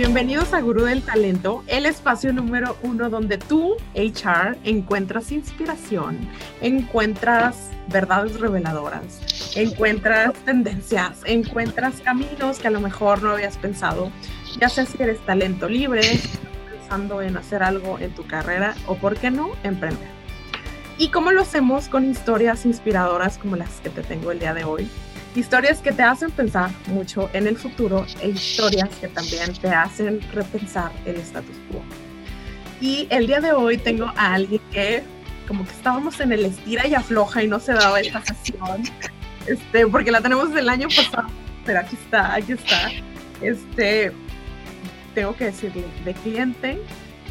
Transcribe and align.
Bienvenidos 0.00 0.54
a 0.54 0.62
Gurú 0.62 0.84
del 0.84 1.02
Talento, 1.02 1.62
el 1.66 1.84
espacio 1.84 2.32
número 2.32 2.74
uno 2.82 3.10
donde 3.10 3.36
tú, 3.36 3.76
HR, 3.94 4.56
encuentras 4.64 5.30
inspiración, 5.30 6.16
encuentras 6.62 7.68
verdades 7.88 8.40
reveladoras, 8.40 9.20
encuentras 9.56 10.32
tendencias, 10.46 11.20
encuentras 11.26 12.00
caminos 12.00 12.60
que 12.60 12.68
a 12.68 12.70
lo 12.70 12.80
mejor 12.80 13.22
no 13.22 13.32
habías 13.32 13.58
pensado, 13.58 14.10
ya 14.58 14.70
sea 14.70 14.86
si 14.86 15.02
eres 15.02 15.20
talento 15.26 15.68
libre, 15.68 16.00
pensando 16.70 17.20
en 17.20 17.36
hacer 17.36 17.62
algo 17.62 17.98
en 17.98 18.14
tu 18.14 18.26
carrera 18.26 18.76
o, 18.86 18.94
por 18.94 19.16
qué 19.16 19.30
no, 19.30 19.50
emprender. 19.64 20.08
¿Y 20.96 21.08
cómo 21.08 21.30
lo 21.30 21.42
hacemos 21.42 21.88
con 21.88 22.08
historias 22.08 22.64
inspiradoras 22.64 23.36
como 23.36 23.56
las 23.56 23.82
que 23.82 23.90
te 23.90 24.02
tengo 24.02 24.32
el 24.32 24.38
día 24.38 24.54
de 24.54 24.64
hoy? 24.64 24.88
Historias 25.34 25.78
que 25.78 25.92
te 25.92 26.02
hacen 26.02 26.30
pensar 26.32 26.70
mucho 26.86 27.30
en 27.32 27.46
el 27.46 27.56
futuro 27.56 28.04
e 28.20 28.30
historias 28.30 28.88
que 29.00 29.06
también 29.06 29.52
te 29.54 29.68
hacen 29.68 30.20
repensar 30.32 30.90
el 31.04 31.16
status 31.16 31.56
quo. 31.70 31.82
Y 32.80 33.06
el 33.10 33.28
día 33.28 33.40
de 33.40 33.52
hoy 33.52 33.78
tengo 33.78 34.06
a 34.16 34.34
alguien 34.34 34.60
que 34.72 35.04
como 35.46 35.64
que 35.64 35.70
estábamos 35.72 36.18
en 36.20 36.32
el 36.32 36.44
estira 36.44 36.86
y 36.86 36.94
afloja 36.94 37.42
y 37.42 37.48
no 37.48 37.60
se 37.60 37.72
daba 37.72 38.00
esta 38.00 38.22
sesión, 38.24 38.82
este, 39.46 39.86
porque 39.86 40.10
la 40.10 40.20
tenemos 40.20 40.52
del 40.52 40.68
año 40.68 40.88
pasado, 40.88 41.28
pero 41.64 41.80
aquí 41.80 41.96
está, 41.96 42.34
aquí 42.34 42.52
está. 42.52 42.90
Este, 43.40 44.12
tengo 45.14 45.34
que 45.36 45.46
decirle, 45.46 45.84
de 46.04 46.14
cliente 46.14 46.80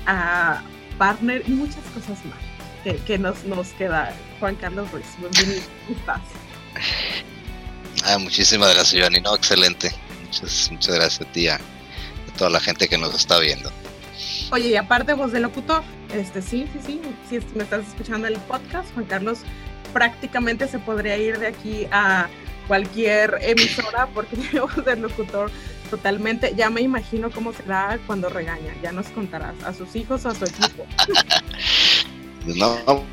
a 0.05 0.61
partner 0.97 1.43
y 1.47 1.51
muchas 1.51 1.83
cosas 1.93 2.17
más 2.25 2.97
que, 3.05 3.17
nos, 3.17 3.43
nos 3.45 3.69
queda. 3.73 4.13
Juan 4.39 4.55
Carlos 4.55 4.91
Ruiz, 4.91 5.05
bienvenido, 5.17 5.61
¿cómo 5.85 5.99
estás? 5.99 6.21
Ah, 8.05 8.17
muchísimas 8.17 8.73
gracias, 8.73 9.01
Johnny. 9.01 9.19
No, 9.21 9.35
excelente. 9.35 9.91
Muchas, 10.25 10.69
muchas 10.71 10.95
gracias 10.95 11.27
a 11.27 11.31
ti 11.31 11.47
a, 11.47 11.59
toda 12.37 12.49
la 12.49 12.59
gente 12.59 12.87
que 12.87 12.97
nos 12.97 13.13
está 13.13 13.39
viendo. 13.39 13.71
Oye, 14.51 14.69
y 14.69 14.75
aparte 14.75 15.13
voz 15.13 15.31
de 15.31 15.39
locutor, 15.39 15.83
este 16.13 16.41
sí, 16.41 16.67
sí, 16.85 17.01
sí, 17.29 17.39
si 17.41 17.55
me 17.55 17.63
estás 17.63 17.87
escuchando 17.87 18.27
el 18.27 18.37
podcast, 18.39 18.91
Juan 18.93 19.05
Carlos 19.05 19.39
prácticamente 19.93 20.67
se 20.67 20.79
podría 20.79 21.17
ir 21.17 21.39
de 21.39 21.47
aquí 21.47 21.87
a 21.91 22.29
cualquier 22.67 23.37
emisora 23.41 24.07
porque 24.13 24.37
tiene 24.37 24.61
voz 24.61 24.85
de 24.85 24.95
locutor 24.95 25.51
totalmente. 25.89 26.53
Ya 26.55 26.69
me 26.69 26.81
imagino 26.81 27.29
cómo 27.31 27.53
será 27.53 27.99
cuando 28.07 28.29
regaña. 28.29 28.73
Ya 28.81 28.91
nos 28.91 29.07
contarás 29.07 29.55
a 29.65 29.73
sus 29.73 29.95
hijos 29.95 30.25
o 30.25 30.29
a 30.29 30.35
su 30.35 30.45
equipo. 30.45 30.85
no, 32.45 33.03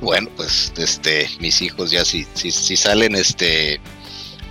bueno, 0.00 0.28
pues 0.36 0.72
este, 0.76 1.28
mis 1.40 1.60
hijos 1.62 1.90
ya 1.90 2.04
si, 2.04 2.26
si, 2.34 2.50
si 2.50 2.76
salen 2.76 3.14
este 3.14 3.80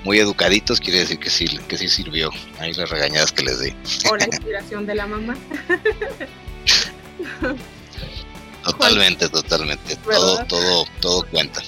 muy 0.03 0.19
educaditos, 0.19 0.80
quiere 0.80 1.00
decir 1.00 1.19
que 1.19 1.30
sí, 1.30 1.45
que 1.67 1.78
sí 1.78 1.89
sirvió. 1.89 2.31
Ahí 2.59 2.73
las 2.73 2.89
regañadas 2.89 3.31
que 3.31 3.44
les 3.44 3.59
di. 3.59 3.73
O 4.09 4.16
la 4.16 4.25
inspiración 4.31 4.86
de 4.86 4.95
la 4.95 5.08
mamá. 5.08 5.36
totalmente, 8.64 9.30
totalmente. 9.30 9.95
Todo, 9.97 10.45
todo, 10.45 10.86
todo 11.02 11.23
cuenta. 11.23 11.61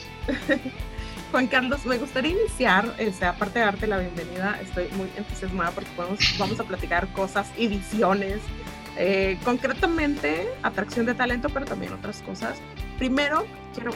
Juan 1.31 1.47
Carlos, 1.47 1.85
me 1.85 1.97
gustaría 1.97 2.31
iniciar, 2.31 2.93
este, 2.97 3.25
aparte 3.25 3.59
de 3.59 3.65
darte 3.65 3.87
la 3.87 3.99
bienvenida, 3.99 4.59
estoy 4.61 4.89
muy 4.97 5.09
entusiasmada 5.15 5.71
porque 5.71 5.89
vamos 6.37 6.59
a 6.59 6.63
platicar 6.63 7.11
cosas 7.13 7.47
y 7.57 7.67
visiones, 7.67 8.39
eh, 8.97 9.37
concretamente 9.45 10.49
atracción 10.61 11.05
de 11.05 11.15
talento, 11.15 11.47
pero 11.49 11.65
también 11.65 11.93
otras 11.93 12.21
cosas. 12.21 12.57
Primero, 13.01 13.47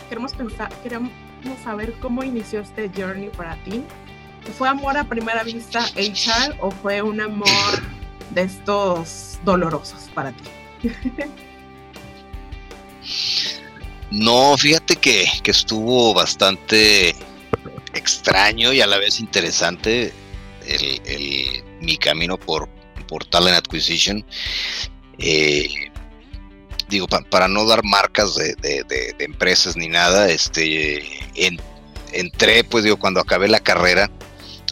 queremos 0.09 0.33
pensar, 0.33 0.73
queremos 0.81 1.11
saber 1.63 1.93
cómo 2.01 2.23
inició 2.23 2.61
este 2.61 2.89
journey 2.89 3.29
para 3.29 3.55
ti. 3.63 3.83
¿Fue 4.57 4.67
amor 4.67 4.97
a 4.97 5.03
primera 5.03 5.43
vista 5.43 5.85
HR 5.95 6.57
o 6.59 6.71
fue 6.71 7.03
un 7.03 7.21
amor 7.21 7.83
de 8.31 8.41
estos 8.41 9.37
dolorosos 9.45 10.09
para 10.15 10.31
ti? 10.31 10.43
No, 14.09 14.57
fíjate 14.57 14.95
que, 14.95 15.27
estuvo 15.43 16.15
bastante 16.15 17.13
extraño 17.93 18.73
y 18.73 18.81
a 18.81 18.87
la 18.87 18.97
vez 18.97 19.19
interesante 19.19 20.13
mi 21.79 21.97
camino 21.97 22.39
por, 22.39 22.67
por 23.07 23.23
Talent 23.25 23.57
Acquisition. 23.57 24.25
Eh, 25.19 25.91
digo, 26.89 27.07
para 27.07 27.47
no 27.47 27.65
dar 27.65 27.83
marcas 27.83 28.35
de, 28.35 29.15
empresas 29.19 29.75
ni 29.75 29.87
nada, 29.87 30.29
este, 30.29 31.03
entré, 32.11 32.63
pues 32.63 32.83
digo, 32.83 32.97
cuando 32.97 33.19
acabé 33.19 33.47
la 33.47 33.59
carrera, 33.59 34.09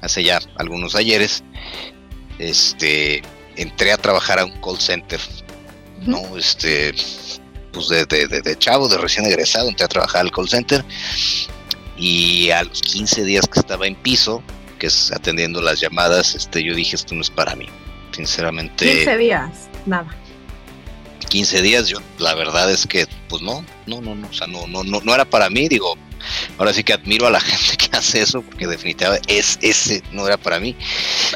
hace 0.02 0.24
ya 0.24 0.40
algunos 0.58 0.96
ayeres, 0.96 1.44
este, 2.40 3.22
entré 3.56 3.92
a 3.92 3.98
trabajar 3.98 4.40
a 4.40 4.46
un 4.46 4.60
call 4.62 4.80
center, 4.80 5.20
¿no? 6.02 6.38
Este, 6.38 6.94
pues 7.72 7.88
de, 7.90 8.06
de, 8.06 8.58
chavo, 8.58 8.88
de 8.88 8.98
recién 8.98 9.26
egresado, 9.26 9.70
entré 9.70 9.86
a 9.86 9.90
trabajar 9.90 10.22
al 10.22 10.32
call 10.32 10.50
center 10.50 10.84
y 11.98 12.50
a 12.52 12.64
los 12.64 12.82
15 12.82 13.24
días 13.24 13.48
que 13.48 13.60
estaba 13.60 13.88
en 13.88 13.96
piso, 13.96 14.44
que 14.80 14.88
es 14.88 15.12
atendiendo 15.12 15.62
las 15.62 15.80
llamadas, 15.80 16.36
este, 16.36 16.64
yo 16.64 16.76
dije, 16.76 16.96
esto 16.96 17.16
no 17.16 17.22
es 17.22 17.30
para 17.30 17.56
mí, 17.56 17.68
sinceramente. 18.12 18.86
15 18.86 19.18
días, 19.18 19.70
nada. 19.86 20.23
15 21.34 21.64
días, 21.64 21.88
yo 21.88 21.98
la 22.20 22.36
verdad 22.36 22.70
es 22.70 22.86
que, 22.86 23.08
pues 23.28 23.42
no, 23.42 23.66
no, 23.88 24.02
no, 24.02 24.14
no, 24.14 24.28
o 24.28 24.34
sea, 24.34 24.46
no, 24.46 24.68
no, 24.68 24.84
no, 24.84 25.02
no 25.02 25.16
era 25.16 25.26
para 25.26 25.50
mí, 25.50 25.68
digo, 25.68 25.98
ahora 26.60 26.72
sí 26.74 26.84
que 26.84 26.94
admiro 26.94 27.26
a 27.26 27.32
la 27.32 27.40
gente 27.42 27.76
que 27.76 27.98
hace 27.98 28.22
eso, 28.22 28.44
porque 28.44 28.68
definitivamente 28.68 29.36
es, 29.36 29.58
ese 29.64 30.04
no 30.12 30.28
era 30.28 30.38
para 30.38 30.60
mí. 30.60 30.76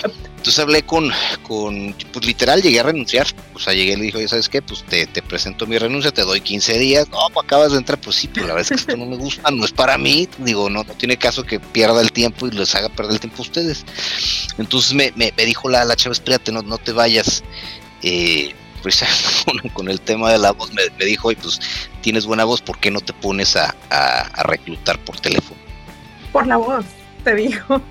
Entonces 0.03 0.59
hablé 0.59 0.83
con, 0.83 1.09
con, 1.41 1.95
pues 2.13 2.27
literal 2.27 2.61
llegué 2.61 2.79
a 2.79 2.83
renunciar, 2.83 3.25
o 3.55 3.59
sea, 3.59 3.73
llegué 3.73 3.93
y 3.93 3.95
le 3.95 4.03
dije, 4.03 4.27
¿sabes 4.27 4.49
qué? 4.49 4.61
Pues 4.61 4.83
te, 4.83 5.07
te, 5.07 5.23
presento 5.23 5.65
mi 5.65 5.79
renuncia, 5.79 6.11
te 6.11 6.21
doy 6.21 6.41
15 6.41 6.77
días, 6.77 7.09
no, 7.09 7.17
pues 7.33 7.43
acabas 7.43 7.71
de 7.71 7.79
entrar, 7.79 7.99
pues 7.99 8.17
sí, 8.17 8.29
pero 8.31 8.45
la 8.45 8.53
verdad 8.53 8.71
es 8.71 8.85
que 8.85 8.91
esto 8.91 9.03
no 9.03 9.07
me 9.07 9.17
gusta, 9.17 9.49
no 9.49 9.65
es 9.65 9.71
para 9.71 9.97
mí, 9.97 10.29
digo, 10.37 10.69
no, 10.69 10.83
no 10.83 10.93
tiene 10.93 11.17
caso 11.17 11.43
que 11.43 11.59
pierda 11.59 12.01
el 12.01 12.11
tiempo 12.11 12.45
y 12.45 12.51
les 12.51 12.75
haga 12.75 12.89
perder 12.89 13.13
el 13.13 13.19
tiempo 13.19 13.39
a 13.39 13.47
ustedes. 13.47 13.83
Entonces 14.59 14.93
me, 14.93 15.11
me, 15.15 15.33
me 15.35 15.43
dijo 15.43 15.69
la, 15.69 15.83
la 15.85 15.95
chava, 15.95 16.13
espérate, 16.13 16.51
no, 16.51 16.61
no 16.61 16.77
te 16.77 16.91
vayas, 16.91 17.43
eh, 18.03 18.53
pues 18.81 19.03
con, 19.73 19.89
el 19.89 20.01
tema 20.01 20.31
de 20.31 20.37
la 20.37 20.51
voz, 20.51 20.71
me, 20.73 21.05
dijo, 21.05 21.29
oye, 21.29 21.37
pues 21.41 21.59
tienes 22.01 22.25
buena 22.25 22.43
voz, 22.43 22.61
¿por 22.61 22.79
qué 22.79 22.91
no 22.91 23.01
te 23.01 23.13
pones 23.13 23.55
a, 23.55 23.75
reclutar 24.43 24.99
por 24.99 25.19
teléfono? 25.19 25.59
Por 26.31 26.47
la 26.47 26.57
voz, 26.57 26.85
te 27.23 27.35
dijo. 27.35 27.81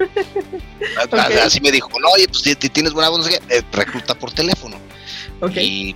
Así 1.43 1.61
me 1.61 1.71
dijo, 1.71 1.89
no, 2.01 2.09
oye, 2.11 2.29
pues 2.29 2.43
tienes 2.73 2.93
buena 2.93 3.09
voz, 3.09 3.29
eh, 3.29 3.63
recluta 3.73 4.15
por 4.15 4.33
teléfono. 4.33 4.77
Y 5.55 5.95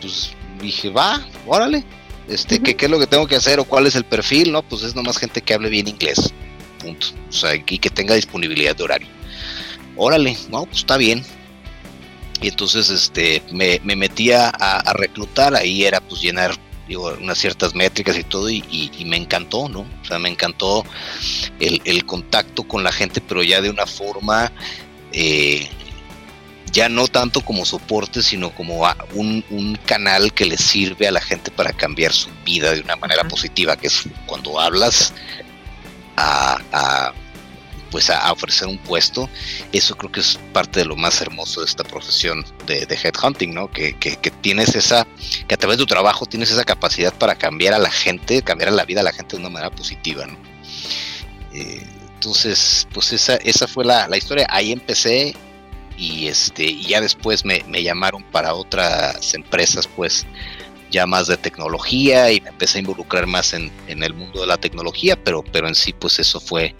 pues 0.00 0.32
dije, 0.60 0.90
va, 0.90 1.20
órale, 1.46 1.84
este, 2.28 2.60
¿qué, 2.60 2.76
es 2.78 2.90
lo 2.90 2.98
que 2.98 3.06
tengo 3.06 3.26
que 3.26 3.36
hacer 3.36 3.60
o 3.60 3.64
cuál 3.64 3.86
es 3.86 3.96
el 3.96 4.04
perfil? 4.04 4.52
No, 4.52 4.62
pues 4.62 4.82
es 4.82 4.94
nomás 4.94 5.18
gente 5.18 5.42
que 5.42 5.54
hable 5.54 5.68
bien 5.68 5.88
inglés, 5.88 6.32
punto. 6.78 7.08
O 7.28 7.32
sea, 7.32 7.54
y 7.54 7.62
que 7.62 7.90
tenga 7.90 8.14
disponibilidad 8.14 8.74
de 8.74 8.84
horario. 8.84 9.08
Órale, 9.96 10.36
no, 10.48 10.64
pues 10.64 10.78
está 10.78 10.96
bien 10.96 11.24
y 12.44 12.48
entonces 12.48 12.90
este 12.90 13.42
me, 13.52 13.80
me 13.84 13.96
metía 13.96 14.50
a, 14.50 14.92
reclutar, 14.92 15.54
ahí 15.54 15.84
era 15.84 16.02
pues 16.02 16.20
llenar 16.20 16.54
digo, 16.86 17.16
unas 17.18 17.38
ciertas 17.38 17.74
métricas 17.74 18.18
y 18.18 18.24
todo, 18.24 18.50
y, 18.50 18.90
me 19.06 19.16
encantó, 19.16 19.66
¿no? 19.70 19.80
O 19.80 20.04
sea, 20.04 20.18
me 20.18 20.28
encantó 20.28 20.84
el, 21.58 22.04
contacto 22.04 22.64
con 22.64 22.84
la 22.84 22.92
gente, 22.92 23.22
pero 23.22 23.42
ya 23.42 23.62
de 23.62 23.70
una 23.70 23.86
forma, 23.86 24.52
eh, 25.12 25.66
ya 26.70 26.90
no 26.90 27.08
tanto 27.08 27.40
como 27.40 27.64
soporte, 27.64 28.20
sino 28.20 28.54
como 28.54 28.86
un, 29.14 29.78
canal 29.86 30.34
que 30.34 30.44
le 30.44 30.58
sirve 30.58 31.08
a 31.08 31.12
la 31.12 31.22
gente 31.22 31.50
para 31.50 31.72
cambiar 31.72 32.12
su 32.12 32.28
vida 32.44 32.74
de 32.74 32.82
una 32.82 32.96
manera 32.96 33.24
positiva, 33.24 33.78
que 33.78 33.86
es 33.86 34.04
cuando 34.26 34.60
hablas 34.60 35.14
a 36.16 37.14
pues 37.94 38.10
a, 38.10 38.32
ofrecer 38.32 38.66
un 38.66 38.76
puesto, 38.78 39.30
eso 39.70 39.96
creo 39.96 40.10
que 40.10 40.18
es 40.18 40.36
parte 40.52 40.80
de 40.80 40.84
lo 40.84 40.96
más 40.96 41.20
hermoso 41.20 41.60
de 41.60 41.66
esta 41.66 41.84
profesión 41.84 42.44
de, 42.66 42.88
headhunting, 42.90 43.54
¿no? 43.54 43.70
Que, 43.70 43.94
tienes 44.40 44.74
esa, 44.74 45.06
que 45.46 45.54
a 45.54 45.56
través 45.56 45.78
de 45.78 45.84
tu 45.84 45.86
trabajo 45.86 46.26
tienes 46.26 46.50
esa 46.50 46.64
capacidad 46.64 47.14
para 47.14 47.36
cambiar 47.36 47.72
a 47.72 47.78
la 47.78 47.92
gente, 47.92 48.42
cambiar 48.42 48.72
la 48.72 48.84
vida 48.84 48.98
a 48.98 49.04
la 49.04 49.12
gente 49.12 49.36
de 49.36 49.42
una 49.42 49.48
manera 49.48 49.70
positiva, 49.70 50.26
¿no? 50.26 50.36
Eh, 51.52 51.86
entonces, 52.16 52.88
pues 52.92 53.12
esa, 53.12 53.36
esa 53.36 53.68
fue 53.68 53.84
la, 53.84 54.08
historia. 54.16 54.48
Ahí 54.50 54.72
empecé 54.72 55.36
y 55.96 56.26
este, 56.26 56.64
y 56.64 56.86
ya 56.86 57.00
después 57.00 57.44
me, 57.44 57.62
llamaron 57.80 58.24
para 58.24 58.54
otras 58.54 59.34
empresas, 59.34 59.86
pues, 59.86 60.26
ya 60.90 61.06
más 61.06 61.28
de 61.28 61.36
tecnología 61.36 62.32
y 62.32 62.40
me 62.40 62.48
empecé 62.48 62.78
a 62.78 62.80
involucrar 62.80 63.28
más 63.28 63.52
en, 63.52 63.70
en, 63.86 64.02
el 64.02 64.14
mundo 64.14 64.40
de 64.40 64.48
la 64.48 64.56
tecnología, 64.56 65.14
pero, 65.14 65.44
pero 65.44 65.68
en 65.68 65.76
sí 65.76 65.92
pues 65.92 66.18
eso 66.18 66.40
fue 66.40 66.74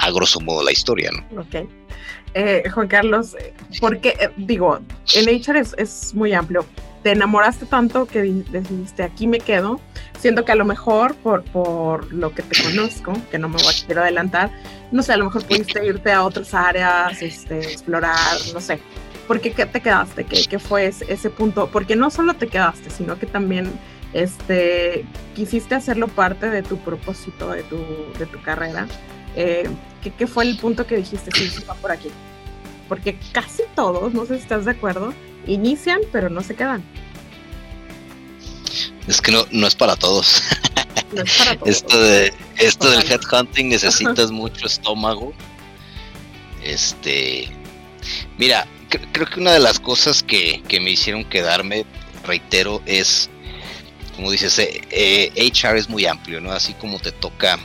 a 0.00 0.10
grosso 0.10 0.40
modo 0.40 0.62
la 0.62 0.72
historia, 0.72 1.10
¿no? 1.12 1.42
Ok. 1.42 1.68
Eh, 2.34 2.68
Juan 2.68 2.88
Carlos, 2.88 3.36
porque, 3.80 4.16
eh, 4.20 4.30
digo, 4.36 4.80
el 5.14 5.28
HR 5.28 5.58
es, 5.58 5.74
es, 5.78 6.14
muy 6.14 6.32
amplio. 6.32 6.66
te 7.04 7.12
enamoraste 7.12 7.64
tanto 7.66 8.06
que 8.06 8.22
decidiste 8.22 9.04
aquí 9.04 9.26
me 9.26 9.38
quedo. 9.38 9.80
Siento 10.18 10.44
que 10.44 10.52
a 10.52 10.56
lo 10.56 10.64
mejor 10.64 11.14
por, 11.16 11.44
por 11.44 12.12
lo 12.12 12.34
que 12.34 12.42
te 12.42 12.60
conozco, 12.62 13.12
que 13.30 13.38
no 13.38 13.48
me 13.48 13.56
voy 13.58 13.72
a 13.72 13.86
quiero 13.86 14.00
adelantar, 14.00 14.50
no 14.90 15.02
sé, 15.02 15.12
a 15.12 15.16
lo 15.16 15.26
mejor 15.26 15.44
pudiste 15.44 15.84
irte 15.86 16.10
a 16.10 16.24
otras 16.24 16.54
áreas, 16.54 17.22
este, 17.22 17.58
explorar, 17.58 18.16
no 18.52 18.60
sé. 18.60 18.80
¿Por 19.28 19.40
qué 19.40 19.50
te 19.50 19.80
quedaste? 19.80 20.24
¿Qué, 20.24 20.44
qué 20.48 20.58
fue 20.58 20.86
ese, 20.86 21.10
ese, 21.10 21.30
punto? 21.30 21.68
Porque 21.72 21.96
no 21.96 22.10
solo 22.10 22.34
te 22.34 22.48
quedaste, 22.48 22.90
sino 22.90 23.18
que 23.18 23.26
también 23.26 23.70
este, 24.12 25.04
quisiste 25.34 25.74
hacerlo 25.74 26.08
parte 26.08 26.50
de 26.50 26.62
tu 26.62 26.78
propósito, 26.78 27.50
de 27.50 27.62
tu, 27.64 27.78
de 28.18 28.26
tu 28.26 28.40
carrera. 28.42 28.86
Eh, 29.36 29.68
¿qué, 30.02 30.10
¿qué, 30.10 30.26
fue 30.26 30.44
el 30.44 30.56
punto 30.56 30.86
que 30.86 30.96
dijiste, 30.96 31.30
sí, 31.32 31.48
sí, 31.48 31.64
va 31.68 31.74
por 31.74 31.90
aquí? 31.90 32.08
Porque 32.88 33.18
casi 33.32 33.62
todos, 33.74 34.12
no 34.14 34.26
sé 34.26 34.36
si 34.36 34.42
estás 34.42 34.64
de 34.64 34.72
acuerdo, 34.72 35.12
inician, 35.46 36.00
pero 36.12 36.30
no 36.30 36.42
se 36.42 36.54
quedan. 36.54 36.82
Es 39.06 39.20
que 39.20 39.32
no, 39.32 39.46
no 39.50 39.66
es 39.66 39.74
para 39.74 39.96
todos. 39.96 40.42
Esto, 41.64 42.00
de, 42.00 42.32
esto 42.56 42.90
del 42.90 43.02
headhunting 43.08 43.68
necesitas 43.68 44.30
mucho 44.30 44.66
estómago. 44.66 45.32
Este. 46.62 47.48
Mira, 48.38 48.66
creo 49.12 49.26
que 49.26 49.40
una 49.40 49.52
de 49.52 49.60
las 49.60 49.78
cosas 49.78 50.22
que, 50.22 50.62
me 50.80 50.90
hicieron 50.90 51.24
quedarme, 51.24 51.84
reitero, 52.26 52.82
es, 52.86 53.30
como 54.16 54.30
dices, 54.30 54.58
HR 54.58 54.68
eh, 54.90 55.32
eh, 55.34 55.52
es 55.76 55.88
muy 55.88 56.06
amplio, 56.06 56.40
¿no? 56.40 56.52
Así 56.52 56.74
como 56.74 56.98
te 56.98 57.12
toca, 57.12 57.58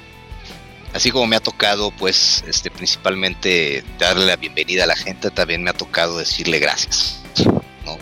así 0.93 1.11
como 1.11 1.27
me 1.27 1.35
ha 1.35 1.39
tocado, 1.39 1.91
pues, 1.91 2.43
este, 2.47 2.71
principalmente 2.71 3.83
darle 3.97 4.25
la 4.25 4.35
bienvenida 4.35 4.83
a 4.83 4.87
la 4.87 4.95
gente, 4.95 5.29
también 5.31 5.63
me 5.63 5.69
ha 5.69 5.73
tocado 5.73 6.17
decirle 6.17 6.59
gracias, 6.59 7.21
¿no? 7.85 7.97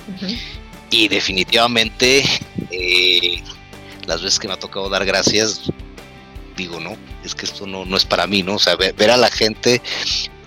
Y 0.89 1.07
definitivamente, 1.07 2.24
eh, 2.72 3.44
las 4.06 4.22
veces 4.22 4.39
que 4.39 4.48
me 4.48 4.54
ha 4.54 4.60
tocado 4.60 4.89
dar 4.89 5.06
gracias, 5.06 5.63
digo, 6.56 6.80
no, 6.80 6.95
es 7.24 7.36
que 7.36 7.45
esto 7.45 7.68
no, 7.68 7.86
no 7.86 7.98
es 7.98 8.06
para 8.06 8.25
mí, 8.25 8.42
¿no? 8.42 8.56
O 8.56 8.60
sea, 8.60 8.75
ver, 8.75 9.12
a 9.12 9.18
la 9.18 9.30
gente, 9.30 9.81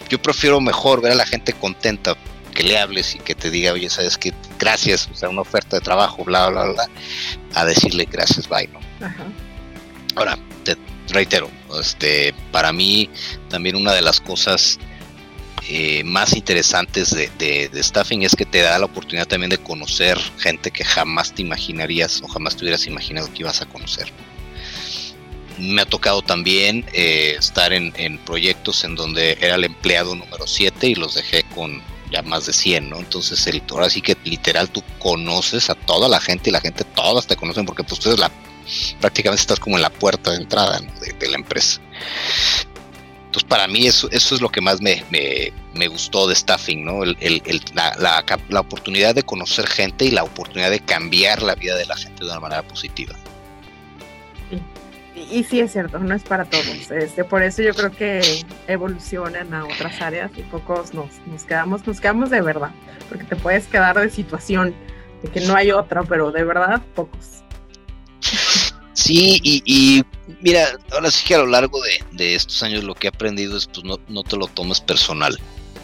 yo 0.08 0.20
prefiero 0.20 0.60
mejor 0.60 1.02
ver 1.02 1.12
a 1.12 1.16
la 1.16 1.26
gente 1.26 1.52
contenta, 1.52 2.16
que 2.54 2.64
le 2.64 2.78
hables 2.78 3.14
y 3.14 3.20
que 3.20 3.36
te 3.36 3.48
diga, 3.48 3.72
oye, 3.72 3.88
sabes 3.88 4.18
que 4.18 4.34
gracias, 4.58 5.08
o 5.12 5.14
sea, 5.14 5.28
una 5.28 5.42
oferta 5.42 5.76
de 5.76 5.82
trabajo, 5.82 6.24
bla, 6.24 6.48
bla, 6.48 6.64
bla, 6.64 6.88
a 7.54 7.64
decirle 7.64 8.08
gracias, 8.10 8.48
bye, 8.48 8.68
¿no? 8.68 8.80
Ahora, 10.16 10.36
te 10.36 10.49
reitero, 11.10 11.50
este, 11.80 12.34
para 12.52 12.72
mí 12.72 13.10
también 13.48 13.76
una 13.76 13.92
de 13.92 14.02
las 14.02 14.20
cosas 14.20 14.78
eh, 15.68 16.02
más 16.04 16.34
interesantes 16.34 17.10
de, 17.10 17.70
staffing 17.82 18.22
es 18.22 18.34
que 18.34 18.44
te 18.44 18.58
da 18.60 18.78
la 18.78 18.86
oportunidad 18.86 19.28
también 19.28 19.50
de 19.50 19.58
conocer 19.58 20.18
gente 20.38 20.70
que 20.70 20.84
jamás 20.84 21.32
te 21.32 21.42
imaginarías 21.42 22.22
o 22.22 22.28
jamás 22.28 22.56
te 22.56 22.64
hubieras 22.64 22.86
imaginado 22.86 23.32
que 23.32 23.40
ibas 23.40 23.60
a 23.62 23.66
conocer. 23.66 24.10
Me 25.58 25.82
ha 25.82 25.86
tocado 25.86 26.22
también 26.22 26.86
eh, 26.92 27.36
estar 27.38 27.72
en, 27.72 27.92
proyectos 28.24 28.82
en 28.84 28.96
donde 28.96 29.36
era 29.40 29.56
el 29.56 29.64
empleado 29.64 30.14
número 30.14 30.46
7 30.46 30.88
y 30.88 30.94
los 30.94 31.14
dejé 31.14 31.44
con 31.54 31.82
ya 32.10 32.22
más 32.22 32.46
de 32.46 32.52
100, 32.52 32.90
¿no? 32.90 32.98
Entonces, 32.98 33.46
el, 33.46 33.62
ahora 33.70 33.90
sí 33.90 34.00
que 34.00 34.16
literal 34.24 34.70
tú 34.70 34.82
conoces 34.98 35.70
a 35.70 35.74
toda 35.74 36.08
la 36.08 36.20
gente 36.20 36.50
y 36.50 36.52
la 36.52 36.60
gente 36.60 36.82
todas 36.82 37.26
te 37.26 37.36
conocen 37.36 37.66
porque 37.66 37.84
pues 37.84 38.00
tú 38.00 38.16
la, 38.16 38.32
prácticamente 39.00 39.42
estás 39.42 39.60
como 39.60 39.76
en 39.76 39.82
la 39.82 39.90
puerta 39.90 40.30
de 40.30 40.38
entrada 40.38 40.80
de, 41.18 41.28
la 41.28 41.36
empresa. 41.36 41.80
Entonces, 43.26 43.48
para 43.48 43.68
mí 43.68 43.86
eso, 43.86 44.08
eso 44.10 44.34
es 44.34 44.40
lo 44.40 44.48
que 44.48 44.60
más 44.60 44.80
me, 44.80 45.04
me, 45.10 45.88
gustó 45.88 46.26
de 46.26 46.34
staffing, 46.34 46.84
¿no? 46.84 47.04
La, 47.04 47.94
la, 47.98 48.24
la, 48.48 48.60
oportunidad 48.60 49.14
de 49.14 49.22
conocer 49.22 49.68
gente 49.68 50.06
y 50.06 50.10
la 50.10 50.24
oportunidad 50.24 50.70
de 50.70 50.80
cambiar 50.80 51.40
la 51.42 51.54
vida 51.54 51.76
de 51.76 51.86
la 51.86 51.96
gente 51.96 52.24
de 52.24 52.30
una 52.30 52.40
manera 52.40 52.62
positiva. 52.62 53.14
Y, 54.50 55.38
y 55.38 55.44
sí 55.44 55.60
es 55.60 55.72
cierto, 55.72 56.00
no 56.00 56.12
es 56.12 56.24
para 56.24 56.44
todos. 56.44 56.90
Este, 56.90 57.22
por 57.22 57.44
eso 57.44 57.62
yo 57.62 57.72
creo 57.72 57.92
que 57.92 58.44
evolucionan 58.66 59.54
a 59.54 59.64
otras 59.64 60.00
áreas 60.00 60.32
y 60.36 60.42
pocos 60.42 60.92
nos, 60.92 61.10
nos 61.26 61.44
quedamos, 61.44 61.86
nos 61.86 62.00
quedamos 62.00 62.30
de 62.30 62.40
verdad, 62.40 62.72
porque 63.08 63.24
te 63.24 63.36
puedes 63.36 63.66
quedar 63.68 63.96
de 63.98 64.10
situación, 64.10 64.74
de 65.22 65.28
que 65.30 65.40
no 65.42 65.54
hay 65.54 65.70
otra, 65.70 66.02
pero 66.02 66.32
de 66.32 66.42
verdad 66.42 66.82
pocos. 66.96 67.44
Sí, 68.92 69.40
y, 69.42 70.02
mira, 70.40 70.68
ahora 70.92 71.10
sí 71.10 71.24
que 71.26 71.34
a 71.34 71.38
lo 71.38 71.46
largo 71.46 71.80
de, 72.12 72.34
estos 72.34 72.62
años 72.62 72.84
lo 72.84 72.94
que 72.94 73.06
he 73.06 73.10
aprendido 73.10 73.56
es 73.56 73.66
pues 73.66 73.84
no, 73.84 73.98
no 74.08 74.22
te 74.24 74.36
lo 74.36 74.46
tomes 74.48 74.80
personal, 74.80 75.38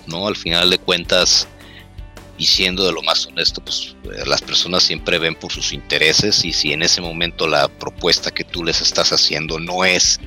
¿no? 0.07 0.27
Al 0.27 0.37
final 0.37 0.71
de 0.71 0.79
cuentas, 0.79 1.47
y 2.39 2.47
siendo 2.47 2.85
de 2.85 2.93
lo 2.93 3.03
más 3.03 3.27
honesto, 3.27 3.63
pues 3.63 3.95
eh, 4.05 4.25
las 4.27 4.43
personas 4.43 4.83
siempre 4.83 5.19
ven 5.19 5.35
por 5.35 5.53
sus 5.53 5.73
intereses 5.73 6.45
y 6.45 6.53
si 6.53 6.73
en 6.73 6.83
ese 6.83 7.01
momento 7.01 7.47
la 7.47 7.69
propuesta 7.69 8.31
que 8.31 8.45
tú 8.45 8.65
les 8.65 8.81
estás 8.81 9.13
haciendo 9.13 9.59
no 9.59 9.85
es 9.85 10.21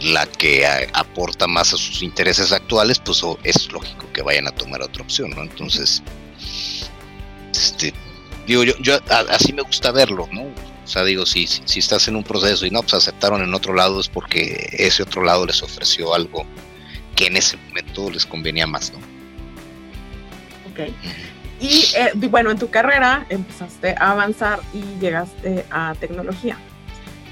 la 0.00 0.26
que 0.26 0.66
aporta 0.92 1.46
más 1.46 1.72
a 1.72 1.78
sus 1.78 2.02
intereses 2.02 2.52
actuales, 2.52 2.98
pues 2.98 3.22
es 3.44 3.72
lógico 3.72 4.06
que 4.12 4.22
vayan 4.22 4.46
a 4.46 4.52
tomar 4.52 4.82
otra 4.82 5.02
opción, 5.02 5.30
¿no? 5.30 5.42
Entonces, 5.42 6.02
este, 7.52 7.94
digo, 8.46 8.62
yo, 8.62 8.74
yo 8.80 8.98
así 9.30 9.52
me 9.52 9.62
gusta 9.62 9.90
verlo, 9.92 10.28
¿no? 10.32 10.46
O 10.86 10.88
sea, 10.88 11.02
digo, 11.02 11.26
si, 11.26 11.48
si 11.48 11.80
estás 11.80 12.06
en 12.06 12.14
un 12.14 12.22
proceso 12.22 12.64
y 12.64 12.70
no, 12.70 12.80
pues 12.80 12.94
aceptaron 12.94 13.42
en 13.42 13.52
otro 13.54 13.74
lado, 13.74 13.98
es 14.00 14.08
porque 14.08 14.68
ese 14.70 15.02
otro 15.02 15.24
lado 15.24 15.44
les 15.44 15.60
ofreció 15.60 16.14
algo 16.14 16.46
que 17.16 17.26
en 17.26 17.36
ese 17.36 17.56
momento 17.56 18.08
les 18.08 18.24
convenía 18.24 18.68
más, 18.68 18.92
¿no? 18.92 18.98
Ok. 20.70 20.88
Y 21.60 21.86
eh, 21.96 22.12
bueno, 22.30 22.52
en 22.52 22.58
tu 22.58 22.70
carrera 22.70 23.26
empezaste 23.30 23.96
a 23.98 24.12
avanzar 24.12 24.60
y 24.72 25.00
llegaste 25.00 25.64
a 25.72 25.96
tecnología. 25.98 26.56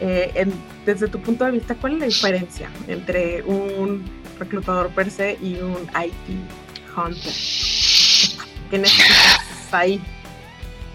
Eh, 0.01 0.47
desde 0.85 1.07
tu 1.07 1.21
punto 1.21 1.45
de 1.45 1.53
vista, 1.53 1.77
¿cuál 1.77 1.93
es 1.93 1.99
la 2.01 2.07
diferencia 2.07 2.71
entre 2.89 3.41
un 3.45 4.05
reclutador 4.37 4.89
per 4.91 5.13
se 5.13 5.39
y 5.41 5.61
un 5.61 5.89
IT 5.95 6.97
hunter? 6.97 7.33
¿Qué 8.69 8.79
necesitas 8.79 9.73
ahí 9.73 10.01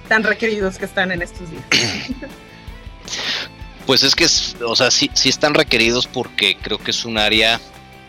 tan 0.10 0.24
requeridos 0.24 0.78
que 0.78 0.84
están 0.84 1.14
en 1.14 1.22
estos 1.22 1.50
días? 1.50 1.64
Pues 3.90 4.04
es 4.04 4.14
que, 4.14 4.28
o 4.64 4.76
sea, 4.76 4.92
sí, 4.92 5.10
sí 5.16 5.30
están 5.30 5.56
requeridos 5.56 6.06
porque 6.06 6.56
creo 6.56 6.78
que 6.78 6.92
es 6.92 7.06
un 7.06 7.18
área, 7.18 7.60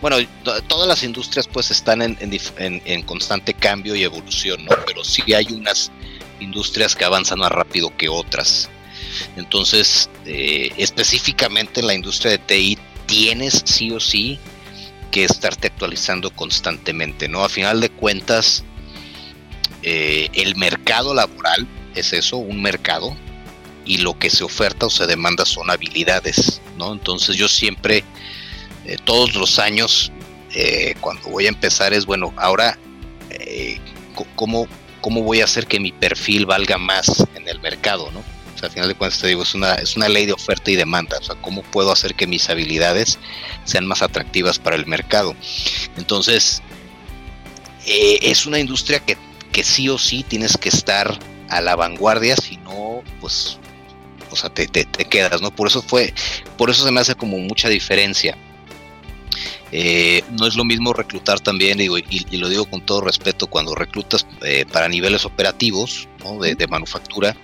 bueno, 0.02 0.18
todas 0.68 0.86
las 0.86 1.02
industrias 1.02 1.48
pues 1.48 1.70
están 1.70 2.02
en, 2.02 2.18
en, 2.20 3.02
constante 3.04 3.54
cambio 3.54 3.94
y 3.94 4.02
evolución, 4.02 4.62
¿no? 4.66 4.72
Pero 4.84 5.02
sí 5.04 5.22
hay 5.32 5.46
unas 5.50 5.90
industrias 6.38 6.94
que 6.94 7.06
avanzan 7.06 7.38
más 7.38 7.50
rápido 7.50 7.96
que 7.96 8.10
otras. 8.10 8.68
Entonces, 9.36 10.10
eh, 10.26 10.70
específicamente 10.76 11.80
en 11.80 11.86
la 11.86 11.94
industria 11.94 12.32
de 12.32 12.38
TI, 12.40 12.78
tienes 13.06 13.62
sí 13.64 13.90
o 13.90 14.00
sí 14.00 14.38
que 15.10 15.24
estarte 15.24 15.68
actualizando 15.68 16.30
constantemente, 16.30 17.26
¿no? 17.26 17.42
A 17.42 17.48
final 17.48 17.80
de 17.80 17.88
cuentas, 17.88 18.64
eh, 19.82 20.28
el 20.34 20.56
mercado 20.56 21.14
laboral 21.14 21.66
es 21.94 22.12
eso, 22.12 22.36
un 22.36 22.60
mercado, 22.60 23.16
y 23.90 23.96
lo 23.96 24.16
que 24.16 24.30
se 24.30 24.44
oferta 24.44 24.86
o 24.86 24.90
se 24.90 25.08
demanda 25.08 25.44
son 25.44 25.68
habilidades, 25.68 26.62
¿no? 26.78 26.92
Entonces 26.92 27.34
yo 27.34 27.48
siempre, 27.48 28.04
eh, 28.84 28.96
todos 29.02 29.34
los 29.34 29.58
años, 29.58 30.12
eh, 30.54 30.94
cuando 31.00 31.28
voy 31.28 31.46
a 31.46 31.48
empezar 31.48 31.92
es, 31.92 32.06
bueno, 32.06 32.32
ahora, 32.36 32.78
eh, 33.30 33.80
¿cómo, 34.36 34.68
¿cómo 35.00 35.24
voy 35.24 35.40
a 35.40 35.44
hacer 35.44 35.66
que 35.66 35.80
mi 35.80 35.90
perfil 35.90 36.46
valga 36.46 36.78
más 36.78 37.26
en 37.34 37.48
el 37.48 37.58
mercado, 37.58 38.12
¿no? 38.12 38.20
O 38.20 38.58
sea, 38.60 38.68
al 38.68 38.74
final 38.74 38.86
de 38.86 38.94
cuentas 38.94 39.18
te 39.18 39.26
digo, 39.26 39.42
es 39.42 39.56
una, 39.56 39.74
es 39.74 39.96
una 39.96 40.08
ley 40.08 40.24
de 40.24 40.34
oferta 40.34 40.70
y 40.70 40.76
demanda, 40.76 41.18
o 41.18 41.24
sea, 41.24 41.34
¿cómo 41.42 41.64
puedo 41.64 41.90
hacer 41.90 42.14
que 42.14 42.28
mis 42.28 42.48
habilidades 42.48 43.18
sean 43.64 43.86
más 43.86 44.02
atractivas 44.02 44.60
para 44.60 44.76
el 44.76 44.86
mercado? 44.86 45.34
Entonces, 45.96 46.62
es 47.84 48.46
una 48.46 48.60
industria 48.60 49.00
que, 49.00 49.18
que 49.50 49.64
sí 49.64 49.88
o 49.88 49.98
sí 49.98 50.22
tienes 50.22 50.56
que 50.56 50.68
estar 50.68 51.18
a 51.48 51.60
la 51.60 51.74
vanguardia, 51.74 52.36
si 52.36 52.56
no, 52.58 53.02
pues 53.20 53.58
o 54.30 54.36
sea, 54.36 54.50
te, 54.50 54.66
te, 54.66 54.84
quedas, 55.04 55.40
¿no? 55.40 55.50
Por 55.50 55.68
eso 55.68 55.82
fue, 55.82 56.14
por 56.56 56.70
eso 56.70 56.84
se 56.84 56.90
me 56.90 57.00
hace 57.00 57.14
como 57.14 57.38
mucha 57.38 57.68
diferencia. 57.68 58.36
Eh, 59.72 60.22
no 60.38 60.46
es 60.46 60.56
lo 60.56 60.64
mismo 60.64 60.92
reclutar 60.92 61.38
también, 61.40 61.78
digo, 61.78 61.96
y, 61.98 62.36
lo 62.36 62.48
digo 62.48 62.66
con 62.66 62.84
todo 62.84 63.02
respeto, 63.02 63.46
cuando 63.46 63.74
reclutas 63.74 64.26
eh, 64.42 64.66
para 64.72 64.88
niveles 64.88 65.24
operativos, 65.24 66.08
¿no? 66.24 66.40
de, 66.40 66.66
manufactura, 66.66 67.36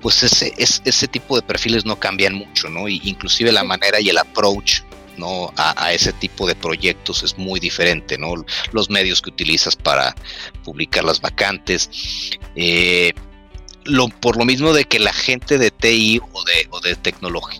pues 0.00 0.22
ese, 0.22 0.54
ese 0.56 1.08
tipo 1.08 1.34
de 1.36 1.42
perfiles 1.42 1.84
no 1.84 1.98
cambian 1.98 2.34
mucho, 2.34 2.68
¿no? 2.68 2.88
Y 2.88 3.00
inclusive 3.04 3.50
la 3.50 3.64
manera 3.64 4.00
y 4.00 4.08
el 4.10 4.18
approach 4.18 4.82
¿no? 5.18 5.52
A, 5.56 5.92
ese 5.92 6.12
tipo 6.12 6.46
de 6.46 6.54
proyectos 6.54 7.22
es 7.22 7.36
muy 7.38 7.60
diferente, 7.60 8.18
¿no? 8.18 8.34
Los 8.72 8.90
medios 8.90 9.22
que 9.22 9.30
utilizas 9.30 9.76
para 9.76 10.14
publicar 10.64 11.04
las 11.04 11.20
vacantes. 11.20 11.90
Eh, 12.54 13.12
por 14.20 14.36
lo 14.36 14.44
mismo 14.44 14.72
de 14.72 14.84
que 14.84 14.98
la 14.98 15.12
gente 15.12 15.58
de 15.58 15.70
TI 15.70 16.20
o 16.32 16.44
de, 16.44 16.68
o 16.70 16.80
de, 16.80 16.96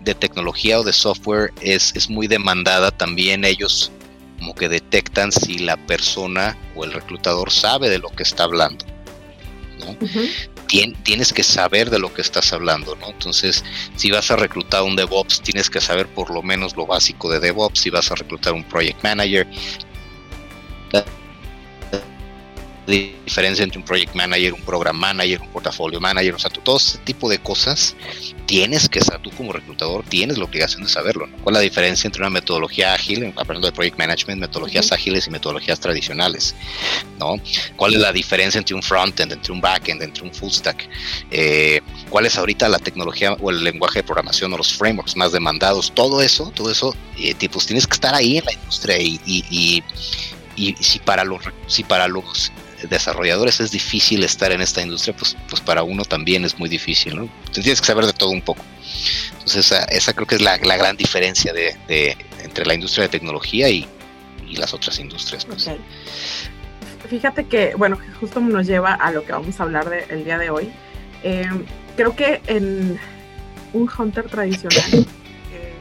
de 0.03 0.15
tecnología 0.15 0.81
o 0.81 0.85
de 0.85 0.93
software 0.93 1.53
es, 1.61 1.95
es 1.95 2.11
muy 2.11 2.27
demandada, 2.27 2.91
también 2.91 3.45
ellos 3.45 3.93
como 4.39 4.55
que 4.55 4.69
detectan 4.69 5.33
si 5.33 5.59
la 5.59 5.77
persona 5.77 6.57
o 6.75 6.85
el 6.85 6.93
reclutador 6.93 7.51
sabe 7.51 7.89
de 7.89 7.99
lo 7.99 8.11
que 8.11 8.23
está 8.23 8.45
hablando. 8.45 8.85
tienes 11.05 11.33
que 11.33 11.43
saber 11.43 11.91
de 11.91 11.99
lo 11.99 12.13
que 12.13 12.23
estás 12.23 12.53
hablando, 12.53 12.97
¿no? 12.97 13.09
Entonces, 13.09 13.65
si 13.97 14.11
vas 14.11 14.31
a 14.31 14.37
reclutar 14.37 14.83
un 14.83 14.97
DevOps, 14.97 15.41
tienes 15.41 15.71
que 15.71 15.81
saber 15.81 16.07
por 16.07 16.31
lo 16.31 16.43
menos 16.43 16.77
lo 16.77 16.87
básico 16.87 17.31
de 17.31 17.41
DevOps. 17.41 17.81
Si 17.81 17.91
vas 17.91 18.11
a 18.11 18.17
reclutar 18.17 18.53
un 18.53 18.65
Project 18.65 19.03
Manager, 19.03 19.47
diferencia 22.87 23.65
entre 23.65 23.79
un 23.79 23.85
project 23.85 24.15
manager, 24.15 24.55
un 24.55 24.63
program 24.63 24.97
manager, 24.97 25.41
un 25.41 25.49
portafolio 25.49 26.01
manager, 26.01 26.35
o 26.35 26.39
sea, 26.39 26.51
todo 26.51 26.77
ese 26.77 26.99
tipo 26.99 27.29
de 27.29 27.39
cosas 27.39 27.97
tienes 28.47 28.89
que 28.89 29.01
saber, 29.01 29.23
tú 29.23 29.31
como 29.33 29.53
reclutador 29.53 30.05
tienes 30.05 30.39
la 30.39 30.45
obligación 30.45 30.85
de 30.85 30.89
saberlo, 30.89 31.27
¿no? 31.27 31.37
¿Cuál 31.39 31.57
es 31.57 31.61
la 31.61 31.65
diferencia 31.65 32.07
entre 32.07 32.23
una 32.23 32.31
metodología 32.31 32.95
ágil, 32.95 33.33
hablando 33.37 33.67
de 33.67 33.73
project 33.73 33.99
management, 33.99 34.41
metodologías 34.41 34.93
ágiles 34.93 35.27
y 35.27 35.31
metodologías 35.31 35.81
tradicionales, 35.81 36.55
¿no? 37.19 37.37
¿Cuál 37.77 37.95
es 37.95 38.01
la 38.01 38.13
diferencia 38.13 38.59
entre 38.59 38.75
un 38.75 38.83
frontend, 38.83 39.33
entre 39.33 39.53
un 39.53 39.61
backend, 39.61 40.03
entre 40.03 40.23
un 40.23 40.33
full 40.33 40.51
stack? 40.51 40.89
Eh, 41.31 41.81
¿Cuál 42.09 42.27
es 42.27 42.39
ahorita 42.39 42.69
la 42.69 42.79
tecnología 42.79 43.33
o 43.33 43.51
el 43.51 43.65
lenguaje 43.65 44.01
de 44.01 44.03
programación 44.05 44.53
o 44.53 44.59
los 44.59 44.73
frameworks 44.73 45.17
más 45.17 45.33
demandados? 45.33 45.93
Todo 45.93 46.23
eso, 46.23 46.53
todo 46.55 46.71
eso, 46.71 46.95
eh, 47.19 47.35
pues 47.51 47.67
tienes 47.67 47.87
que 47.87 47.95
estar 47.95 48.15
ahí 48.15 48.39
en 48.39 48.45
la 48.45 48.53
industria 48.53 48.99
y, 48.99 49.21
y, 49.27 49.83
y 50.57 50.75
si 50.81 50.99
para 50.99 51.25
los 51.25 51.43
si 51.67 51.85
para 51.85 52.09
los 52.09 52.51
desarrolladores 52.89 53.61
es 53.61 53.71
difícil 53.71 54.23
estar 54.25 54.53
en 54.53 54.61
esta 54.61 54.83
industria, 54.83 55.17
pues, 55.17 55.37
pues 55.49 55.61
para 55.61 55.83
uno 55.83 56.05
también 56.05 56.45
es 56.45 56.59
muy 56.59 56.69
difícil, 56.69 57.17
¿no? 57.17 57.29
Tienes 57.53 57.81
que 57.81 57.87
saber 57.87 58.07
de 58.07 58.13
todo 58.13 58.31
un 58.31 58.43
poco. 58.43 58.63
Entonces 59.33 59.73
esa, 59.91 60.13
creo 60.13 60.27
que 60.27 60.37
es 60.37 60.43
la, 60.43 60.57
gran 60.59 60.97
diferencia 60.97 61.53
de, 61.53 62.17
entre 62.43 62.67
la 62.67 62.75
industria 62.75 63.05
de 63.05 63.09
tecnología 63.09 63.69
y, 63.69 63.89
las 64.57 64.73
otras 64.73 64.99
industrias. 65.01 65.45
Pues. 65.45 65.69
Fíjate 67.11 67.45
que, 67.45 67.75
bueno, 67.75 67.99
justo 68.19 68.41
nos 68.41 68.67
lleva 68.67 68.95
a 68.95 69.11
lo 69.11 69.23
que 69.23 69.33
vamos 69.33 69.61
a 69.61 69.65
hablar 69.65 69.93
el 70.09 70.25
día 70.25 70.39
de 70.39 70.49
hoy. 70.49 70.73
Eh, 71.23 71.47
creo 71.95 72.17
que 72.17 72.41
en 72.47 72.99
un 73.75 73.91
hunter 73.99 74.31
tradicional, 74.31 75.07
eh, 75.53 75.75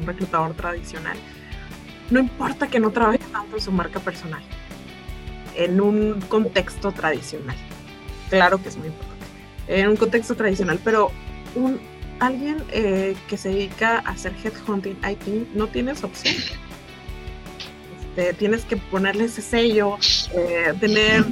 un 0.00 0.06
reclutador 0.06 0.52
tradicional, 0.54 1.16
no 2.10 2.20
importa 2.20 2.66
que 2.66 2.78
no 2.78 2.90
trabaje 2.90 3.20
tanto 3.32 3.56
en 3.56 3.62
su 3.62 3.72
marca 3.72 4.00
personal 4.00 4.42
en 5.54 5.80
un 5.80 6.20
contexto 6.28 6.92
tradicional. 6.92 7.56
Claro 8.28 8.62
que 8.62 8.68
es 8.68 8.76
muy 8.76 8.88
importante. 8.88 9.26
En 9.68 9.88
un 9.88 9.96
contexto 9.96 10.34
tradicional, 10.34 10.80
pero 10.84 11.10
un, 11.54 11.80
alguien 12.20 12.62
eh, 12.70 13.16
que 13.28 13.36
se 13.36 13.48
dedica 13.48 13.98
a 13.98 14.10
hacer 14.10 14.32
headhunting 14.42 14.98
IT 15.08 15.54
no 15.54 15.66
tienes 15.66 16.04
opción. 16.04 16.34
Este, 17.98 18.34
tienes 18.34 18.64
que 18.64 18.76
ponerle 18.76 19.24
ese 19.24 19.42
sello, 19.42 19.96
eh, 20.34 20.74
tener 20.80 21.24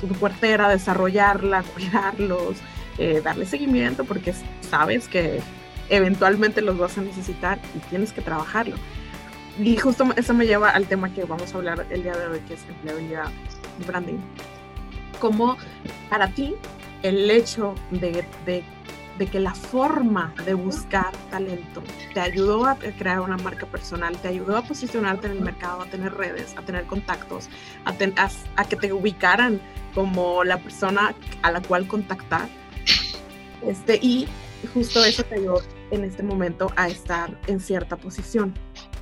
tu 0.00 0.08
cuartera, 0.18 0.68
desarrollarla, 0.68 1.62
cuidarlos, 1.62 2.56
eh, 2.98 3.20
darle 3.22 3.46
seguimiento, 3.46 4.04
porque 4.04 4.34
sabes 4.68 5.08
que 5.08 5.40
eventualmente 5.88 6.60
los 6.60 6.78
vas 6.78 6.98
a 6.98 7.00
necesitar 7.00 7.58
y 7.74 7.78
tienes 7.88 8.12
que 8.12 8.20
trabajarlo. 8.20 8.76
Y 9.58 9.76
justo 9.76 10.06
eso 10.16 10.34
me 10.34 10.46
lleva 10.46 10.70
al 10.70 10.86
tema 10.86 11.12
que 11.12 11.24
vamos 11.24 11.52
a 11.52 11.58
hablar 11.58 11.86
el 11.90 12.02
día 12.02 12.16
de 12.16 12.26
hoy, 12.26 12.40
que 12.40 12.54
es 12.54 12.64
empleabilidad 12.68 13.30
branding. 13.86 14.18
Como 15.18 15.56
para 16.08 16.28
ti 16.28 16.54
el 17.02 17.28
hecho 17.30 17.74
de, 17.90 18.24
que 19.30 19.40
la 19.40 19.54
forma 19.54 20.32
de 20.44 20.54
buscar 20.54 21.10
talento 21.30 21.82
te 22.14 22.20
ayudó 22.20 22.66
a 22.66 22.76
crear 22.76 23.20
una 23.20 23.36
marca 23.36 23.66
personal, 23.66 24.16
te 24.18 24.28
ayudó 24.28 24.56
a 24.56 24.62
posicionarte 24.62 25.26
en 25.26 25.32
el 25.32 25.40
mercado, 25.40 25.82
a 25.82 25.86
tener 25.86 26.14
redes, 26.14 26.54
a 26.56 26.62
tener 26.62 26.84
contactos, 26.86 27.48
a, 27.84 27.94
a, 28.56 28.64
que 28.64 28.76
te 28.76 28.92
ubicaran 28.92 29.60
como 29.92 30.44
la 30.44 30.58
persona 30.58 31.14
a 31.42 31.50
la 31.50 31.60
cual 31.60 31.88
contactar. 31.88 32.48
Este, 33.66 33.98
y 34.00 34.28
justo 34.72 35.04
eso 35.04 35.24
te 35.24 35.34
ayudó 35.34 35.62
en 35.90 36.04
este 36.04 36.22
momento 36.22 36.70
a 36.76 36.88
estar 36.88 37.36
en 37.48 37.58
cierta 37.58 37.96
posición. 37.96 38.54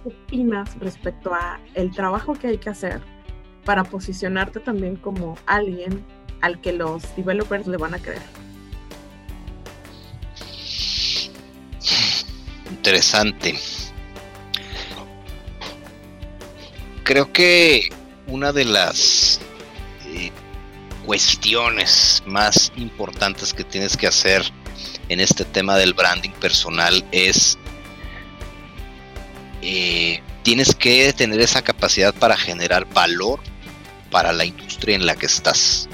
¿Qué 0.06 0.14
opinas 0.14 0.78
respecto 0.78 1.34
a 1.34 1.58
el 1.74 1.90
trabajo 1.90 2.34
que 2.34 2.46
hay 2.46 2.58
que 2.58 2.70
hacer 2.70 3.00
para 3.64 3.82
posicionarte 3.82 4.60
también 4.60 4.94
como 4.94 5.36
alguien 5.46 6.04
al 6.42 6.60
que 6.60 6.72
los 6.72 7.02
developers 7.16 7.66
le 7.66 7.76
van 7.76 7.94
a 7.94 7.98
creer. 7.98 8.22
Interesante. 12.70 13.58
Creo 17.02 17.32
que 17.32 17.88
una 18.28 18.52
de 18.52 18.64
las 18.64 19.40
eh, 20.06 20.30
cuestiones 21.04 22.22
más 22.26 22.72
importantes 22.76 23.52
que 23.52 23.64
tienes 23.64 23.96
que 23.96 24.06
hacer 24.06 24.42
en 25.08 25.18
este 25.18 25.44
tema 25.44 25.76
del 25.76 25.94
branding 25.94 26.30
personal 26.30 27.04
es 27.10 27.58
eh, 29.68 30.22
tienes 30.44 30.76
que 30.76 31.12
tener 31.12 31.40
esa 31.40 31.60
capacidad 31.60 32.14
para 32.14 32.36
generar 32.36 32.86
valor 32.94 33.40
para 34.12 34.32
la 34.32 34.44
industria 34.44 34.94
en 34.94 35.04
la 35.04 35.16
que 35.16 35.26
estás. 35.26 35.88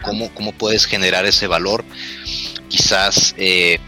¿Cómo, 0.00 0.32
cómo 0.32 0.52
puedes 0.52 0.86
generar 0.86 1.26
ese 1.26 1.46
valor? 1.46 1.84
Quizás, 2.70 3.34
eh, 3.36 3.78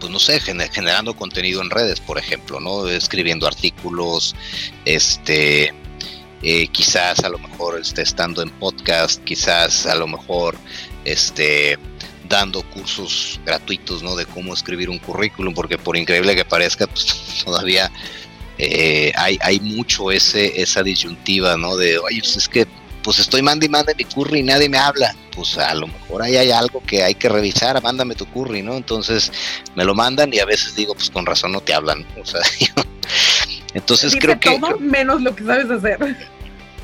pues 0.00 0.10
no 0.10 0.18
sé, 0.18 0.40
generando 0.40 1.14
contenido 1.14 1.62
en 1.62 1.70
redes, 1.70 2.00
por 2.00 2.18
ejemplo, 2.18 2.58
¿no? 2.58 2.88
Escribiendo 2.88 3.46
artículos, 3.46 4.34
este, 4.84 5.72
eh, 6.42 6.66
quizás 6.72 7.20
a 7.20 7.28
lo 7.28 7.38
mejor 7.38 7.78
este, 7.80 8.02
estando 8.02 8.42
en 8.42 8.50
podcast, 8.50 9.22
quizás 9.22 9.86
a 9.86 9.94
lo 9.94 10.08
mejor 10.08 10.56
este, 11.04 11.78
dando 12.28 12.62
cursos 12.62 13.40
gratuitos, 13.44 14.02
¿no? 14.02 14.16
De 14.16 14.26
cómo 14.26 14.54
escribir 14.54 14.90
un 14.90 14.98
currículum, 14.98 15.54
porque 15.54 15.78
por 15.78 15.96
increíble 15.96 16.36
que 16.36 16.44
parezca, 16.44 16.86
pues 16.86 17.42
todavía 17.44 17.90
eh, 18.58 19.12
hay, 19.16 19.38
hay 19.40 19.60
mucho 19.60 20.10
ese, 20.10 20.60
esa 20.60 20.82
disyuntiva, 20.82 21.56
¿no? 21.56 21.76
De, 21.76 21.98
oye, 21.98 22.20
pues 22.20 22.36
es 22.36 22.48
que 22.48 22.66
pues 23.02 23.20
estoy 23.20 23.40
manda 23.40 23.64
y 23.64 23.68
manda 23.68 23.94
mi 23.96 24.04
curry 24.04 24.40
y 24.40 24.42
nadie 24.42 24.68
me 24.68 24.76
habla. 24.76 25.14
Pues 25.34 25.56
a 25.56 25.74
lo 25.74 25.86
mejor 25.86 26.22
ahí 26.22 26.36
hay 26.36 26.50
algo 26.50 26.82
que 26.82 27.02
hay 27.02 27.14
que 27.14 27.28
revisar, 27.28 27.80
mándame 27.82 28.14
tu 28.14 28.26
curry, 28.26 28.62
¿no? 28.62 28.74
Entonces 28.74 29.32
me 29.74 29.84
lo 29.84 29.94
mandan 29.94 30.34
y 30.34 30.40
a 30.40 30.44
veces 30.44 30.74
digo, 30.74 30.94
pues 30.94 31.08
con 31.08 31.24
razón 31.24 31.52
no 31.52 31.60
te 31.60 31.72
hablan. 31.72 32.04
O 32.20 32.26
sea, 32.26 32.40
entonces 33.74 34.14
creo 34.20 34.38
que... 34.38 34.58
Todo 34.58 34.78
menos 34.78 35.22
lo 35.22 35.34
que 35.34 35.44
sabes 35.44 35.70
hacer. 35.70 36.16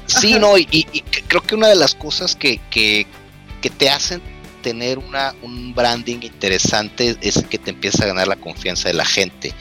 Sí, 0.06 0.38
no, 0.38 0.56
y, 0.56 0.86
creo 1.28 1.42
que 1.42 1.54
una 1.54 1.68
de 1.68 1.76
las 1.76 1.94
cosas 1.94 2.36
que, 2.36 2.60
que, 2.70 3.06
que 3.60 3.70
te 3.70 3.90
hacen 3.90 4.22
tener 4.64 4.98
una, 4.98 5.34
un 5.42 5.74
branding 5.74 6.20
interesante 6.22 7.16
es 7.20 7.44
que 7.50 7.58
te 7.58 7.70
empieza 7.70 8.04
a 8.04 8.06
ganar 8.06 8.26
la 8.26 8.36
confianza 8.36 8.88
de 8.88 8.94
la 8.94 9.04
gente 9.04 9.52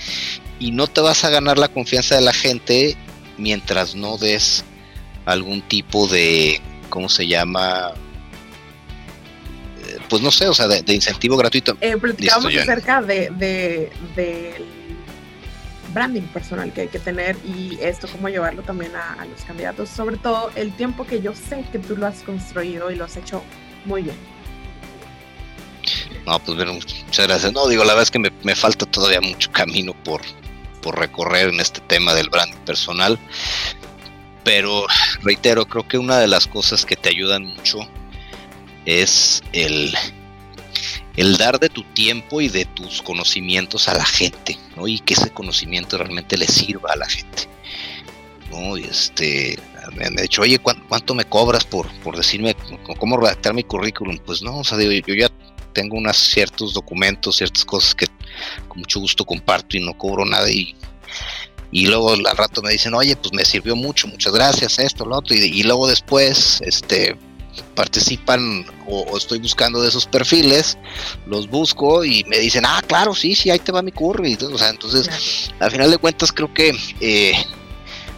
y 0.60 0.72
no 0.72 0.88
te 0.88 1.01
vas 1.01 1.25
a 1.25 1.29
ganar 1.29 1.57
la 1.57 1.67
confianza 1.67 2.15
de 2.15 2.22
la 2.22 2.31
gente 2.31 2.95
mientras 3.38 3.95
no 3.95 4.17
des 4.17 4.63
algún 5.25 5.62
tipo 5.62 6.07
de, 6.07 6.62
¿cómo 6.89 7.10
se 7.10 7.27
llama? 7.27 7.91
Eh, 9.86 9.98
pues 10.07 10.22
no 10.22 10.31
sé, 10.31 10.48
o 10.48 10.53
sea, 10.53 10.69
de, 10.69 10.93
incentivo 10.93 11.36
gratuito. 11.36 11.77
Eh, 11.81 11.98
platicamos 11.98 12.55
acerca 12.55 13.01
de, 13.01 13.29
de, 13.38 14.65
branding 15.93 16.27
personal 16.33 16.72
que 16.72 16.81
hay 16.81 16.88
que 16.88 17.00
tener 17.00 17.36
y 17.45 17.77
esto 17.81 18.07
cómo 18.07 18.29
llevarlo 18.29 18.63
también 18.63 18.95
a, 18.95 19.22
a, 19.22 19.25
los 19.25 19.41
candidatos, 19.41 19.89
sobre 19.89 20.15
todo 20.15 20.50
el 20.55 20.74
tiempo 20.77 21.05
que 21.05 21.22
yo 21.22 21.36
sé 21.36 21.65
que 21.74 21.79
tú 21.79 21.98
lo 21.98 22.07
has 22.07 22.22
construido 22.22 22.89
y 22.89 22.95
lo 22.95 23.03
has 23.03 23.17
hecho 23.17 23.43
muy 23.83 24.03
bien. 24.03 24.33
No, 26.25 26.40
pues 26.40 26.56
bueno, 26.56 26.74
muchas 26.74 27.28
gracias. 27.28 27.52
No, 27.54 27.68
digo, 27.68 27.84
la 27.84 27.94
verdad 27.94 28.04
es 28.04 28.12
que 28.12 28.20
me, 28.20 28.32
me 28.44 28.56
falta 28.56 28.86
todavía 28.86 29.22
mucho 29.22 29.52
camino 29.52 29.94
por, 30.04 30.22
por 30.82 30.98
recorrer 31.00 31.50
en 31.50 31.60
este 31.60 31.82
tema 31.82 32.13
del 32.13 32.30
branding 32.30 32.60
personal. 32.66 33.20
Pero 34.44 34.86
reitero, 35.22 35.66
creo 35.66 35.88
que 35.88 35.98
una 35.98 36.20
de 36.20 36.28
las 36.28 36.48
cosas 36.48 36.86
que 36.86 36.96
te 36.96 37.10
ayudan 37.10 37.46
mucho 37.46 37.80
es 38.86 39.42
el, 39.54 39.96
el 41.16 41.38
dar 41.38 41.60
de 41.60 41.70
tu 41.70 41.84
tiempo 41.84 42.42
y 42.42 42.50
de 42.50 42.66
tus 42.66 43.02
conocimientos 43.02 43.88
a 43.88 43.96
la 43.96 44.06
gente, 44.06 44.58
¿no? 44.75 44.88
Y 44.88 45.00
que 45.00 45.13
ese 45.13 45.32
conocimiento 45.32 45.98
realmente 45.98 46.38
le 46.38 46.48
sirva 46.48 46.92
a 46.92 46.98
la 46.98 47.08
gente. 47.08 47.48
¿no? 48.52 48.78
Y 48.78 48.84
este, 48.84 49.58
me 49.96 50.06
han 50.06 50.16
dicho, 50.16 50.42
oye, 50.42 50.60
¿cuánto, 50.60 51.16
me 51.16 51.25
cobras 51.25 51.66
por, 51.66 51.88
por 52.02 52.18
decirme 52.18 52.56
cómo 53.00 53.18
redactar 53.18 53.54
mi 53.54 53.63
currículum? 53.63 54.18
Pues 54.25 54.42
no, 54.42 54.60
o 54.60 54.63
sea, 54.63 54.78
yo 54.80 55.13
ya 55.13 55.30
tengo 55.74 55.98
unos 55.98 56.18
ciertos 56.18 56.74
documentos, 56.74 57.38
ciertas 57.38 57.65
cosas 57.65 57.96
que 57.96 58.06
con 58.68 58.80
mucho 58.80 59.00
gusto 59.00 59.25
comparto 59.25 59.77
y 59.77 59.82
no 59.82 59.98
cobro 59.98 60.25
nada 60.25 60.50
y, 60.50 60.75
y 61.74 61.88
luego 61.88 62.12
al 62.12 62.38
rato 62.38 62.62
me 62.62 62.72
dicen, 62.72 62.94
oye, 62.94 63.15
pues 63.15 63.34
me 63.34 63.44
sirvió 63.44 63.75
mucho, 63.75 64.08
muchas 64.08 64.32
gracias, 64.32 64.77
esto, 64.80 65.06
lo 65.06 65.18
otro, 65.18 65.36
y, 65.36 65.63
luego 65.63 65.88
después, 65.88 66.62
este, 66.62 67.18
participan 67.75 68.65
o, 68.88 69.18
estoy 69.18 69.39
buscando 69.39 69.82
de 69.82 69.89
esos 69.89 70.06
perfiles, 70.06 70.77
los 71.25 71.50
busco 71.50 72.06
y 72.06 72.24
me 72.25 72.38
dicen, 72.38 72.63
ah, 72.65 72.82
claro, 72.88 73.15
sí, 73.15 73.34
sí, 73.34 73.50
ahí 73.50 73.60
te 73.60 73.72
va 73.72 73.82
mi 73.82 73.92
curry. 73.92 74.36
O 74.36 74.58
sea, 74.58 74.70
entonces, 74.70 75.51
al 75.60 75.72
final 75.72 75.89
de 75.89 75.98
cuentas, 75.98 76.32
creo 76.32 76.53
que 76.53 76.75
eh, 77.00 77.34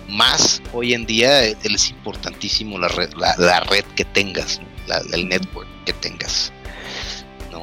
más 0.10 0.62
hoy 0.74 0.94
en 0.94 1.06
día 1.06 1.44
es 1.44 1.90
importantísimo 1.90 2.78
la 2.78 2.90
red, 2.90 3.10
la, 3.14 3.60
red 3.62 3.86
que 3.96 4.06
tengas, 4.06 4.60
el 5.14 5.30
network 5.30 5.68
que 5.86 5.94
tengas. 5.94 6.52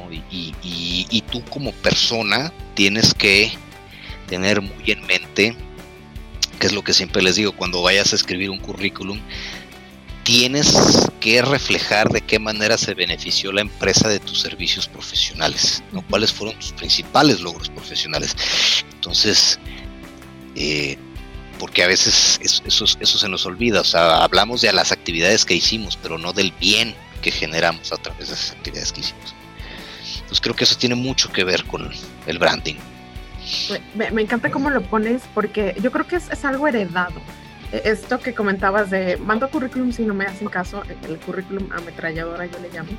¿No? 0.03 0.11
Y, 0.11 0.53
y, 0.61 1.21
tú 1.31 1.43
como 1.45 1.71
persona 1.71 2.51
tienes 2.75 3.13
que 3.13 3.51
tener 4.27 4.61
muy 4.61 4.91
en 4.91 5.05
mente, 5.05 5.55
que 6.59 6.67
es 6.67 6.73
lo 6.73 6.83
que 6.83 6.93
siempre 6.93 7.21
les 7.21 7.35
digo, 7.35 7.51
cuando 7.51 7.81
vayas 7.81 8.13
a 8.13 8.15
escribir 8.15 8.49
un 8.49 8.59
currículum, 8.59 9.19
tienes 10.23 10.73
que 11.19 11.41
reflejar 11.41 12.09
de 12.09 12.21
qué 12.21 12.39
manera 12.39 12.77
se 12.77 12.93
benefició 12.93 13.51
la 13.51 13.61
empresa 13.61 14.07
de 14.07 14.19
tus 14.19 14.39
servicios 14.39 14.87
profesionales, 14.87 15.83
¿no? 15.91 16.01
cuáles 16.09 16.31
fueron 16.31 16.57
tus 16.59 16.71
principales 16.71 17.41
logros 17.41 17.69
profesionales. 17.69 18.35
Entonces, 18.93 19.59
eh, 20.55 20.97
porque 21.59 21.83
a 21.83 21.87
veces 21.87 22.39
eso, 22.41 22.85
eso, 22.99 23.17
se 23.17 23.29
nos 23.29 23.45
olvida, 23.45 23.81
o 23.81 23.85
sea, 23.85 24.23
hablamos 24.23 24.61
de 24.61 24.73
las 24.73 24.91
actividades 24.91 25.45
que 25.45 25.53
hicimos, 25.53 25.97
pero 26.01 26.17
no 26.17 26.33
del 26.33 26.51
bien 26.59 26.95
que 27.21 27.31
generamos 27.31 27.91
a 27.93 27.97
través 27.97 28.29
de 28.29 28.33
esas 28.35 28.51
actividades 28.51 28.91
que 28.91 29.01
hicimos. 29.01 29.33
Entonces 30.33 30.45
creo 30.45 30.55
que 30.55 30.63
eso 30.63 30.75
tiene 30.79 30.95
mucho 30.95 31.31
que 31.31 31.43
ver 31.43 31.63
con 31.65 31.91
el 32.25 32.39
branding. 32.39 32.73
Me, 33.93 34.19
encanta 34.19 34.49
cómo 34.49 34.71
lo 34.71 34.81
pones 34.81 35.21
porque 35.35 35.75
yo 35.79 35.91
creo 35.91 36.07
que 36.07 36.15
es, 36.15 36.27
es, 36.31 36.43
algo 36.43 36.67
heredado. 36.67 37.21
E, 37.71 37.83
esto 37.85 38.17
que 38.17 38.33
comentabas 38.33 38.89
de 38.89 39.17
mando 39.17 39.47
currículum 39.47 39.91
si 39.91 40.01
no 40.01 40.15
me 40.15 40.25
hacen 40.25 40.47
caso, 40.47 40.81
el 41.07 41.19
currículum 41.19 41.71
ametralladora 41.71 42.47
yo 42.47 42.57
le 42.61 42.69
llamo, 42.71 42.89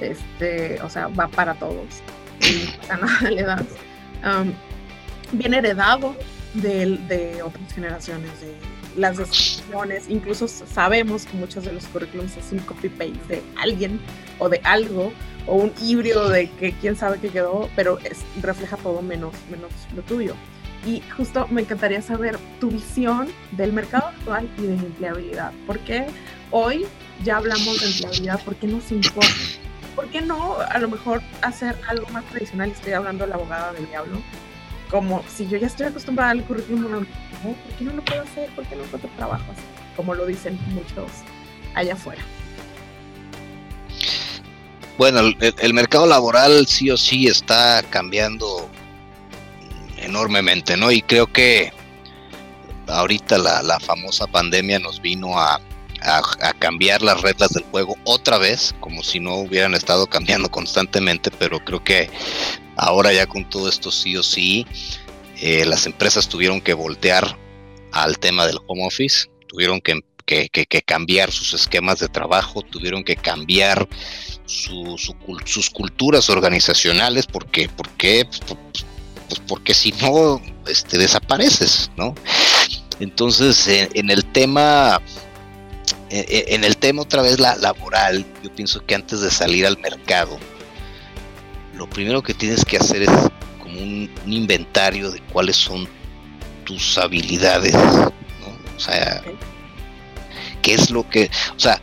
este, 0.00 0.80
o 0.80 0.88
sea, 0.88 1.08
va 1.08 1.28
para 1.28 1.52
todos. 1.56 2.00
Y 2.40 2.90
a 2.90 2.96
nada 2.96 3.30
le 3.30 3.42
das. 3.42 3.66
Um, 4.24 4.54
bien 5.32 5.52
heredado 5.52 6.16
de, 6.54 6.96
de 7.06 7.42
otras 7.42 7.70
generaciones, 7.74 8.30
de 8.40 8.54
las 8.96 9.18
descripciones, 9.18 10.08
incluso 10.08 10.48
sabemos 10.48 11.26
que 11.26 11.36
muchos 11.36 11.66
de 11.66 11.72
los 11.74 11.84
currículums 11.84 12.34
es 12.38 12.50
un 12.50 12.60
copy-paste 12.60 13.20
de 13.28 13.42
alguien 13.58 14.00
o 14.38 14.48
de 14.48 14.58
algo, 14.64 15.12
o 15.48 15.54
un 15.56 15.72
híbrido 15.82 16.28
de 16.28 16.50
que 16.50 16.72
quién 16.72 16.94
sabe 16.94 17.18
qué 17.18 17.30
quedó, 17.30 17.68
pero 17.74 17.98
es, 18.00 18.24
refleja 18.40 18.76
todo 18.76 19.02
menos, 19.02 19.34
menos 19.50 19.72
lo 19.96 20.02
tuyo. 20.02 20.34
Y 20.86 21.02
justo 21.16 21.48
me 21.48 21.62
encantaría 21.62 22.00
saber 22.02 22.38
tu 22.60 22.70
visión 22.70 23.28
del 23.52 23.72
mercado 23.72 24.08
actual 24.08 24.48
y 24.58 24.62
de 24.62 24.76
la 24.76 24.82
empleabilidad. 24.82 25.52
porque 25.66 26.06
hoy 26.50 26.86
ya 27.24 27.38
hablamos 27.38 27.80
de 27.80 27.86
empleabilidad? 27.86 28.42
¿Por 28.44 28.56
qué 28.56 28.66
nos 28.68 28.90
importa? 28.92 29.28
¿Por 29.96 30.08
qué 30.08 30.20
no 30.20 30.58
a 30.60 30.78
lo 30.78 30.88
mejor 30.88 31.20
hacer 31.42 31.74
algo 31.88 32.08
más 32.10 32.24
tradicional? 32.26 32.70
Estoy 32.70 32.92
hablando 32.92 33.24
de 33.24 33.30
la 33.30 33.36
abogada 33.36 33.72
del 33.72 33.88
diablo, 33.88 34.20
como 34.90 35.22
si 35.28 35.48
yo 35.48 35.58
ya 35.58 35.66
estoy 35.66 35.86
acostumbrada 35.86 36.30
al 36.30 36.44
currículum, 36.44 37.04
¿por 37.42 37.54
qué 37.76 37.84
no 37.84 37.92
lo 37.94 38.04
puedo 38.04 38.22
hacer? 38.22 38.48
¿Por 38.50 38.64
qué 38.66 38.76
no 38.76 38.84
encuentro 38.84 39.10
trabajo 39.16 39.44
así? 39.50 39.62
Como 39.96 40.14
lo 40.14 40.26
dicen 40.26 40.58
muchos 40.72 41.10
allá 41.74 41.94
afuera. 41.94 42.22
Bueno, 44.98 45.20
el, 45.20 45.74
mercado 45.74 46.06
laboral 46.06 46.66
sí 46.66 46.90
o 46.90 46.96
sí 46.96 47.28
está 47.28 47.82
cambiando 47.88 48.68
enormemente, 49.96 50.76
¿no? 50.76 50.90
Y 50.90 51.02
creo 51.02 51.26
que 51.28 51.72
ahorita 52.88 53.38
la, 53.38 53.80
famosa 53.80 54.26
pandemia 54.26 54.80
nos 54.80 55.00
vino 55.00 55.38
a, 55.38 55.60
a, 56.02 56.52
cambiar 56.58 57.00
las 57.02 57.22
reglas 57.22 57.50
del 57.50 57.62
juego 57.64 57.96
otra 58.04 58.38
vez, 58.38 58.74
como 58.80 59.02
si 59.02 59.20
no 59.20 59.36
hubieran 59.36 59.74
estado 59.74 60.06
cambiando 60.06 60.50
constantemente, 60.50 61.30
pero 61.30 61.60
creo 61.64 61.82
que 61.82 62.10
Ahora 62.78 63.12
ya 63.12 63.26
con 63.26 63.44
todo 63.44 63.68
esto 63.68 63.90
sí 63.90 64.16
o 64.16 64.22
sí, 64.22 64.64
eh, 65.40 65.64
las 65.66 65.84
empresas 65.86 66.28
tuvieron 66.28 66.60
que 66.60 66.74
voltear 66.74 67.36
al 67.90 68.20
tema 68.20 68.46
del 68.46 68.58
home 68.68 68.86
office, 68.86 69.28
tuvieron 69.48 69.80
que, 69.80 70.00
cambiar 70.84 71.30
sus 71.30 71.54
esquemas 71.54 71.98
de 71.98 72.08
trabajo, 72.08 72.62
tuvieron 72.62 73.04
que 73.04 73.16
cambiar 73.16 73.88
sus 74.46 75.70
culturas 75.70 76.30
organizacionales, 76.30 77.26
porque, 77.26 77.68
porque, 77.68 78.28
pues 79.28 79.40
porque 79.46 79.74
si 79.74 79.92
no, 79.92 80.40
este, 80.66 80.98
desapareces, 80.98 81.90
¿no? 81.96 82.14
Entonces, 83.00 83.68
en, 83.68 84.10
el 84.10 84.24
tema, 84.24 85.00
en, 86.10 86.64
el 86.64 86.76
tema 86.76 87.02
otra 87.02 87.22
vez 87.22 87.38
la 87.38 87.54
laboral, 87.56 88.26
yo 88.42 88.52
pienso 88.54 88.84
que 88.84 88.94
antes 88.94 89.20
de 89.20 89.30
salir 89.30 89.66
al 89.66 89.78
mercado, 89.78 90.38
lo 91.74 91.88
primero 91.88 92.22
que 92.22 92.34
tienes 92.34 92.64
que 92.64 92.78
hacer 92.78 93.02
es 93.02 93.10
como 93.62 93.80
un, 93.80 94.10
inventario 94.26 95.10
de 95.10 95.20
cuáles 95.32 95.56
son 95.56 95.88
tus 96.64 96.98
habilidades, 96.98 97.74
¿no? 97.74 98.12
O 98.76 98.80
sea, 98.80 99.22
qué 100.62 100.74
es 100.74 100.90
lo 100.90 101.08
que, 101.08 101.30
o 101.56 101.60
sea, 101.60 101.80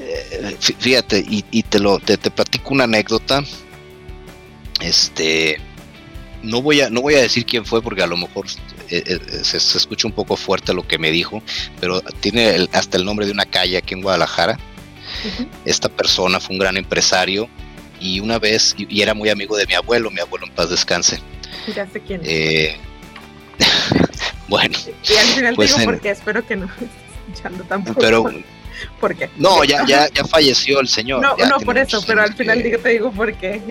eh, 0.00 0.56
fíjate, 0.58 1.24
y, 1.28 1.62
te 1.62 1.78
lo, 1.78 1.98
te, 1.98 2.18
platico 2.18 2.74
una 2.74 2.84
anécdota. 2.84 3.42
Este, 4.80 5.58
no 6.42 6.60
voy 6.60 6.80
a, 6.80 6.90
no 6.90 7.00
voy 7.00 7.14
a 7.14 7.22
decir 7.22 7.46
quién 7.46 7.64
fue 7.64 7.80
porque 7.82 8.02
a 8.02 8.06
lo 8.06 8.16
mejor 8.16 8.46
eh, 8.90 9.02
eh, 9.06 9.44
se, 9.44 9.56
escucha 9.56 10.06
un 10.06 10.12
poco 10.12 10.36
fuerte 10.36 10.74
lo 10.74 10.86
que 10.86 10.98
me 10.98 11.10
dijo, 11.10 11.42
pero 11.80 12.00
tiene 12.20 12.68
hasta 12.72 12.98
el 12.98 13.04
nombre 13.04 13.26
de 13.26 13.32
una 13.32 13.46
calle 13.46 13.76
aquí 13.76 13.94
en 13.94 14.02
Guadalajara. 14.02 14.58
Esta 15.64 15.88
persona 15.88 16.40
fue 16.40 16.54
un 16.54 16.58
gran 16.58 16.76
empresario 16.76 17.48
y 18.00 18.20
una 18.20 18.38
vez, 18.38 18.74
y, 18.76 19.00
era 19.00 19.14
muy 19.14 19.30
amigo 19.30 19.56
de 19.56 19.66
mi 19.66 19.74
abuelo, 19.74 20.10
mi 20.10 20.20
abuelo 20.20 20.46
en 20.46 20.52
paz 20.52 20.68
descanse. 20.68 21.20
Ya 21.74 21.86
sé 21.86 22.00
quién. 22.00 22.20
Eh, 22.24 22.76
bueno. 24.48 24.78
Y 25.08 25.16
al 25.16 25.26
final 25.26 25.54
pues 25.54 25.74
digo 25.74 25.90
porque 25.90 26.10
espero 26.10 26.46
que 26.46 26.56
no 26.56 26.68
tampoco. 27.68 28.00
Pero, 28.00 28.24
¿Por 29.00 29.14
qué? 29.16 29.30
No, 29.36 29.64
ya, 29.64 29.86
ya, 29.86 30.08
ya 30.12 30.24
falleció 30.24 30.80
el 30.80 30.88
señor. 30.88 31.22
No, 31.22 31.36
no 31.36 31.58
por 31.60 31.78
eso, 31.78 32.02
pero 32.06 32.22
al 32.22 32.34
final 32.34 32.62
te 32.62 32.88
digo 32.88 33.12
por 33.12 33.32
qué. 33.34 33.62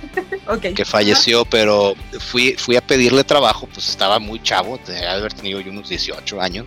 okay. 0.46 0.74
Que 0.74 0.84
falleció, 0.84 1.44
pero 1.46 1.94
fui, 2.18 2.54
fui 2.58 2.76
a 2.76 2.86
pedirle 2.86 3.24
trabajo, 3.24 3.66
pues 3.72 3.88
estaba 3.88 4.18
muy 4.18 4.40
chavo, 4.42 4.78
de 4.86 5.06
haber 5.06 5.32
tenido 5.32 5.60
yo 5.60 5.70
unos 5.70 5.88
18 5.88 6.40
años. 6.40 6.66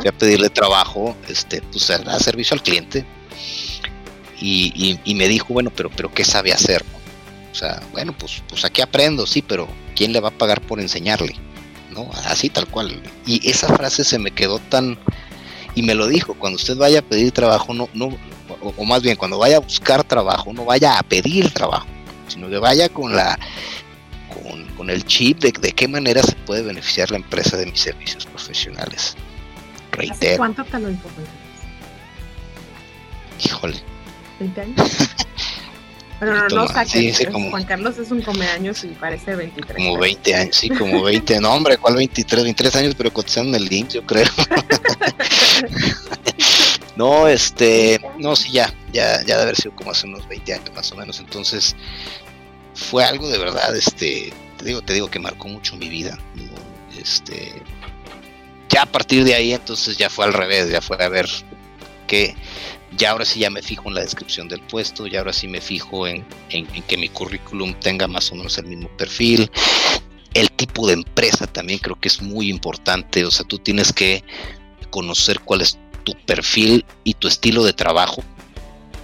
Fui 0.00 0.08
a 0.08 0.12
pedirle 0.12 0.48
trabajo, 0.48 1.16
este, 1.28 1.60
pues 1.60 1.90
a 1.90 2.18
servicio 2.18 2.54
al 2.54 2.62
cliente 2.62 3.04
y, 4.40 5.14
me 5.14 5.28
dijo, 5.28 5.52
bueno, 5.52 5.70
pero, 5.74 5.90
pero 5.90 6.12
¿qué 6.12 6.24
sabe 6.24 6.52
hacer? 6.52 6.84
O 7.52 7.54
sea, 7.54 7.82
bueno, 7.92 8.14
pues, 8.16 8.42
pues 8.48 8.64
aquí 8.64 8.80
aprendo, 8.80 9.26
sí, 9.26 9.42
pero 9.42 9.68
¿quién 9.96 10.12
le 10.12 10.20
va 10.20 10.28
a 10.28 10.38
pagar 10.38 10.60
por 10.60 10.80
enseñarle? 10.80 11.34
¿No? 11.90 12.08
Así 12.24 12.50
tal 12.50 12.68
cual. 12.68 13.02
Y 13.26 13.48
esa 13.48 13.68
frase 13.68 14.04
se 14.04 14.18
me 14.18 14.30
quedó 14.30 14.58
tan... 14.58 14.98
Y 15.74 15.82
me 15.82 15.94
lo 15.94 16.06
dijo, 16.06 16.34
cuando 16.34 16.56
usted 16.56 16.76
vaya 16.76 17.00
a 17.00 17.02
pedir 17.02 17.32
trabajo, 17.32 17.72
no, 17.74 17.88
no, 17.94 18.10
o, 18.60 18.84
más 18.84 19.02
bien 19.02 19.16
cuando 19.16 19.38
vaya 19.38 19.56
a 19.56 19.60
buscar 19.60 20.02
trabajo, 20.04 20.52
no 20.52 20.64
vaya 20.64 20.98
a 20.98 21.02
pedir 21.02 21.50
trabajo, 21.50 21.86
sino 22.26 22.48
que 22.48 22.58
vaya 22.58 22.88
con 22.88 23.14
la 23.14 23.38
con, 24.76 24.90
el 24.90 25.04
chip 25.04 25.40
de, 25.40 25.52
de 25.52 25.72
qué 25.72 25.88
manera 25.88 26.22
se 26.22 26.34
puede 26.34 26.62
beneficiar 26.62 27.10
la 27.10 27.18
empresa 27.18 27.56
de 27.56 27.66
mis 27.66 27.80
servicios 27.80 28.24
profesionales. 28.24 29.16
Reitero. 29.92 30.38
¿Cuánto 30.38 30.64
te 30.64 30.78
lo 30.78 30.88
Híjole, 33.44 33.82
20 34.38 34.60
años. 34.60 34.76
Pero 36.18 36.34
no, 36.34 36.48
no 36.48 36.68
saques. 36.68 37.28
Juan 37.30 37.64
Carlos 37.64 37.98
es 37.98 38.10
un 38.10 38.22
comeaños 38.22 38.82
y 38.84 38.88
parece 38.88 39.36
23. 39.36 39.76
Como 39.76 39.98
20 39.98 40.34
años, 40.34 40.56
sí, 40.56 40.68
como 40.68 41.02
20. 41.02 41.40
no, 41.40 41.52
hombre, 41.52 41.78
¿cuál 41.78 41.96
23? 41.96 42.44
23 42.44 42.76
años, 42.76 42.94
pero 42.96 43.12
cotizando 43.12 43.56
en 43.56 43.62
el 43.62 43.68
link, 43.68 43.90
yo 43.90 44.04
creo. 44.04 44.26
no, 46.96 47.28
este, 47.28 48.00
no, 48.18 48.34
sí, 48.34 48.52
ya, 48.52 48.72
ya, 48.92 49.22
ya 49.24 49.36
de 49.36 49.42
haber 49.42 49.56
sido 49.56 49.74
como 49.76 49.92
hace 49.92 50.06
unos 50.06 50.26
20 50.28 50.54
años 50.54 50.72
más 50.74 50.90
o 50.90 50.96
menos. 50.96 51.20
Entonces, 51.20 51.76
fue 52.74 53.04
algo 53.04 53.28
de 53.28 53.38
verdad, 53.38 53.76
este, 53.76 54.32
te 54.56 54.64
digo, 54.64 54.82
te 54.82 54.94
digo 54.94 55.08
que 55.08 55.20
marcó 55.20 55.48
mucho 55.48 55.76
mi 55.76 55.88
vida. 55.88 56.18
Este, 57.00 57.62
ya 58.68 58.82
a 58.82 58.86
partir 58.86 59.24
de 59.24 59.34
ahí, 59.34 59.52
entonces 59.52 59.96
ya 59.96 60.10
fue 60.10 60.24
al 60.24 60.32
revés, 60.32 60.70
ya 60.70 60.80
fue 60.80 61.02
a 61.02 61.08
ver 61.08 61.28
qué 62.06 62.34
ya 62.96 63.10
ahora 63.10 63.24
sí 63.24 63.40
ya 63.40 63.50
me 63.50 63.62
fijo 63.62 63.88
en 63.88 63.94
la 63.94 64.00
descripción 64.00 64.48
del 64.48 64.60
puesto, 64.60 65.06
ya 65.06 65.20
ahora 65.20 65.32
sí 65.32 65.46
me 65.46 65.60
fijo 65.60 66.06
en, 66.06 66.24
que 66.48 66.96
mi 66.96 67.08
currículum 67.08 67.74
tenga 67.74 68.06
más 68.08 68.32
o 68.32 68.34
menos 68.34 68.58
el 68.58 68.66
mismo 68.66 68.88
perfil. 68.96 69.50
El 70.34 70.50
tipo 70.52 70.86
de 70.86 70.94
empresa 70.94 71.46
también 71.46 71.78
creo 71.78 71.98
que 72.00 72.08
es 72.08 72.22
muy 72.22 72.48
importante, 72.50 73.24
o 73.24 73.30
sea, 73.30 73.46
tú 73.46 73.58
tienes 73.58 73.92
que 73.92 74.24
conocer 74.90 75.40
cuál 75.40 75.60
es 75.60 75.78
tu 76.04 76.14
perfil 76.26 76.84
y 77.04 77.14
tu 77.14 77.28
estilo 77.28 77.64
de 77.64 77.72
trabajo, 77.72 78.22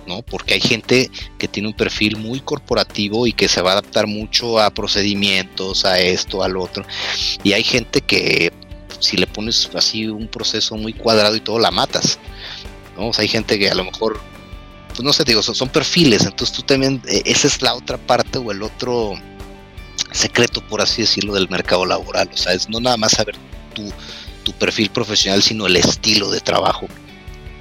¿no? 0.07 0.23
Porque 0.23 0.55
hay 0.55 0.61
gente 0.61 1.11
que 1.38 1.49
tiene 1.49 1.68
un 1.68 1.75
perfil 1.75 2.16
muy 2.16 2.40
corporativo 2.40 3.27
y 3.27 3.33
que 3.33 3.49
se 3.49 3.62
va 3.62 3.70
a 3.70 3.73
adaptar 3.75 4.07
mucho 4.07 4.59
a 4.59 4.70
procedimientos, 4.70 5.85
a 5.85 5.99
esto, 5.99 6.42
al 6.42 6.57
otro. 6.57 6.87
Y 7.42 7.53
hay 7.53 7.62
gente 7.62 8.01
que 8.01 8.53
si 9.01 9.16
le 9.16 9.27
pones 9.27 9.70
así 9.75 10.07
un 10.07 10.29
proceso 10.29 10.77
muy 10.77 10.92
cuadrado 10.92 11.37
y 11.37 11.40
todo, 11.40 11.59
la 11.59 11.70
matas. 11.70 12.18
¿No? 12.96 13.11
hay 13.16 13.28
gente 13.28 13.59
que 13.59 13.70
a 13.70 13.74
lo 13.74 13.85
mejor, 13.85 14.20
pues 14.88 15.02
no 15.02 15.12
sé, 15.12 15.24
digo, 15.24 15.42
son, 15.42 15.68
perfiles, 15.68 16.24
entonces 16.24 16.57
tú 16.57 16.62
también, 16.62 17.02
eh, 17.09 17.22
esa 17.24 17.46
es 17.46 17.62
la 17.62 17.74
otra 17.74 17.98
parte 17.98 18.38
o 18.38 18.50
el 18.50 18.62
otro 18.62 19.14
secreto, 20.12 20.61
por 20.66 20.80
así 20.80 21.02
decirlo, 21.02 21.35
del 21.35 21.48
mercado 21.48 21.85
laboral, 21.87 22.30
o 22.33 22.37
sea, 22.37 22.52
es 22.52 22.68
no 22.68 22.80
nada 22.80 22.96
más 22.96 23.12
saber 23.12 23.37
tu, 23.74 23.92
tu 24.44 24.52
perfil 24.52 24.90
profesional, 24.90 25.42
sino 25.42 25.66
el 25.66 25.76
estilo 25.76 26.30
de 26.30 26.40
trabajo 26.40 26.87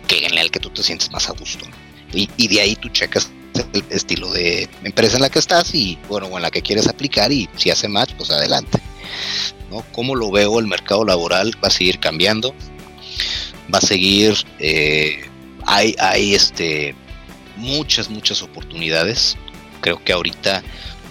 que 0.08 0.26
en 0.26 0.38
el 0.38 0.52
que 0.52 0.60
tú 0.60 0.70
te 0.70 0.84
sientes 0.84 1.12
más 1.12 1.30
a 1.30 1.34
gusto. 1.34 1.66
Y, 2.14 2.48
de 2.48 2.62
ahí 2.62 2.76
tú 2.76 2.90
checas 2.90 3.32
el 3.74 3.84
estilo 3.90 4.32
de 4.32 4.70
empresa 4.84 5.16
en 5.16 5.24
la 5.24 5.30
que 5.30 5.40
estás 5.40 5.74
y 5.74 5.98
bueno, 6.08 6.28
o 6.28 6.38
en 6.38 6.44
la 6.44 6.52
que 6.52 6.62
quieres 6.62 6.88
aplicar 6.88 7.32
y 7.32 7.50
si 7.56 7.72
hace 7.72 7.88
match, 7.88 8.14
pues 8.18 8.30
adelante. 8.30 8.80
¿no? 9.72 9.84
¿Cómo 9.92 10.16
lo 10.16 10.30
veo 10.30 10.60
el 10.60 10.68
mercado 10.68 11.06
laboral? 11.06 11.54
Va 11.64 11.70
a 11.70 11.72
seguir 11.72 12.00
cambiando, 12.00 12.54
va 13.72 13.80
a 13.80 13.82
seguir, 13.82 14.36
eh, 14.60 15.24
hay, 15.66 15.96
hay 16.00 16.36
este, 16.36 16.96
muchas, 17.58 18.10
muchas 18.10 18.42
oportunidades. 18.42 19.38
Creo 19.82 20.04
que 20.04 20.14
ahorita 20.14 20.64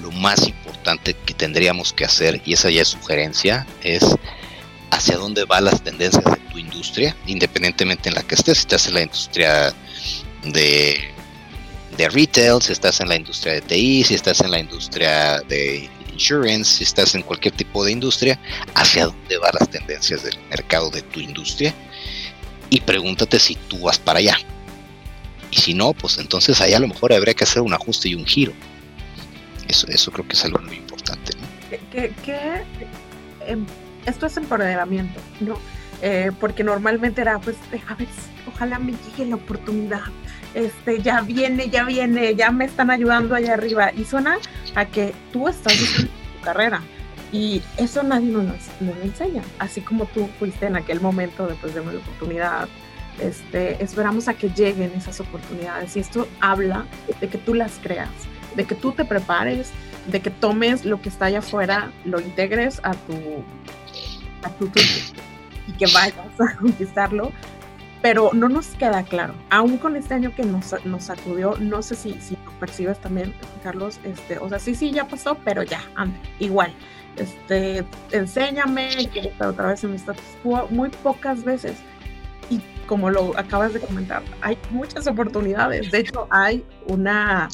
lo 0.02 0.10
más 0.10 0.46
importante 0.46 1.14
que 1.14 1.34
tendríamos 1.34 1.92
que 1.92 2.04
hacer, 2.04 2.40
y 2.44 2.54
esa 2.54 2.70
ya 2.70 2.82
es 2.82 2.88
sugerencia, 2.88 3.66
es 3.82 4.04
hacia 4.90 5.16
dónde 5.16 5.44
van 5.44 5.64
las 5.64 5.82
tendencias 5.82 6.24
de 6.24 6.36
tu 6.50 6.58
industria, 6.58 7.16
independientemente 7.26 8.08
en 8.08 8.14
la 8.14 8.22
que 8.22 8.34
estés, 8.34 8.58
si 8.58 8.62
estás 8.62 8.86
en 8.88 8.94
la 8.94 9.02
industria 9.02 9.74
de, 10.44 11.00
de 11.96 12.08
retail, 12.08 12.60
si 12.60 12.72
estás 12.72 13.00
en 13.00 13.08
la 13.08 13.16
industria 13.16 13.54
de 13.54 13.60
TI, 13.62 14.04
si 14.04 14.14
estás 14.14 14.40
en 14.40 14.50
la 14.50 14.58
industria 14.58 15.40
de 15.48 15.88
insurance, 16.12 16.78
si 16.78 16.84
estás 16.84 17.14
en 17.14 17.22
cualquier 17.22 17.54
tipo 17.54 17.84
de 17.84 17.92
industria, 17.92 18.38
hacia 18.74 19.06
dónde 19.06 19.38
van 19.38 19.52
las 19.58 19.70
tendencias 19.70 20.22
del 20.24 20.38
mercado 20.50 20.90
de 20.90 21.00
tu 21.02 21.20
industria 21.20 21.74
y 22.72 22.80
pregúntate 22.80 23.38
si 23.38 23.54
tú 23.54 23.80
vas 23.80 23.98
para 23.98 24.20
allá. 24.20 24.38
Y 25.50 25.56
si 25.56 25.74
no, 25.74 25.92
pues 25.92 26.16
entonces 26.16 26.58
ahí 26.62 26.72
a 26.72 26.80
lo 26.80 26.88
mejor 26.88 27.12
habría 27.12 27.34
que 27.34 27.44
hacer 27.44 27.60
un 27.60 27.74
ajuste 27.74 28.08
y 28.08 28.14
un 28.14 28.24
giro. 28.24 28.54
Eso, 29.68 29.86
eso 29.88 30.10
creo 30.10 30.26
que 30.26 30.32
es 30.32 30.42
algo 30.46 30.58
muy 30.60 30.76
importante. 30.76 31.34
Em, 33.46 33.66
esto 34.06 34.24
es 34.24 34.38
empoderamiento, 34.38 35.20
¿no? 35.40 35.58
Eh, 36.00 36.30
porque 36.40 36.64
normalmente 36.64 37.20
era, 37.20 37.38
pues, 37.40 37.56
a 37.86 37.94
ver, 37.94 38.08
ojalá 38.46 38.78
me 38.78 38.92
llegue 38.92 39.28
la 39.28 39.36
oportunidad, 39.36 40.00
este, 40.54 41.02
ya 41.02 41.20
viene, 41.20 41.68
ya 41.68 41.84
viene, 41.84 42.34
ya 42.34 42.50
me 42.52 42.64
están 42.64 42.90
ayudando 42.90 43.34
allá 43.34 43.52
arriba, 43.52 43.92
y 43.94 44.04
suena 44.04 44.38
a 44.74 44.86
que 44.86 45.12
tú 45.30 45.46
estás 45.46 45.74
en 45.74 46.06
tu 46.06 46.40
carrera, 46.42 46.80
y 47.32 47.62
eso 47.78 48.02
nadie 48.02 48.30
nos, 48.30 48.44
nos 48.80 48.96
enseña, 49.02 49.42
así 49.58 49.80
como 49.80 50.04
tú 50.06 50.28
fuiste 50.38 50.66
en 50.66 50.76
aquel 50.76 51.00
momento, 51.00 51.46
después 51.46 51.74
de 51.74 51.82
la 51.82 51.98
oportunidad, 51.98 52.68
este, 53.20 53.82
esperamos 53.82 54.28
a 54.28 54.34
que 54.34 54.50
lleguen 54.50 54.92
esas 54.94 55.18
oportunidades, 55.20 55.96
y 55.96 56.00
esto 56.00 56.28
habla 56.40 56.86
de 57.20 57.28
que 57.28 57.38
tú 57.38 57.54
las 57.54 57.78
creas, 57.82 58.10
de 58.54 58.64
que 58.64 58.74
tú 58.74 58.92
te 58.92 59.04
prepares, 59.04 59.70
de 60.06 60.20
que 60.20 60.30
tomes 60.30 60.84
lo 60.84 61.00
que 61.00 61.08
está 61.08 61.26
allá 61.26 61.38
afuera, 61.38 61.90
lo 62.04 62.20
integres 62.20 62.80
a 62.82 62.92
tu, 62.92 63.44
a 64.42 64.50
tu, 64.50 64.70
y 65.66 65.72
que 65.72 65.86
vayas 65.92 66.14
a 66.38 66.56
conquistarlo, 66.58 67.32
pero 68.02 68.30
no 68.34 68.48
nos 68.48 68.66
queda 68.68 69.04
claro. 69.04 69.34
Aún 69.48 69.78
con 69.78 69.96
este 69.96 70.14
año 70.14 70.34
que 70.34 70.42
nos, 70.42 70.74
nos 70.84 71.04
sacudió, 71.04 71.56
no 71.58 71.82
sé 71.82 71.94
si, 71.94 72.14
si 72.20 72.36
lo 72.44 72.50
percibes 72.58 73.00
también, 73.00 73.32
Carlos, 73.62 74.00
este, 74.04 74.38
o 74.38 74.48
sea, 74.48 74.58
sí, 74.58 74.74
sí, 74.74 74.90
ya 74.90 75.06
pasó, 75.06 75.38
pero 75.44 75.62
ya, 75.62 75.80
anda, 75.94 76.18
igual. 76.40 76.74
Este, 77.16 77.84
enséñame, 78.10 79.10
estar 79.14 79.48
otra 79.48 79.68
vez 79.68 79.84
en 79.84 79.90
mi 79.90 79.96
status 79.96 80.24
quo, 80.42 80.66
muy 80.70 80.88
pocas 80.88 81.44
veces. 81.44 81.76
Y 82.50 82.60
como 82.86 83.10
lo 83.10 83.38
acabas 83.38 83.74
de 83.74 83.80
comentar, 83.80 84.22
hay 84.40 84.58
muchas 84.70 85.06
oportunidades. 85.06 85.90
De 85.90 85.98
hecho, 85.98 86.26
hay 86.30 86.64
una, 86.86 87.48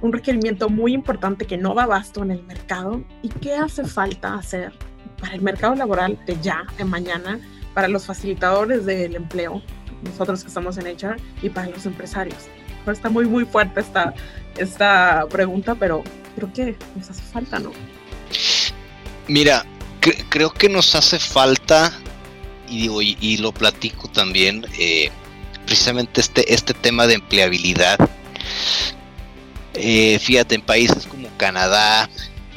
un 0.00 0.12
requerimiento 0.12 0.68
muy 0.68 0.94
importante 0.94 1.46
que 1.46 1.56
no 1.56 1.74
da 1.74 1.84
abasto 1.84 2.22
en 2.22 2.30
el 2.30 2.42
mercado. 2.44 3.02
¿Y 3.22 3.28
qué 3.28 3.54
hace 3.54 3.84
falta 3.84 4.34
hacer 4.34 4.72
para 5.20 5.34
el 5.34 5.42
mercado 5.42 5.74
laboral 5.74 6.18
de 6.26 6.38
ya, 6.40 6.64
de 6.76 6.84
mañana, 6.84 7.38
para 7.72 7.88
los 7.88 8.06
facilitadores 8.06 8.84
del 8.86 9.16
empleo, 9.16 9.62
nosotros 10.02 10.42
que 10.42 10.48
estamos 10.48 10.78
en 10.78 10.86
HR, 10.86 11.16
y 11.42 11.48
para 11.48 11.68
los 11.68 11.86
empresarios. 11.86 12.46
está 12.86 13.08
muy, 13.08 13.26
muy 13.26 13.44
fuerte 13.44 13.80
esta, 13.80 14.14
esta 14.56 15.26
pregunta, 15.30 15.74
pero 15.74 16.02
creo 16.36 16.52
que 16.52 16.76
nos 16.96 17.10
hace 17.10 17.22
falta, 17.22 17.58
¿no? 17.58 17.70
Mira, 19.28 19.64
creo 20.28 20.52
que 20.52 20.68
nos 20.68 20.94
hace 20.94 21.18
falta, 21.18 21.92
y 22.68 22.82
digo, 22.82 23.00
y, 23.00 23.36
lo 23.38 23.52
platico 23.52 24.08
también, 24.08 24.66
eh, 24.78 25.10
precisamente 25.64 26.20
este, 26.20 26.52
este 26.52 26.74
tema 26.74 27.06
de 27.06 27.14
empleabilidad. 27.14 27.98
Eh, 29.74 30.18
fíjate, 30.18 30.54
en 30.56 30.62
países 30.62 31.06
como 31.06 31.28
Canadá, 31.36 32.08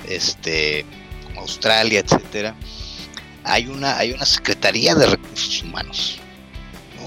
este, 0.08 0.86
Australia, 1.38 2.00
etcétera, 2.00 2.56
hay 3.44 3.68
una, 3.68 3.98
hay 3.98 4.12
una 4.12 4.26
Secretaría 4.26 4.94
de 4.94 5.08
Recursos 5.08 5.64
Humanos, 5.64 6.20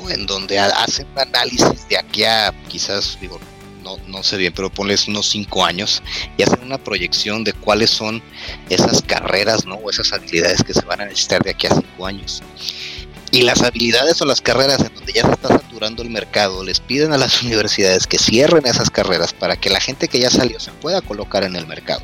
en 0.09 0.27
donde 0.27 0.59
hacen 0.59 1.07
análisis 1.16 1.87
de 1.88 1.99
aquí 1.99 2.25
a 2.25 2.55
quizás, 2.68 3.18
digo, 3.20 3.38
no, 3.83 3.97
no 4.07 4.23
sé 4.23 4.37
bien, 4.37 4.53
pero 4.55 4.71
ponles 4.71 5.09
unos 5.09 5.29
cinco 5.29 5.64
años 5.64 6.03
y 6.37 6.43
hacen 6.43 6.62
una 6.62 6.79
proyección 6.79 7.45
de 7.45 7.53
cuáles 7.53 7.90
son 7.90 8.23
esas 8.69 9.03
carreras, 9.03 9.66
¿no? 9.66 9.77
O 9.77 9.90
esas 9.90 10.12
habilidades 10.12 10.62
que 10.62 10.75
se 10.75 10.85
van 10.85 11.01
a 11.01 11.05
necesitar 11.07 11.43
de 11.43 11.51
aquí 11.51 11.66
a 11.66 11.75
cinco 11.75 12.07
años. 12.07 12.43
Y 13.33 13.43
las 13.43 13.62
habilidades 13.62 14.21
o 14.23 14.25
las 14.25 14.40
carreras 14.40 14.81
en 14.81 14.95
donde 14.95 15.12
ya 15.12 15.25
se 15.25 15.33
está 15.33 15.49
saturando 15.49 16.03
el 16.03 16.11
mercado, 16.11 16.64
les 16.64 16.81
piden 16.81 17.12
a 17.12 17.19
las 17.19 17.43
universidades 17.43 18.07
que 18.07 18.19
cierren 18.19 18.66
esas 18.66 18.90
carreras 18.90 19.33
para 19.33 19.57
que 19.57 19.71
la 19.71 19.81
gente 19.81 20.09
que 20.09 20.19
ya 20.19 20.31
salió 20.31 20.59
se 20.59 20.73
pueda 20.73 21.01
colocar 21.01 21.45
en 21.45 21.57
el 21.57 21.66
mercado. 21.66 22.03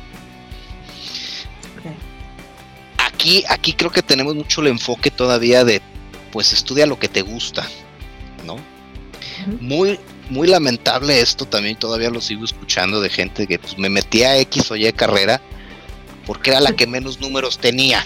aquí, 3.17 3.43
aquí 3.49 3.73
creo 3.73 3.91
que 3.91 4.03
tenemos 4.03 4.35
mucho 4.35 4.61
el 4.61 4.67
enfoque 4.67 5.09
todavía 5.09 5.65
de, 5.65 5.81
pues 6.31 6.53
estudia 6.53 6.85
lo 6.85 6.99
que 6.99 7.07
te 7.07 7.23
gusta, 7.23 7.67
¿no? 8.45 8.57
Muy, 9.59 9.99
muy 10.29 10.47
lamentable 10.47 11.19
esto 11.19 11.45
también, 11.45 11.77
todavía 11.77 12.09
lo 12.09 12.21
sigo 12.21 12.45
escuchando 12.45 13.01
de 13.01 13.09
gente 13.09 13.47
que 13.47 13.59
pues, 13.59 13.77
me 13.77 13.89
metía 13.89 14.29
a 14.29 14.37
X 14.37 14.71
o 14.71 14.75
Y 14.75 14.91
carrera 14.93 15.41
porque 16.25 16.51
era 16.51 16.59
la 16.59 16.73
que 16.73 16.87
menos 16.87 17.19
números 17.19 17.57
tenía, 17.57 18.03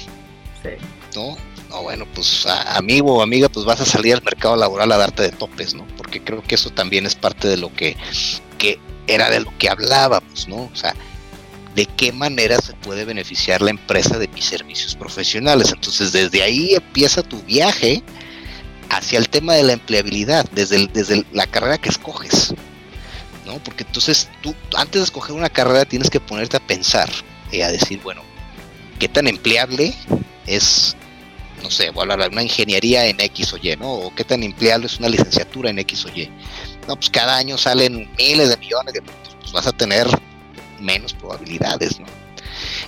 sí. 0.62 0.70
¿no? 1.16 1.36
No, 1.70 1.84
bueno, 1.84 2.06
pues 2.14 2.46
amigo 2.46 3.16
o 3.16 3.22
amiga, 3.22 3.48
pues 3.48 3.66
vas 3.66 3.80
a 3.80 3.86
salir 3.86 4.14
al 4.14 4.22
mercado 4.22 4.58
laboral 4.58 4.92
a 4.92 4.98
darte 4.98 5.24
de 5.24 5.32
topes, 5.32 5.74
¿no? 5.74 5.88
Porque 5.96 6.22
creo 6.22 6.44
que 6.44 6.56
eso 6.56 6.70
también 6.70 7.06
es 7.06 7.16
parte 7.16 7.48
de 7.48 7.56
lo 7.56 7.74
que, 7.74 7.96
que 8.58 8.78
era 9.08 9.30
de 9.30 9.40
lo 9.40 9.58
que 9.58 9.70
hablábamos, 9.70 10.50
¿no? 10.50 10.70
O 10.72 10.76
sea, 10.76 10.94
de 11.74 11.86
qué 11.86 12.12
manera 12.12 12.60
se 12.60 12.74
puede 12.74 13.06
beneficiar 13.06 13.62
la 13.62 13.70
empresa 13.70 14.20
de 14.20 14.28
mis 14.28 14.44
servicios 14.44 14.96
profesionales. 14.96 15.72
Entonces, 15.72 16.12
desde 16.12 16.44
ahí 16.44 16.74
empieza 16.76 17.24
tu 17.24 17.42
viaje 17.44 18.04
hacia 18.91 19.19
el 19.19 19.30
tema 19.30 19.54
de 19.54 19.63
la 19.63 19.73
empleabilidad, 19.73 20.45
desde, 20.51 20.88
desde 20.88 21.25
la 21.32 21.47
carrera 21.47 21.77
que 21.77 21.89
escoges. 21.89 22.54
¿no? 23.45 23.58
Porque 23.63 23.84
entonces 23.84 24.30
tú, 24.41 24.54
antes 24.75 25.01
de 25.01 25.06
escoger 25.06 25.34
una 25.34 25.49
carrera, 25.49 25.86
tienes 25.86 26.10
que 26.10 26.19
ponerte 26.19 26.58
a 26.58 26.60
pensar 26.60 27.10
y 27.51 27.62
a 27.62 27.71
decir, 27.71 28.01
bueno, 28.04 28.21
¿qué 28.99 29.08
tan 29.08 29.27
empleable 29.27 29.93
es, 30.45 30.95
no 31.63 31.71
sé, 31.71 31.88
a 31.88 32.01
hablar 32.01 32.30
una 32.32 32.43
ingeniería 32.43 33.06
en 33.06 33.19
X 33.21 33.54
o 33.54 33.58
Y, 33.58 33.75
¿no? 33.77 33.91
O 33.93 34.13
qué 34.13 34.25
tan 34.25 34.43
empleable 34.43 34.88
es 34.88 34.99
una 34.99 35.08
licenciatura 35.08 35.69
en 35.69 35.80
X 35.80 36.06
o 36.06 36.10
Y. 36.10 36.30
No, 36.88 36.95
pues 36.95 37.10
cada 37.10 37.38
año 37.38 37.58
salen 37.58 38.10
miles 38.17 38.49
de 38.49 38.58
millones 38.58 38.93
de 38.93 39.01
pues 39.01 39.51
vas 39.54 39.67
a 39.67 39.71
tener 39.71 40.08
menos 40.80 41.13
probabilidades, 41.13 41.99
¿no? 41.99 42.06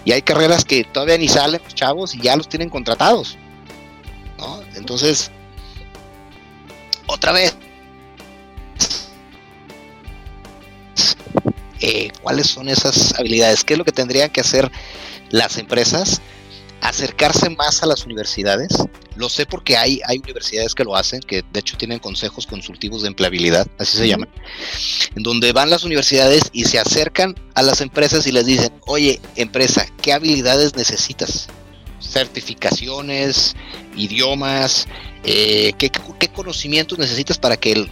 Y 0.03 0.11
hay 0.11 0.21
carreras 0.21 0.65
que 0.65 0.83
todavía 0.83 1.17
ni 1.17 1.29
salen 1.29 1.61
chavos 1.73 2.13
y 2.13 2.21
ya 2.21 2.35
los 2.35 2.49
tienen 2.49 2.69
contratados, 2.69 3.37
¿no? 4.37 4.61
Entonces, 4.75 5.31
otra 7.13 7.31
vez, 7.31 7.55
eh, 11.79 12.11
¿cuáles 12.21 12.47
son 12.47 12.69
esas 12.69 13.13
habilidades? 13.19 13.63
¿Qué 13.63 13.73
es 13.73 13.77
lo 13.77 13.85
que 13.85 13.91
tendrían 13.91 14.29
que 14.31 14.41
hacer 14.41 14.71
las 15.29 15.57
empresas? 15.57 16.21
Acercarse 16.81 17.49
más 17.49 17.83
a 17.83 17.85
las 17.85 18.05
universidades, 18.05 18.69
lo 19.15 19.29
sé 19.29 19.45
porque 19.45 19.77
hay, 19.77 20.01
hay 20.05 20.17
universidades 20.17 20.73
que 20.75 20.83
lo 20.83 20.95
hacen, 20.95 21.21
que 21.21 21.43
de 21.53 21.59
hecho 21.59 21.77
tienen 21.77 21.99
consejos 21.99 22.47
consultivos 22.47 23.03
de 23.03 23.09
empleabilidad, 23.09 23.67
así 23.77 23.95
se 23.95 24.07
llaman, 24.07 24.29
en 25.15 25.23
donde 25.23 25.53
van 25.53 25.69
las 25.69 25.83
universidades 25.83 26.49
y 26.51 26.65
se 26.65 26.79
acercan 26.79 27.35
a 27.53 27.61
las 27.61 27.79
empresas 27.79 28.27
y 28.27 28.31
les 28.31 28.45
dicen, 28.45 28.73
oye, 28.85 29.21
empresa, 29.35 29.85
¿qué 30.01 30.11
habilidades 30.11 30.75
necesitas? 30.75 31.47
Certificaciones, 32.01 33.55
idiomas, 33.95 34.87
eh, 35.23 35.73
¿qué, 35.77 35.89
conocimientos 36.33 36.97
necesitas 36.97 37.37
para 37.37 37.57
que 37.57 37.87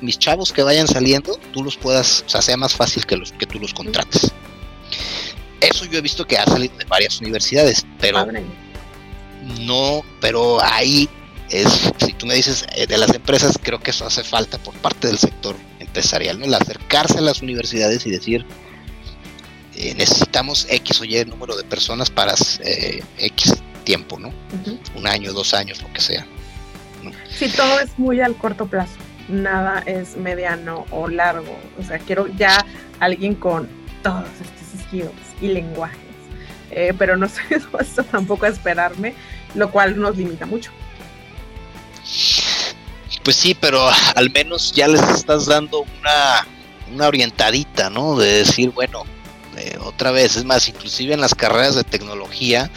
mis 0.00 0.18
chavos 0.18 0.52
que 0.52 0.62
vayan 0.62 0.88
saliendo, 0.88 1.38
tú 1.52 1.62
los 1.62 1.76
puedas, 1.76 2.24
o 2.26 2.28
sea, 2.28 2.42
sea 2.42 2.56
más 2.56 2.74
fácil 2.74 3.04
que, 3.06 3.16
los, 3.16 3.32
que 3.32 3.46
tú 3.46 3.58
los 3.60 3.74
contrates. 3.74 4.32
Eso 5.60 5.84
yo 5.84 5.98
he 5.98 6.00
visto 6.00 6.26
que 6.26 6.36
ha 6.36 6.44
salido 6.44 6.76
de 6.76 6.84
varias 6.84 7.20
universidades, 7.20 7.86
pero 8.00 8.26
no, 9.60 10.02
pero 10.20 10.62
ahí 10.62 11.08
es, 11.50 11.92
si 12.04 12.12
tú 12.14 12.26
me 12.26 12.34
dices 12.34 12.64
eh, 12.74 12.86
de 12.86 12.98
las 12.98 13.14
empresas, 13.14 13.58
creo 13.62 13.80
que 13.80 13.90
eso 13.90 14.06
hace 14.06 14.24
falta 14.24 14.58
por 14.58 14.74
parte 14.74 15.06
del 15.06 15.18
sector 15.18 15.56
empresarial, 15.78 16.38
¿no? 16.38 16.46
El 16.46 16.54
acercarse 16.54 17.18
a 17.18 17.20
las 17.20 17.42
universidades 17.42 18.06
y 18.06 18.10
decir, 18.10 18.44
eh, 19.76 19.94
necesitamos 19.94 20.66
X 20.68 21.00
o 21.00 21.04
Y 21.04 21.24
número 21.24 21.56
de 21.56 21.64
personas 21.64 22.10
para 22.10 22.34
eh, 22.60 23.02
X 23.18 23.54
tiempo, 23.84 24.18
¿no? 24.18 24.32
Un 24.94 25.06
año, 25.06 25.32
dos 25.32 25.54
años, 25.54 25.82
lo 25.82 25.92
que 25.92 26.00
sea. 26.00 26.26
Si 27.28 27.48
todo 27.48 27.80
es 27.80 27.98
muy 27.98 28.20
al 28.20 28.36
corto 28.36 28.66
plazo, 28.66 28.96
nada 29.28 29.82
es 29.86 30.16
mediano 30.16 30.86
o 30.90 31.08
largo. 31.08 31.58
O 31.78 31.82
sea, 31.82 31.98
quiero 31.98 32.26
ya 32.28 32.64
alguien 33.00 33.34
con 33.34 33.68
todos 34.02 34.28
estos 34.40 34.86
skills 34.86 35.10
y 35.40 35.48
lenguajes. 35.48 35.98
Eh, 36.70 36.92
pero 36.98 37.16
no 37.16 37.26
estoy 37.26 37.58
dispuesto 37.58 38.04
tampoco 38.04 38.46
a 38.46 38.48
esperarme, 38.48 39.14
lo 39.54 39.70
cual 39.70 39.98
nos 39.98 40.16
limita 40.16 40.46
mucho. 40.46 40.70
Pues 43.22 43.36
sí, 43.36 43.56
pero 43.58 43.88
al 44.16 44.30
menos 44.30 44.72
ya 44.72 44.86
les 44.86 45.02
estás 45.02 45.46
dando 45.46 45.80
una, 45.80 46.46
una 46.92 47.06
orientadita, 47.08 47.88
¿no? 47.88 48.18
De 48.18 48.30
decir, 48.30 48.70
bueno, 48.70 49.04
eh, 49.56 49.78
otra 49.82 50.10
vez, 50.10 50.36
es 50.36 50.44
más, 50.44 50.68
inclusive 50.68 51.14
en 51.14 51.20
las 51.20 51.34
carreras 51.34 51.74
de 51.74 51.84
tecnología, 51.84 52.70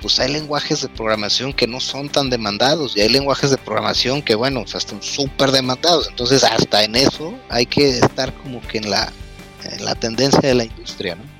pues 0.00 0.18
hay 0.20 0.32
lenguajes 0.32 0.82
de 0.82 0.88
programación 0.88 1.52
que 1.52 1.66
no 1.66 1.80
son 1.80 2.08
tan 2.08 2.30
demandados 2.30 2.96
y 2.96 3.00
hay 3.00 3.08
lenguajes 3.08 3.50
de 3.50 3.58
programación 3.58 4.22
que, 4.22 4.34
bueno, 4.34 4.62
están 4.62 5.02
súper 5.02 5.50
demandados. 5.50 6.08
Entonces, 6.08 6.44
hasta 6.44 6.84
en 6.84 6.96
eso 6.96 7.34
hay 7.48 7.66
que 7.66 7.98
estar 7.98 8.32
como 8.34 8.60
que 8.62 8.78
en 8.78 8.90
la, 8.90 9.12
en 9.64 9.84
la 9.84 9.94
tendencia 9.94 10.40
de 10.40 10.54
la 10.54 10.64
industria, 10.64 11.16
¿no? 11.16 11.38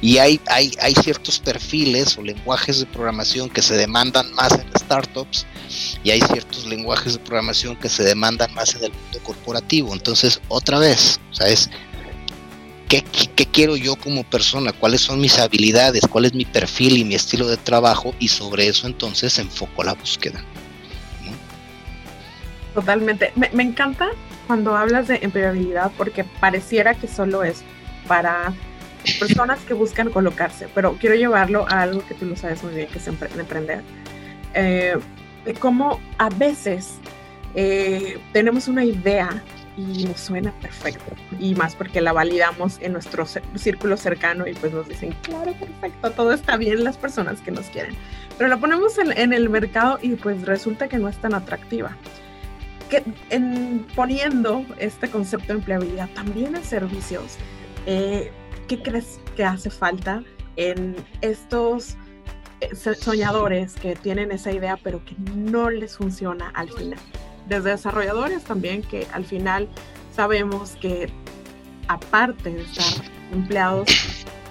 Y 0.00 0.18
hay, 0.18 0.40
hay, 0.46 0.72
hay 0.80 0.94
ciertos 0.94 1.38
perfiles 1.38 2.16
o 2.16 2.22
lenguajes 2.22 2.80
de 2.80 2.86
programación 2.86 3.50
que 3.50 3.62
se 3.62 3.76
demandan 3.76 4.32
más 4.34 4.52
en 4.52 4.66
startups 4.78 5.46
y 6.02 6.10
hay 6.10 6.20
ciertos 6.20 6.66
lenguajes 6.66 7.14
de 7.14 7.18
programación 7.20 7.76
que 7.76 7.88
se 7.88 8.02
demandan 8.02 8.52
más 8.54 8.74
en 8.74 8.84
el 8.84 8.92
mundo 8.92 9.20
corporativo. 9.22 9.92
Entonces, 9.92 10.40
otra 10.48 10.78
vez, 10.78 11.20
¿sabes? 11.30 11.70
¿Qué, 12.90 13.04
quiero 13.52 13.76
yo 13.76 13.94
como 13.94 14.24
persona? 14.24 14.72
¿Cuáles 14.72 15.00
son 15.02 15.20
mis 15.20 15.38
habilidades? 15.38 16.02
¿Cuál 16.08 16.24
es 16.24 16.34
mi 16.34 16.44
perfil 16.44 16.98
y 16.98 17.04
mi 17.04 17.14
estilo 17.14 17.46
de 17.46 17.56
trabajo? 17.56 18.16
Y 18.18 18.26
sobre 18.26 18.66
eso 18.66 18.88
entonces 18.88 19.38
enfoco 19.38 19.84
la 19.84 19.94
búsqueda. 19.94 20.42
Totalmente. 22.74 23.32
Me, 23.36 23.48
me 23.52 23.62
encanta 23.62 24.08
cuando 24.48 24.76
hablas 24.76 25.06
de 25.06 25.20
empleabilidad 25.22 25.92
porque 25.96 26.24
pareciera 26.24 26.96
que 26.96 27.06
solo 27.06 27.44
es 27.44 27.62
para 28.08 28.52
personas 29.20 29.60
que 29.60 29.74
buscan 29.74 30.10
colocarse, 30.10 30.68
pero 30.74 30.96
quiero 30.98 31.14
llevarlo 31.14 31.66
a 31.68 31.82
algo 31.82 32.04
que 32.06 32.14
tú 32.14 32.26
lo 32.26 32.34
sabes 32.34 32.62
muy 32.64 32.74
bien, 32.74 32.88
que 32.88 32.98
es 32.98 33.06
emprender. 33.06 33.82
Eh, 34.54 34.96
de 35.44 35.54
cómo 35.54 36.00
a 36.18 36.28
veces 36.28 36.94
eh, 37.54 38.18
tenemos 38.32 38.66
una 38.66 38.84
idea 38.84 39.42
y 39.76 40.04
nos 40.04 40.20
suena 40.20 40.52
perfecto, 40.60 41.14
y 41.38 41.54
más 41.54 41.74
porque 41.74 42.00
la 42.00 42.12
validamos 42.12 42.78
en 42.80 42.92
nuestro 42.92 43.24
círculo 43.54 43.96
cercano 43.96 44.46
y 44.46 44.54
pues 44.54 44.72
nos 44.72 44.88
dicen, 44.88 45.14
claro, 45.22 45.52
perfecto, 45.54 46.10
todo 46.10 46.32
está 46.32 46.56
bien 46.56 46.84
las 46.84 46.96
personas 46.96 47.40
que 47.40 47.50
nos 47.50 47.66
quieren, 47.66 47.94
pero 48.36 48.48
la 48.48 48.58
ponemos 48.58 48.98
en, 48.98 49.32
el 49.32 49.48
mercado 49.48 49.98
y 50.02 50.16
pues 50.16 50.42
resulta 50.42 50.88
que 50.88 50.98
no 50.98 51.08
es 51.08 51.18
tan 51.18 51.34
atractiva. 51.34 51.96
Que 52.88 53.04
en, 53.30 53.86
poniendo 53.94 54.64
este 54.78 55.08
concepto 55.08 55.48
de 55.48 55.60
empleabilidad 55.60 56.08
también 56.10 56.56
en 56.56 56.64
servicios, 56.64 57.36
eh, 57.86 58.32
¿qué 58.66 58.82
crees 58.82 59.20
que 59.36 59.44
hace 59.44 59.70
falta 59.70 60.24
en 60.56 60.96
estos 61.20 61.96
eh, 62.60 62.74
soñadores 62.74 63.74
que 63.74 63.94
tienen 63.94 64.32
esa 64.32 64.50
idea 64.52 64.76
pero 64.82 65.04
que 65.04 65.14
no 65.36 65.70
les 65.70 65.96
funciona 65.96 66.50
al 66.54 66.68
final? 66.70 66.98
Desde 67.50 67.70
desarrolladores 67.70 68.44
también 68.44 68.80
que 68.80 69.08
al 69.12 69.24
final 69.24 69.68
sabemos 70.14 70.76
que 70.80 71.10
aparte 71.88 72.48
de 72.48 72.62
estar 72.62 73.04
empleados 73.32 73.88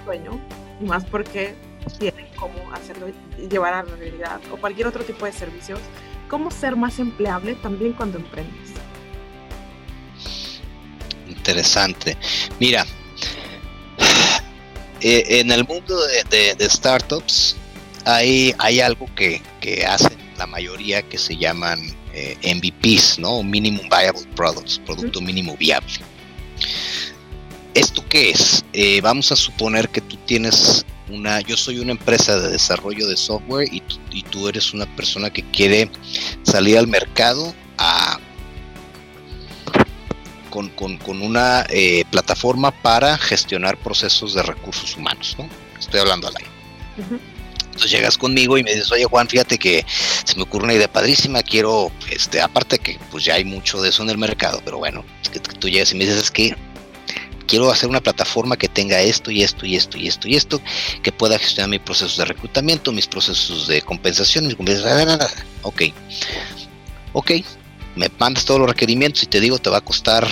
sueño 0.04 0.38
y 0.82 0.84
más 0.84 1.06
porque 1.06 1.56
tienen 1.98 2.28
cómo 2.36 2.56
hacerlo 2.74 3.08
llevar 3.50 3.74
a 3.74 3.84
la 3.84 3.96
realidad 3.96 4.42
o 4.52 4.58
cualquier 4.58 4.88
otro 4.88 5.06
tipo 5.06 5.26
de 5.26 5.32
servicios, 5.32 5.80
cómo 6.28 6.52
ser 6.52 6.76
más 6.76 7.00
empleable 7.00 7.56
también 7.56 7.94
cuando 7.94 8.18
emprendes. 8.18 8.72
Interesante. 11.26 12.18
Mira, 12.60 12.86
eh, 15.00 15.24
en 15.40 15.52
el 15.52 15.66
mundo 15.66 15.98
de, 16.30 16.70
startups 16.70 17.56
hay, 18.04 18.54
hay 18.58 18.82
algo 18.82 19.08
que, 19.16 19.42
hacen 19.88 20.18
la 20.38 20.48
mayoría 20.48 21.02
que 21.02 21.18
se 21.18 21.38
llaman 21.38 21.80
eh, 22.14 22.38
MVPs, 22.56 23.20
¿no? 23.20 23.44
Minimum 23.44 23.88
Viable 23.90 24.26
Products, 24.36 24.80
producto 24.86 25.22
mínimo 25.22 25.56
viable. 25.58 26.00
¿Esto 27.74 28.04
qué 28.10 28.32
es? 28.32 28.66
Eh, 28.74 29.00
vamos 29.02 29.32
a 29.32 29.36
suponer 29.36 29.90
que 29.90 30.02
tú 30.02 30.18
tienes 30.26 30.86
una, 31.10 31.42
yo 31.42 31.56
soy 31.56 31.80
una 31.80 31.92
empresa 31.92 32.40
de 32.40 32.50
desarrollo 32.50 33.08
de 33.08 33.18
software 33.18 33.68
y, 33.72 33.82
y 34.12 34.24
tú 34.24 34.48
eres 34.48 34.74
una 34.74 34.86
persona 34.96 35.30
que 35.30 35.44
quiere 35.52 35.90
salir 36.44 36.78
al 36.78 36.88
mercado 36.88 37.54
a 37.78 38.20
con, 40.50 40.70
con, 40.70 41.22
una 41.22 41.66
eh, 41.70 42.04
plataforma 42.12 42.72
para 42.72 43.18
gestionar 43.18 43.78
procesos 43.78 44.34
de 44.34 44.44
recursos 44.44 44.98
humanos, 44.98 45.36
¿no? 45.38 45.48
Estoy 45.80 46.00
hablando 46.02 46.28
al 46.28 46.36
aire. 46.38 46.50
Llegas 47.86 48.18
conmigo 48.18 48.58
y 48.58 48.64
me 48.64 48.72
dices, 48.72 48.92
oye 48.92 49.06
Juan, 49.06 49.28
fíjate 49.28 49.58
que 49.58 49.86
se 50.24 50.36
me 50.36 50.44
ocurre 50.44 50.66
una 50.66 50.74
idea 50.74 50.92
padrísima, 50.92 51.42
quiero, 51.44 51.92
este, 52.12 52.42
aparte 52.42 52.80
que 52.80 53.00
pues 53.12 53.26
ya 53.26 53.36
hay 53.36 53.46
mucho 53.46 53.82
de 53.82 53.90
eso 53.90 54.04
en 54.04 54.10
el 54.10 54.18
mercado, 54.18 54.62
pero 54.64 54.78
bueno, 54.78 55.04
es 55.22 55.30
que, 55.30 55.40
tú 55.40 55.70
llegas 55.70 55.92
y 55.92 55.96
me 55.96 56.06
dices, 56.06 56.24
es 56.24 56.32
que 56.32 56.56
quiero 57.48 57.72
hacer 57.72 57.90
una 57.90 58.02
plataforma 58.02 58.58
que 58.58 58.68
tenga 58.68 59.02
esto 59.02 59.32
y 59.32 59.42
esto 59.42 59.66
y 59.66 59.76
esto 59.76 59.98
y 59.98 60.08
esto 60.08 60.28
y 60.28 60.36
esto, 60.36 60.62
que 61.02 61.12
pueda 61.12 61.40
gestionar 61.40 61.70
mis 61.70 61.80
procesos 61.80 62.18
de 62.18 62.26
reclutamiento, 62.26 62.92
mis 62.92 63.08
procesos 63.08 63.68
de 63.68 63.82
compensación, 63.82 64.46
mis 64.46 64.56
compensaciones, 64.56 65.18
ok, 65.64 65.82
ok, 67.14 67.32
me 67.96 68.10
mandas 68.20 68.46
todos 68.46 68.60
los 68.60 68.70
requerimientos 68.70 69.24
y 69.24 69.28
te 69.28 69.40
digo, 69.40 69.58
te 69.58 69.70
va 69.70 69.78
a 69.78 69.82
costar, 69.82 70.28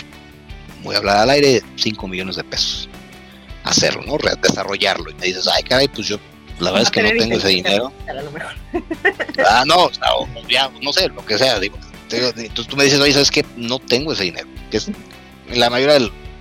voy 0.83 0.95
a 0.95 0.99
hablar 0.99 1.17
al 1.17 1.29
aire, 1.31 1.63
5 1.75 2.07
millones 2.07 2.35
de 2.35 2.43
pesos 2.43 2.87
hacerlo, 3.67 4.03
¿no? 4.05 4.17
Desarrollarlo. 4.41 5.11
Y 5.11 5.15
me 5.15 5.25
dices, 5.27 5.47
ay, 5.47 5.63
caray, 5.63 5.87
pues 5.87 6.07
yo 6.07 6.19
la 6.59 6.71
verdad 6.71 6.83
es 6.83 6.91
que 6.91 7.03
no 7.03 7.09
tengo 7.09 7.37
ese 7.37 7.47
dinero. 7.49 7.91
ah, 9.47 9.63
no, 9.65 9.89
ya, 10.47 10.69
no 10.81 10.91
sé, 10.93 11.07
lo 11.09 11.25
que 11.25 11.37
sea. 11.37 11.59
Digo, 11.59 11.77
entonces 12.11 12.67
tú 12.67 12.75
me 12.75 12.85
dices, 12.85 12.99
oye, 12.99 13.13
¿sabes 13.13 13.31
qué? 13.31 13.45
No 13.55 13.79
tengo 13.79 14.13
ese 14.13 14.23
dinero. 14.23 14.47
Que 14.71 14.77
es 14.77 14.89
la 15.53 15.69
mayoría 15.69 15.99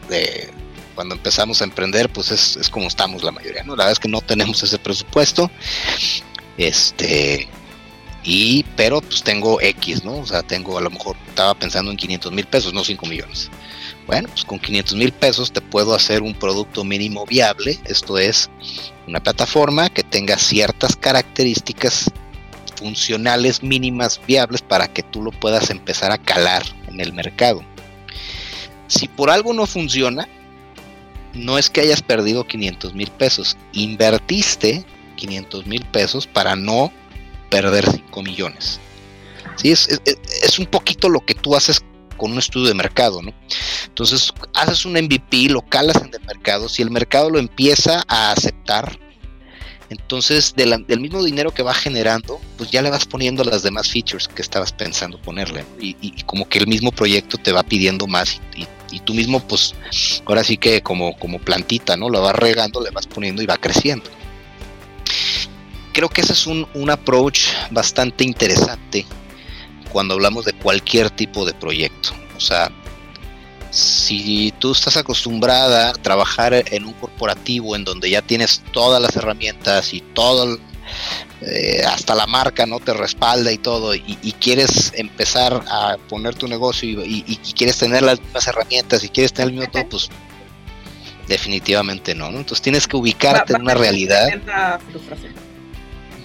de, 0.08 0.50
cuando 0.94 1.14
empezamos 1.14 1.60
a 1.60 1.64
emprender, 1.64 2.08
pues 2.08 2.30
es, 2.30 2.56
es 2.56 2.68
como 2.68 2.88
estamos 2.88 3.22
la 3.22 3.32
mayoría, 3.32 3.62
¿no? 3.62 3.76
La 3.76 3.84
verdad 3.84 3.92
es 3.92 3.98
que 3.98 4.08
no 4.08 4.20
tenemos 4.20 4.62
ese 4.62 4.78
presupuesto. 4.78 5.50
Este, 6.56 7.48
y 8.22 8.64
pero 8.76 9.00
pues 9.00 9.22
tengo 9.22 9.60
X, 9.60 10.04
¿no? 10.04 10.18
O 10.18 10.26
sea, 10.26 10.42
tengo 10.42 10.78
a 10.78 10.80
lo 10.80 10.90
mejor 10.90 11.16
estaba 11.28 11.54
pensando 11.54 11.90
en 11.90 11.96
500 11.96 12.32
mil 12.32 12.46
pesos, 12.46 12.72
no 12.72 12.82
5 12.82 13.06
millones. 13.06 13.50
Bueno, 14.06 14.28
pues 14.28 14.44
con 14.44 14.58
500 14.58 14.94
mil 14.96 15.12
pesos 15.12 15.50
te 15.50 15.60
puedo 15.60 15.94
hacer 15.94 16.22
un 16.22 16.34
producto 16.34 16.84
mínimo 16.84 17.26
viable, 17.26 17.78
esto 17.86 18.18
es 18.18 18.48
una 19.08 19.20
plataforma 19.20 19.88
que 19.88 20.04
tenga 20.04 20.38
ciertas 20.38 20.94
características 20.94 22.10
funcionales 22.76 23.62
mínimas 23.62 24.20
viables 24.26 24.62
para 24.62 24.86
que 24.86 25.02
tú 25.02 25.22
lo 25.22 25.32
puedas 25.32 25.70
empezar 25.70 26.12
a 26.12 26.18
calar 26.18 26.62
en 26.86 27.00
el 27.00 27.12
mercado. 27.12 27.64
Si 28.86 29.08
por 29.08 29.30
algo 29.30 29.52
no 29.52 29.66
funciona, 29.66 30.28
no 31.34 31.58
es 31.58 31.68
que 31.68 31.80
hayas 31.80 32.02
perdido 32.02 32.46
500 32.46 32.94
mil 32.94 33.10
pesos, 33.10 33.56
invertiste 33.72 34.84
500 35.16 35.66
mil 35.66 35.84
pesos 35.86 36.26
para 36.26 36.54
no 36.54 36.92
perder 37.50 37.90
5 37.90 38.22
millones. 38.22 38.78
¿Sí? 39.56 39.72
Es, 39.72 39.88
es, 39.88 40.58
un 40.58 40.66
poquito 40.66 41.08
lo 41.08 41.24
que 41.24 41.34
tú 41.34 41.56
haces 41.56 41.82
con 42.16 42.32
un 42.32 42.38
estudio 42.38 42.68
de 42.68 42.74
mercado, 42.74 43.22
¿no? 43.22 43.32
Entonces, 43.86 44.32
haces 44.54 44.84
un 44.84 44.92
MVP, 44.92 45.48
lo 45.48 45.62
calas 45.62 45.96
en 45.96 46.12
el 46.12 46.26
mercado, 46.26 46.68
si 46.68 46.82
el 46.82 46.90
mercado 46.90 47.30
lo 47.30 47.38
empieza 47.38 48.02
a 48.08 48.32
aceptar, 48.32 48.98
entonces 49.88 50.54
del 50.56 51.00
mismo 51.00 51.22
dinero 51.22 51.52
que 51.52 51.62
va 51.62 51.72
generando, 51.72 52.40
pues 52.58 52.70
ya 52.72 52.82
le 52.82 52.90
vas 52.90 53.04
poniendo 53.04 53.44
las 53.44 53.62
demás 53.62 53.88
features 53.88 54.26
que 54.26 54.42
estabas 54.42 54.72
pensando 54.72 55.20
ponerle, 55.20 55.64
y, 55.80 56.22
como 56.24 56.48
que 56.48 56.58
el 56.58 56.66
mismo 56.66 56.90
proyecto 56.90 57.38
te 57.38 57.52
va 57.52 57.62
pidiendo 57.62 58.06
más 58.06 58.40
y, 58.56 58.66
tú 59.00 59.14
mismo, 59.14 59.40
pues 59.40 59.74
ahora 60.24 60.42
sí 60.42 60.56
que 60.56 60.80
como, 60.80 61.16
como 61.18 61.38
plantita, 61.38 61.96
¿no? 61.96 62.08
Lo 62.08 62.22
vas 62.22 62.34
regando, 62.34 62.80
le 62.80 62.90
vas 62.90 63.06
poniendo 63.06 63.42
y 63.42 63.46
va 63.46 63.56
creciendo 63.58 64.10
creo 65.96 66.10
que 66.10 66.20
ese 66.20 66.34
es 66.34 66.46
un, 66.46 66.90
approach 66.90 67.48
bastante 67.70 68.22
interesante 68.22 69.06
cuando 69.96 70.12
hablamos 70.12 70.44
de 70.44 70.52
cualquier 70.52 71.08
tipo 71.08 71.46
de 71.46 71.54
proyecto. 71.54 72.10
O 72.36 72.40
sea, 72.40 72.70
si 73.70 74.52
tú 74.58 74.72
estás 74.72 74.98
acostumbrada 74.98 75.88
a 75.88 75.92
trabajar 75.94 76.52
en 76.52 76.84
un 76.84 76.92
corporativo 76.92 77.74
en 77.74 77.84
donde 77.84 78.10
ya 78.10 78.20
tienes 78.20 78.62
todas 78.74 79.00
las 79.00 79.16
herramientas 79.16 79.94
y 79.94 80.02
todo, 80.02 80.58
eh, 81.40 81.82
hasta 81.88 82.14
la 82.14 82.26
marca 82.26 82.66
no 82.66 82.78
te 82.78 82.92
respalda 82.92 83.50
y 83.50 83.56
todo, 83.56 83.94
y, 83.94 84.34
quieres 84.38 84.92
empezar 84.96 85.64
a 85.66 85.96
poner 86.10 86.34
tu 86.34 86.46
negocio 86.46 87.02
y, 87.02 87.22
quieres 87.56 87.78
tener 87.78 88.02
las 88.02 88.20
mismas 88.20 88.46
herramientas 88.48 89.02
y 89.02 89.08
quieres 89.08 89.32
tener 89.32 89.48
el 89.48 89.54
mismo 89.56 89.72
todo, 89.72 89.88
pues 89.88 90.10
definitivamente 91.26 92.14
no, 92.14 92.30
¿no? 92.30 92.40
Entonces 92.40 92.60
tienes 92.60 92.86
que 92.86 92.98
ubicarte 92.98 93.54
en 93.54 93.62
una 93.62 93.72
realidad 93.72 94.28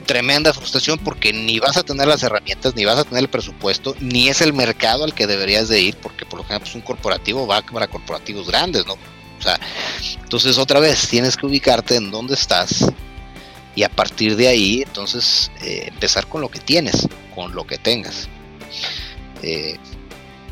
tremenda 0.02 0.54
frustración 0.54 1.00
porque 1.00 1.34
ni 1.34 1.60
vas 1.60 1.78
a 1.78 1.84
tener 1.84 2.08
las 2.08 2.24
herramientas, 2.24 2.76
ni 2.76 2.86
vas 2.86 3.00
a 3.00 3.04
tener 3.04 3.24
el 3.24 3.30
presupuesto, 3.30 3.96
ni 4.00 4.30
es 4.30 4.42
el 4.42 4.54
mercado 4.54 5.04
al 5.04 5.14
que 5.14 5.28
deberías 5.28 5.70
de 5.70 5.82
ir, 5.82 5.98
porque 5.98 6.26
por 6.26 6.40
lo 6.40 6.44
general 6.44 6.62
pues, 6.62 6.76
un 6.76 6.82
corporativo 6.82 7.48
va 7.48 7.62
para 7.62 7.88
corporativos 7.88 8.48
grandes, 8.48 8.86
¿no? 8.86 8.94
O 8.94 9.44
sea, 9.44 9.60
entonces 10.22 10.58
otra 10.58 10.80
vez 10.80 11.08
tienes 11.08 11.36
que 11.36 11.48
ubicarte 11.48 11.96
en 11.96 12.12
dónde 12.12 12.36
estás 12.36 12.86
y 13.76 13.84
a 13.84 13.90
partir 13.90 14.36
de 14.36 14.48
ahí, 14.48 14.84
entonces, 14.86 15.52
eh, 15.62 15.86
empezar 15.88 16.28
con 16.28 16.42
lo 16.42 16.50
que 16.50 16.60
tienes, 16.60 17.08
con 17.34 17.56
lo 17.56 17.66
que 17.66 17.78
tengas. 17.78 18.28
Eh, 19.42 19.78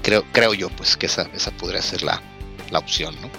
creo, 0.02 0.24
creo 0.32 0.54
yo, 0.54 0.70
pues, 0.70 0.96
que 0.96 1.08
esa, 1.08 1.30
esa 1.34 1.52
podría 1.52 1.82
ser 1.82 2.02
la, 2.04 2.22
la 2.72 2.80
opción, 2.80 3.16
¿no? 3.22 3.30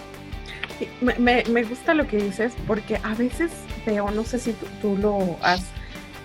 Me, 1.01 1.45
me, 1.45 1.63
gusta 1.65 1.93
lo 1.93 2.07
que 2.07 2.17
dices 2.17 2.55
porque 2.67 2.99
a 3.03 3.15
veces 3.15 3.51
veo, 3.85 4.11
no 4.11 4.25
sé 4.25 4.39
si 4.39 4.55
tú, 4.81 4.97
lo 4.97 5.37
has 5.43 5.63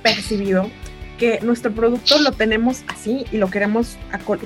percibido, 0.05 0.69
que 1.17 1.39
nuestro 1.41 1.71
producto 1.73 2.19
lo 2.19 2.31
tenemos 2.31 2.83
así 2.87 3.25
y 3.31 3.37
lo 3.37 3.49
queremos 3.49 3.97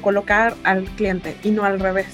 colocar 0.01 0.55
al 0.63 0.85
cliente 0.85 1.35
y 1.43 1.51
no 1.51 1.65
al 1.65 1.81
revés. 1.81 2.07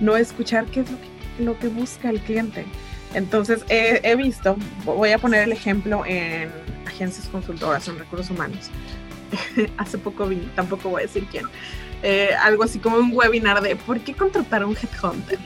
No 0.00 0.16
escuchar 0.16 0.64
qué 0.66 0.80
es 0.80 0.90
lo 0.90 0.98
que, 0.98 1.44
lo 1.44 1.58
que 1.58 1.68
busca 1.68 2.08
el 2.08 2.20
cliente. 2.20 2.64
Entonces 3.12 3.64
he, 3.68 4.16
visto, 4.16 4.56
voy 4.86 5.10
a 5.10 5.18
poner 5.18 5.42
el 5.42 5.52
ejemplo 5.52 6.04
en 6.06 6.50
agencias 6.86 7.28
consultoras 7.28 7.86
en 7.88 7.98
recursos 7.98 8.30
humanos. 8.30 8.70
Hace 9.76 9.98
poco 9.98 10.26
vi, 10.26 10.36
tampoco 10.54 10.88
voy 10.88 11.02
a 11.02 11.06
decir 11.06 11.26
quién, 11.30 11.44
eh, 12.02 12.30
algo 12.40 12.62
así 12.64 12.78
como 12.78 12.96
un 12.96 13.10
webinar 13.12 13.60
de 13.60 13.76
¿por 13.76 14.00
qué 14.00 14.14
contratar 14.14 14.62
a 14.62 14.66
un 14.66 14.76
headhunter? 14.76 15.38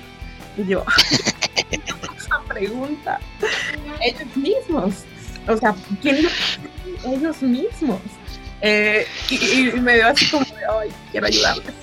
Y 0.56 0.66
yo, 0.66 0.84
esa 1.70 2.40
pregunta, 2.46 3.18
ellos 4.04 4.36
mismos, 4.36 5.04
o 5.52 5.56
sea, 5.56 5.74
¿quién 6.00 6.16
ellos 7.06 7.42
mismos? 7.42 8.00
Eh, 8.62 9.06
y, 9.30 9.72
me 9.80 9.94
dio 9.94 10.08
así 10.08 10.26
como 10.30 10.44
de, 10.44 10.66
ay, 10.80 10.90
quiero 11.10 11.26
ayudarles. 11.26 11.74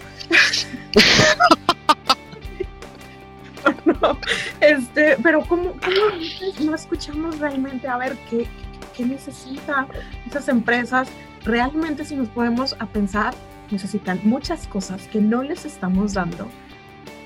no, 4.02 4.18
este, 4.62 5.18
pero 5.24 5.42
¿cómo, 5.46 5.74
no 6.62 6.76
escuchamos 6.76 7.40
realmente 7.40 7.88
a 7.88 7.98
ver 7.98 8.16
qué, 8.30 8.48
qué 8.96 9.06
necesitan 9.06 9.88
esas 10.28 10.48
empresas? 10.50 11.08
Realmente 11.44 12.06
si 12.06 12.16
nos 12.16 12.30
podemos 12.30 12.76
a 12.80 12.86
pensar, 12.86 13.34
necesitan 13.72 14.20
muchas 14.24 14.68
cosas 14.68 15.08
que 15.08 15.20
no 15.20 15.44
les 15.44 15.66
estamos 15.66 16.14
dando 16.14 16.48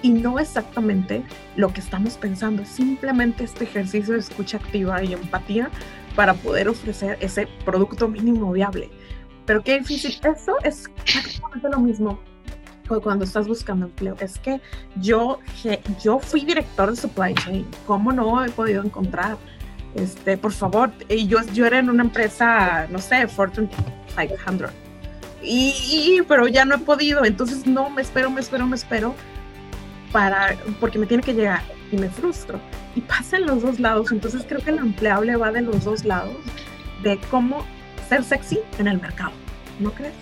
y 0.02 0.10
no 0.10 0.40
exactamente 0.40 1.24
lo 1.56 1.72
que 1.74 1.80
estamos 1.80 2.18
pensando, 2.18 2.66
simplemente 2.66 3.44
este 3.44 3.66
ejercicio 3.66 4.14
de 4.14 4.20
escucha 4.20 4.58
activa 4.58 5.04
y 5.04 5.14
empatía 5.14 5.70
para 6.16 6.34
poder 6.34 6.68
ofrecer 6.70 7.18
ese 7.22 7.48
producto 7.66 8.08
mínimo 8.08 8.52
viable. 8.52 8.90
Pero 9.46 9.64
qué 9.64 9.80
difícil, 9.80 10.20
eso 10.24 10.56
es 10.64 10.90
exactamente 11.06 11.70
lo 11.70 11.80
mismo 11.80 12.20
cuando 13.00 13.24
estás 13.24 13.48
buscando 13.48 13.86
empleo. 13.86 14.16
Es 14.20 14.38
que 14.40 14.60
yo, 14.98 15.40
yo 16.04 16.20
fui 16.20 16.44
director 16.44 16.90
de 16.90 16.98
supply 16.98 17.34
chain, 17.36 17.66
¿cómo 17.88 18.12
no 18.12 18.44
he 18.44 18.50
podido 18.50 18.84
encontrar? 18.84 19.38
Este, 19.96 20.38
por 20.38 20.52
favor, 20.52 20.92
yo, 21.10 21.40
yo 21.54 21.66
era 21.66 21.80
en 21.80 21.90
una 21.90 22.04
empresa, 22.04 22.88
no 22.90 23.00
sé, 23.00 23.28
Fortune 23.28 23.70
500. 24.16 24.72
Y, 25.44 25.74
y, 25.90 26.22
pero 26.28 26.48
ya 26.48 26.66
no 26.66 26.76
he 26.76 26.80
podido, 26.80 27.26
entonces 27.26 27.66
no, 27.66 27.90
me 27.90 28.02
espero, 28.02 28.30
me 28.30 28.42
espero, 28.42 28.68
me 28.68 28.76
espero 28.76 29.16
para, 30.12 30.58
porque 30.80 31.00
me 31.00 31.06
tiene 31.06 31.24
que 31.24 31.34
llegar 31.34 31.64
y 31.92 31.98
me 31.98 32.10
frustro. 32.10 32.60
Y 32.96 33.02
pasa 33.02 33.38
en 33.38 33.46
los 33.46 33.62
dos 33.62 33.80
lados, 33.80 34.12
entonces 34.12 34.44
creo 34.48 34.62
que 34.62 34.72
el 34.72 34.80
empleable 34.80 35.36
va 35.36 35.52
de 35.52 35.62
los 35.62 35.84
dos 35.84 36.04
lados, 36.04 36.36
de 37.04 37.18
cómo 37.30 37.66
ser 38.10 38.24
sexy 38.24 38.60
en 38.78 38.88
el 38.88 39.00
mercado, 39.00 39.32
¿no 39.80 39.92
crees? 39.92 40.14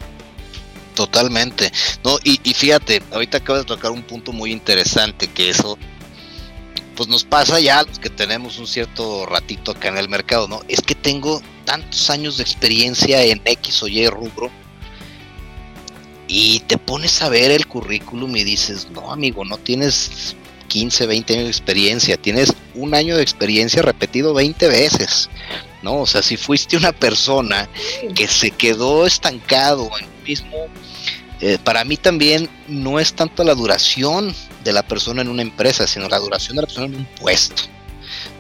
Totalmente. 0.96 1.72
No, 2.04 2.18
y, 2.24 2.38
fíjate, 2.54 3.02
ahorita 3.12 3.38
acabas 3.38 3.62
de 3.64 3.68
tocar 3.68 3.92
un 3.92 4.04
punto 4.04 4.32
muy 4.32 4.52
interesante, 4.52 5.28
que 5.28 5.50
eso 5.50 5.78
pues 6.96 7.08
nos 7.08 7.24
pasa 7.24 7.62
ya 7.62 7.82
los 7.84 7.98
que 7.98 8.10
tenemos 8.10 8.60
un 8.60 8.68
cierto 8.68 9.26
ratito 9.26 9.72
acá 9.72 9.88
en 9.88 9.98
el 9.98 10.10
mercado, 10.10 10.50
¿no? 10.50 10.62
Es 10.68 10.82
que 10.82 10.96
tengo 10.96 11.42
tantos 11.64 12.10
años 12.10 12.36
de 12.36 12.44
experiencia 12.44 13.24
en 13.24 13.42
X 13.46 13.82
o 13.84 13.88
Y 13.88 14.06
rubro 14.10 14.52
y 16.32 16.60
te 16.62 16.78
pones 16.78 17.24
a 17.24 17.30
ver 17.30 17.50
el 17.50 17.66
currículum 17.66 18.36
y 18.36 18.44
dices, 18.44 18.88
no 18.92 19.12
amigo, 19.12 19.44
no 19.44 19.58
tienes 19.58 20.36
15, 20.68 21.08
20 21.08 21.34
años 21.34 21.46
de 21.46 21.50
experiencia, 21.50 22.18
tienes 22.18 22.54
un 22.76 22.94
año 22.94 23.18
de 23.18 23.24
experiencia 23.24 23.82
repetido 23.82 24.36
20 24.36 24.68
veces, 24.68 25.28
¿no? 25.82 26.02
O 26.02 26.06
sea, 26.06 26.22
si 26.22 26.38
fuiste 26.38 26.78
una 26.78 26.92
persona 26.92 27.68
que 28.14 28.28
se 28.28 28.52
quedó 28.52 29.08
estancado 29.08 29.90
en 29.98 30.06
el 30.06 30.24
mismo, 30.24 30.68
eh, 31.42 31.58
para 31.64 31.84
mí 31.84 31.98
también 31.98 32.48
no 32.68 33.00
es 33.00 33.14
tanto 33.14 33.44
la 33.44 33.56
duración 33.56 34.36
de 34.64 34.72
la 34.72 34.84
persona 34.84 35.24
en 35.24 35.30
una 35.30 35.42
empresa, 35.42 35.88
sino 35.88 36.08
la 36.08 36.20
duración 36.20 36.58
de 36.58 36.62
la 36.62 36.68
persona 36.68 36.86
en 36.86 36.96
un 36.96 37.06
puesto. 37.20 37.64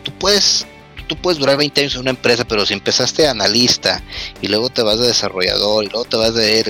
Tú 0.04 0.12
puedes 0.13 0.67
tú 1.10 1.17
puedes 1.17 1.39
durar 1.39 1.58
20 1.58 1.82
años 1.82 1.95
en 1.95 2.02
una 2.02 2.12
empresa, 2.12 2.45
pero 2.45 2.65
si 2.65 2.74
empezaste 2.74 3.28
analista 3.28 4.02
y 4.41 4.48
luego 4.48 4.69
te 4.69 4.84
vas 4.84 5.00
de 5.00 5.08
desarrollador 5.08 5.84
y 5.84 5.88
luego 5.88 6.06
te 6.06 6.15
vas 6.15 6.36
de... 6.36 6.63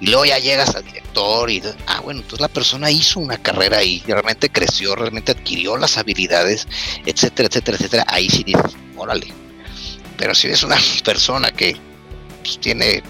y 0.00 0.06
luego 0.06 0.24
ya 0.24 0.38
llegas 0.38 0.74
a 0.74 0.80
director 0.80 1.50
y... 1.50 1.62
Ah, 1.86 2.00
bueno, 2.00 2.20
entonces 2.20 2.40
la 2.40 2.48
persona 2.48 2.90
hizo 2.90 3.20
una 3.20 3.36
carrera 3.36 3.78
ahí, 3.78 4.02
realmente 4.06 4.48
creció, 4.48 4.96
realmente 4.96 5.32
adquirió 5.32 5.76
las 5.76 5.98
habilidades, 5.98 6.66
etcétera, 7.04 7.48
etcétera, 7.48 7.76
etcétera. 7.76 8.04
Ahí 8.08 8.28
sí 8.30 8.42
dices, 8.42 8.76
órale. 8.96 9.28
Pero 10.16 10.34
si 10.34 10.48
eres 10.48 10.62
una 10.62 10.78
persona 11.04 11.50
que 11.52 11.76
pues, 12.42 12.58
tiene, 12.58 13.02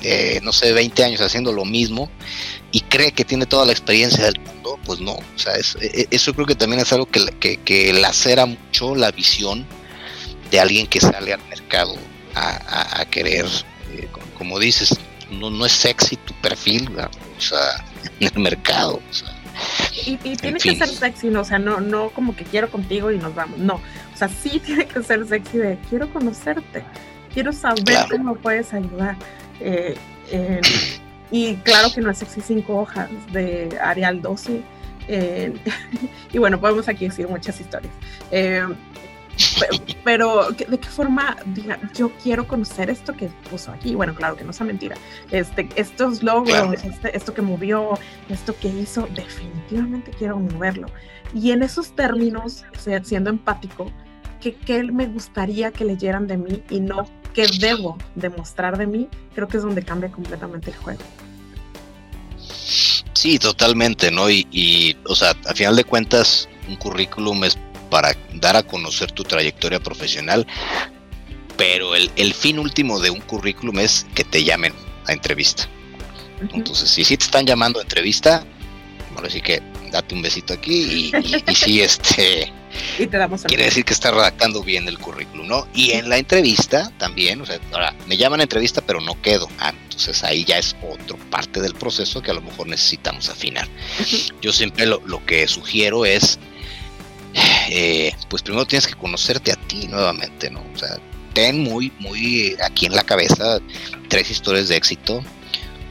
eh, 0.00 0.40
no 0.42 0.52
sé, 0.52 0.72
20 0.72 1.04
años 1.04 1.20
haciendo 1.20 1.52
lo 1.52 1.66
mismo 1.66 2.10
y 2.72 2.80
cree 2.80 3.12
que 3.12 3.26
tiene 3.26 3.44
toda 3.44 3.66
la 3.66 3.72
experiencia 3.72 4.24
pues 4.84 5.00
no. 5.00 5.12
O 5.12 5.38
sea, 5.38 5.54
e, 5.56 5.60
e, 5.80 6.08
eso 6.10 6.34
creo 6.34 6.46
que 6.46 6.54
también 6.54 6.80
es 6.80 6.92
algo 6.92 7.06
que, 7.06 7.24
que, 7.40 7.58
que, 7.58 7.92
lacera 7.92 8.46
mucho 8.46 8.94
la 8.94 9.10
visión 9.10 9.66
de 10.50 10.60
alguien 10.60 10.86
que 10.86 11.00
sale 11.00 11.32
al 11.32 11.44
mercado 11.48 11.96
a, 12.34 13.04
querer, 13.10 13.46
eh, 13.92 14.08
como, 14.36 14.58
dices, 14.58 14.98
no, 15.30 15.50
no 15.50 15.66
es 15.66 15.72
sexy 15.72 16.16
tu 16.16 16.34
perfil, 16.34 16.90
o 16.98 17.40
sea, 17.40 17.84
en 18.20 18.30
el 18.34 18.42
mercado. 18.42 19.00
y, 20.04 20.16
tiene 20.16 20.58
que 20.58 20.76
ser 20.76 20.88
sexy, 20.88 21.28
¿no? 21.28 21.42
o 21.42 21.44
sea, 21.44 21.58
no, 21.58 21.80
no 21.80 22.10
como 22.10 22.34
que 22.34 22.44
quiero 22.44 22.70
contigo 22.70 23.10
y 23.12 23.18
nos 23.18 23.34
vamos, 23.34 23.58
no. 23.58 23.74
O 23.74 24.16
sea, 24.16 24.28
sí 24.28 24.60
tiene 24.64 24.86
que 24.86 25.02
ser 25.02 25.26
sexy 25.26 25.58
de 25.58 25.78
quiero 25.88 26.12
conocerte, 26.12 26.84
quiero 27.32 27.52
saber 27.52 28.06
cómo 28.10 28.34
puedes 28.36 28.72
ayudar. 28.72 29.16
Eh, 29.60 29.96
y 31.34 31.56
claro 31.56 31.88
que 31.92 32.00
no 32.00 32.12
es 32.12 32.18
sexy 32.18 32.40
cinco 32.40 32.78
hojas 32.78 33.10
de 33.32 33.76
Arial 33.82 34.22
12. 34.22 34.62
Eh, 35.08 35.52
y 36.32 36.38
bueno, 36.38 36.60
podemos 36.60 36.86
aquí 36.86 37.08
decir 37.08 37.26
muchas 37.26 37.60
historias. 37.60 37.92
Eh, 38.30 38.62
pero, 40.04 40.50
¿de 40.52 40.78
qué 40.78 40.88
forma 40.88 41.36
diga, 41.46 41.80
yo 41.92 42.12
quiero 42.22 42.46
conocer 42.46 42.88
esto 42.88 43.14
que 43.14 43.30
puso 43.50 43.72
aquí? 43.72 43.96
Bueno, 43.96 44.14
claro 44.14 44.36
que 44.36 44.44
no 44.44 44.52
es 44.52 44.60
mentira. 44.60 44.94
Este, 45.32 45.68
estos 45.74 46.22
logros, 46.22 46.84
este, 46.84 47.16
esto 47.16 47.34
que 47.34 47.42
movió, 47.42 47.98
esto 48.28 48.54
que 48.56 48.68
hizo, 48.68 49.08
definitivamente 49.12 50.12
quiero 50.16 50.38
moverlo. 50.38 50.86
Y 51.34 51.50
en 51.50 51.64
esos 51.64 51.96
términos, 51.96 52.64
siendo 53.02 53.30
empático, 53.30 53.90
¿qué, 54.40 54.54
qué 54.54 54.84
me 54.84 55.06
gustaría 55.06 55.72
que 55.72 55.84
leyeran 55.84 56.28
de 56.28 56.36
mí 56.36 56.62
y 56.70 56.78
no 56.78 57.08
qué 57.34 57.46
debo 57.58 57.98
demostrar 58.14 58.78
de 58.78 58.86
mí? 58.86 59.08
Creo 59.34 59.48
que 59.48 59.58
es 59.58 59.62
donde 59.62 59.82
cambia 59.82 60.10
completamente 60.10 60.70
el 60.70 60.76
juego. 60.76 61.02
Sí, 63.12 63.38
totalmente, 63.38 64.10
¿no? 64.10 64.30
Y, 64.30 64.96
o 65.06 65.14
sea, 65.14 65.34
a 65.46 65.54
final 65.54 65.76
de 65.76 65.84
cuentas, 65.84 66.48
un 66.68 66.76
currículum 66.76 67.44
es 67.44 67.58
para 67.90 68.16
dar 68.34 68.56
a 68.56 68.62
conocer 68.62 69.12
tu 69.12 69.24
trayectoria 69.24 69.80
profesional, 69.80 70.46
pero 71.56 71.94
el, 71.94 72.34
fin 72.34 72.58
último 72.58 72.98
de 73.00 73.10
un 73.10 73.20
currículum 73.20 73.78
es 73.78 74.06
que 74.14 74.24
te 74.24 74.42
llamen 74.42 74.72
a 75.06 75.12
entrevista. 75.12 75.68
Entonces, 76.52 76.90
si 76.90 77.04
sí 77.04 77.16
te 77.16 77.24
están 77.24 77.46
llamando 77.46 77.78
a 77.78 77.82
entrevista, 77.82 78.44
ahora 79.16 79.30
sí 79.30 79.40
que 79.40 79.62
date 79.90 80.14
un 80.14 80.22
besito 80.22 80.52
aquí 80.52 81.10
y, 81.14 81.16
y, 81.16 81.44
y 81.50 81.54
sí, 81.54 81.80
este 81.82 82.52
y 82.98 83.06
te 83.06 83.16
damos 83.16 83.42
Quiere 83.42 83.64
decir 83.64 83.84
que 83.84 83.92
está 83.92 84.10
redactando 84.10 84.62
bien 84.62 84.88
el 84.88 84.98
currículum, 84.98 85.46
¿no? 85.46 85.66
Y 85.74 85.92
en 85.92 86.08
la 86.08 86.18
entrevista 86.18 86.90
también, 86.98 87.40
o 87.40 87.46
sea, 87.46 87.58
ahora 87.72 87.94
me 88.06 88.16
llaman 88.16 88.40
a 88.40 88.44
entrevista, 88.44 88.80
pero 88.80 89.00
no 89.00 89.20
quedo. 89.20 89.48
Ah, 89.58 89.72
entonces 89.84 90.22
ahí 90.24 90.44
ya 90.44 90.58
es 90.58 90.76
otra 90.82 91.16
parte 91.30 91.60
del 91.60 91.74
proceso 91.74 92.22
que 92.22 92.30
a 92.30 92.34
lo 92.34 92.40
mejor 92.40 92.66
necesitamos 92.66 93.28
afinar. 93.28 93.68
Yo 94.40 94.52
siempre 94.52 94.86
lo, 94.86 95.24
que 95.26 95.46
sugiero 95.46 96.04
es, 96.04 96.38
eh, 97.70 98.12
pues 98.28 98.42
primero 98.42 98.66
tienes 98.66 98.86
que 98.86 98.94
conocerte 98.94 99.52
a 99.52 99.56
ti 99.56 99.86
nuevamente, 99.88 100.50
¿no? 100.50 100.64
O 100.74 100.78
sea, 100.78 100.98
ten 101.32 101.60
muy, 101.60 101.92
muy 101.98 102.56
aquí 102.64 102.86
en 102.86 102.94
la 102.94 103.02
cabeza 103.02 103.60
tres 104.08 104.30
historias 104.30 104.68
de 104.68 104.76
éxito, 104.76 105.22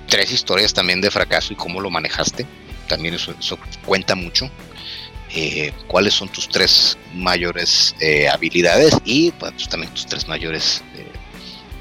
tres 0.08 0.32
historias 0.32 0.74
también 0.74 1.02
de 1.02 1.12
fracaso 1.12 1.54
y 1.54 1.56
cómo 1.56 1.82
lo 1.82 1.90
manejaste. 1.90 2.46
También 2.88 3.14
eso 3.14 3.34
cuenta 3.86 4.16
mucho. 4.16 4.50
Eh, 5.36 5.74
cuáles 5.88 6.14
son 6.14 6.30
tus 6.30 6.48
tres 6.48 6.96
mayores 7.16 7.96
eh, 8.00 8.30
habilidades 8.30 8.96
y 9.04 9.32
pues, 9.32 9.68
también 9.68 9.92
tus 9.92 10.06
tres 10.06 10.28
mayores 10.28 10.84
eh, 10.96 11.08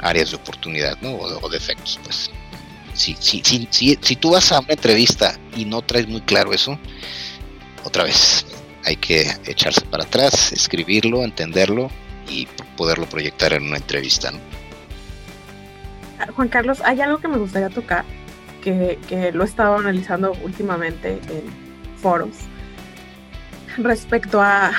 áreas 0.00 0.30
de 0.30 0.36
oportunidad 0.36 0.98
¿no? 1.02 1.16
o, 1.16 1.48
defectos. 1.50 2.00
Pues. 2.02 2.30
Si, 2.94 3.14
si, 3.20 3.42
si, 3.44 3.68
si, 4.00 4.16
tú 4.16 4.30
vas 4.30 4.50
a 4.52 4.60
una 4.60 4.72
entrevista 4.72 5.38
y 5.54 5.66
no 5.66 5.82
traes 5.82 6.08
muy 6.08 6.22
claro 6.22 6.54
eso, 6.54 6.78
otra 7.84 8.04
vez, 8.04 8.46
hay 8.86 8.96
que 8.96 9.30
echarse 9.44 9.82
para 9.82 10.04
atrás, 10.04 10.52
escribirlo, 10.52 11.22
entenderlo 11.22 11.90
y 12.28 12.48
poderlo 12.78 13.06
proyectar 13.06 13.52
en 13.52 13.64
una 13.64 13.76
entrevista. 13.76 14.32
Ah, 16.18 16.28
Juan 16.34 16.48
Carlos, 16.48 16.80
hay 16.82 17.02
algo 17.02 17.18
que 17.18 17.28
me 17.28 17.36
gustaría 17.36 17.68
tocar, 17.68 18.06
que, 18.62 18.98
que 19.08 19.30
lo 19.32 19.44
he 19.44 19.46
estado 19.46 19.76
analizando 19.76 20.32
últimamente 20.42 21.20
en 21.28 21.42
foros, 22.00 22.46
respecto 23.78 24.40
a 24.40 24.72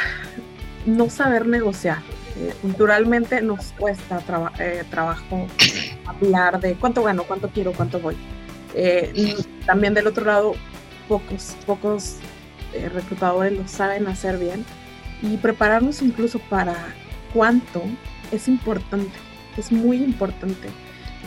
no 0.85 1.09
saber 1.09 1.47
negociar. 1.47 1.99
Eh, 2.35 2.53
culturalmente 2.61 3.41
nos 3.41 3.73
cuesta 3.73 4.19
eh, 4.59 4.83
trabajo 4.89 5.47
hablar 6.05 6.59
de 6.59 6.73
cuánto 6.75 7.03
gano, 7.03 7.23
cuánto 7.23 7.49
quiero, 7.49 7.73
cuánto 7.73 7.99
voy. 7.99 8.17
Eh, 8.73 9.35
también 9.65 9.93
del 9.93 10.07
otro 10.07 10.25
lado, 10.25 10.55
pocos, 11.07 11.55
pocos 11.65 12.17
reclutadores 12.91 13.53
lo 13.53 13.67
saben 13.67 14.07
hacer 14.07 14.39
bien 14.39 14.65
y 15.21 15.37
prepararnos 15.37 16.01
incluso 16.01 16.39
para 16.39 16.75
cuánto 17.35 17.83
es 18.31 18.47
importante, 18.47 19.13
es 19.57 19.71
muy 19.71 19.97
importante 19.97 20.69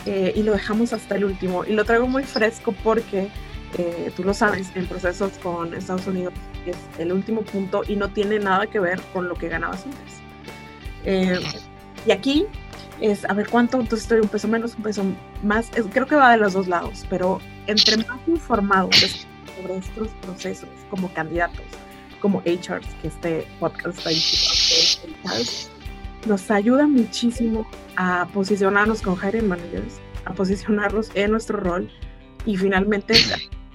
y 0.05 0.43
lo 0.43 0.51
dejamos 0.53 0.91
hasta 0.91 1.15
el 1.15 1.23
último. 1.23 1.63
Y 1.63 1.71
lo 1.71 1.85
traigo 1.85 2.05
muy 2.05 2.23
fresco 2.23 2.73
porque 2.83 3.29
tú 4.17 4.25
lo 4.25 4.33
sabes, 4.33 4.71
en 4.75 4.87
procesos 4.87 5.37
con 5.41 5.73
Estados 5.73 6.05
Unidos 6.05 6.33
es 6.71 6.77
el 6.97 7.11
último 7.11 7.41
punto 7.41 7.83
y 7.87 7.95
no 7.95 8.09
tiene 8.09 8.39
nada 8.39 8.67
que 8.67 8.79
ver 8.79 8.99
con 9.13 9.27
lo 9.27 9.35
que 9.35 9.49
ganabas 9.49 9.85
antes. 9.85 10.21
Eh, 11.05 11.39
y 12.05 12.11
aquí 12.11 12.45
es, 13.01 13.25
a 13.25 13.33
ver, 13.33 13.47
¿cuánto? 13.49 13.79
Entonces 13.79 14.03
estoy 14.03 14.19
un 14.19 14.27
peso 14.27 14.47
menos, 14.47 14.75
un 14.75 14.83
peso 14.83 15.03
más. 15.43 15.69
creo 15.91 16.05
que 16.05 16.15
va 16.15 16.31
de 16.31 16.37
los 16.37 16.53
dos 16.53 16.67
lados, 16.67 17.05
pero 17.09 17.39
entre 17.67 17.97
más 17.97 18.19
informados 18.27 19.25
sobre 19.55 19.77
estos 19.77 20.07
procesos 20.21 20.69
como 20.89 21.11
candidatos, 21.13 21.65
como 22.21 22.41
HRs, 22.41 22.87
que 23.01 23.07
este 23.07 23.47
podcast 23.59 24.05
está 24.05 24.09
nos 26.27 26.51
ayuda 26.51 26.87
muchísimo 26.87 27.65
a 27.95 28.27
posicionarnos 28.33 29.01
con 29.01 29.15
hiring 29.15 29.47
managers, 29.47 29.99
a 30.25 30.33
posicionarnos 30.33 31.09
en 31.15 31.31
nuestro 31.31 31.57
rol 31.57 31.89
y 32.45 32.57
finalmente 32.57 33.13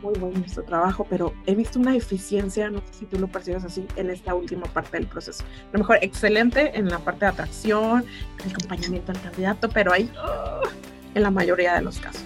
muy 0.02 0.18
bueno 0.18 0.38
nuestro 0.38 0.64
trabajo, 0.64 1.06
pero 1.08 1.32
he 1.46 1.54
visto 1.54 1.78
una 1.78 1.96
eficiencia, 1.96 2.68
no 2.70 2.78
sé 2.78 3.00
si 3.00 3.06
tú 3.06 3.18
lo 3.18 3.28
percibes 3.28 3.64
así, 3.64 3.86
en 3.96 4.10
esta 4.10 4.34
última 4.34 4.66
parte 4.66 4.98
del 4.98 5.06
proceso. 5.06 5.44
A 5.44 5.72
lo 5.72 5.78
mejor 5.80 5.98
excelente 6.02 6.76
en 6.76 6.88
la 6.88 6.98
parte 6.98 7.24
de 7.24 7.30
atracción, 7.30 8.04
el 8.44 8.50
acompañamiento 8.50 9.12
al 9.12 9.20
candidato, 9.20 9.68
pero 9.68 9.92
ahí 9.92 10.10
¡ah! 10.18 10.60
en 11.14 11.22
la 11.22 11.30
mayoría 11.30 11.74
de 11.74 11.82
los 11.82 11.98
casos. 11.98 12.22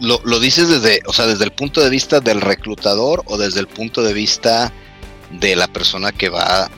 Lo, 0.00 0.20
lo, 0.24 0.38
dices 0.38 0.68
desde, 0.68 1.00
o 1.06 1.12
sea, 1.12 1.26
desde 1.26 1.44
el 1.44 1.52
punto 1.52 1.80
de 1.80 1.88
vista 1.88 2.20
del 2.20 2.42
reclutador 2.42 3.22
o 3.26 3.38
desde 3.38 3.60
el 3.60 3.66
punto 3.66 4.02
de 4.02 4.12
vista 4.12 4.70
de 5.40 5.56
la 5.56 5.68
persona 5.68 6.12
que 6.12 6.28
va 6.28 6.70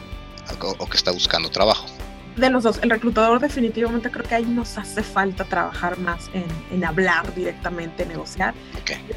o 0.78 0.86
que 0.86 0.96
está 0.96 1.10
buscando 1.10 1.50
trabajo 1.50 1.86
de 2.36 2.50
los 2.50 2.62
dos, 2.62 2.78
el 2.82 2.90
reclutador 2.90 3.40
definitivamente 3.40 4.10
creo 4.10 4.24
que 4.24 4.34
ahí 4.34 4.44
nos 4.44 4.78
hace 4.78 5.02
falta 5.02 5.44
trabajar 5.44 5.98
más 5.98 6.30
en, 6.70 6.84
hablar 6.84 7.34
directamente, 7.34 8.06
negociar. 8.06 8.54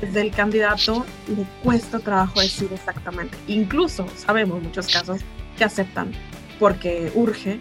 Desde 0.01 0.21
el 0.21 0.31
candidato 0.31 1.05
le 1.27 1.45
cuesta 1.63 1.99
trabajo 1.99 2.41
decir 2.41 2.69
exactamente. 2.73 3.37
Incluso 3.47 4.05
sabemos 4.17 4.61
muchos 4.61 4.87
casos 4.87 5.21
que 5.57 5.63
aceptan 5.63 6.11
porque 6.59 7.11
urge, 7.15 7.59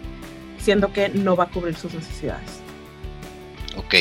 siendo 0.57 0.91
que 0.91 1.09
no 1.09 1.35
va 1.35 1.45
a 1.45 1.47
cubrir 1.47 1.75
sus 1.75 1.93
necesidades. 1.93 2.59
Ok. 3.77 3.95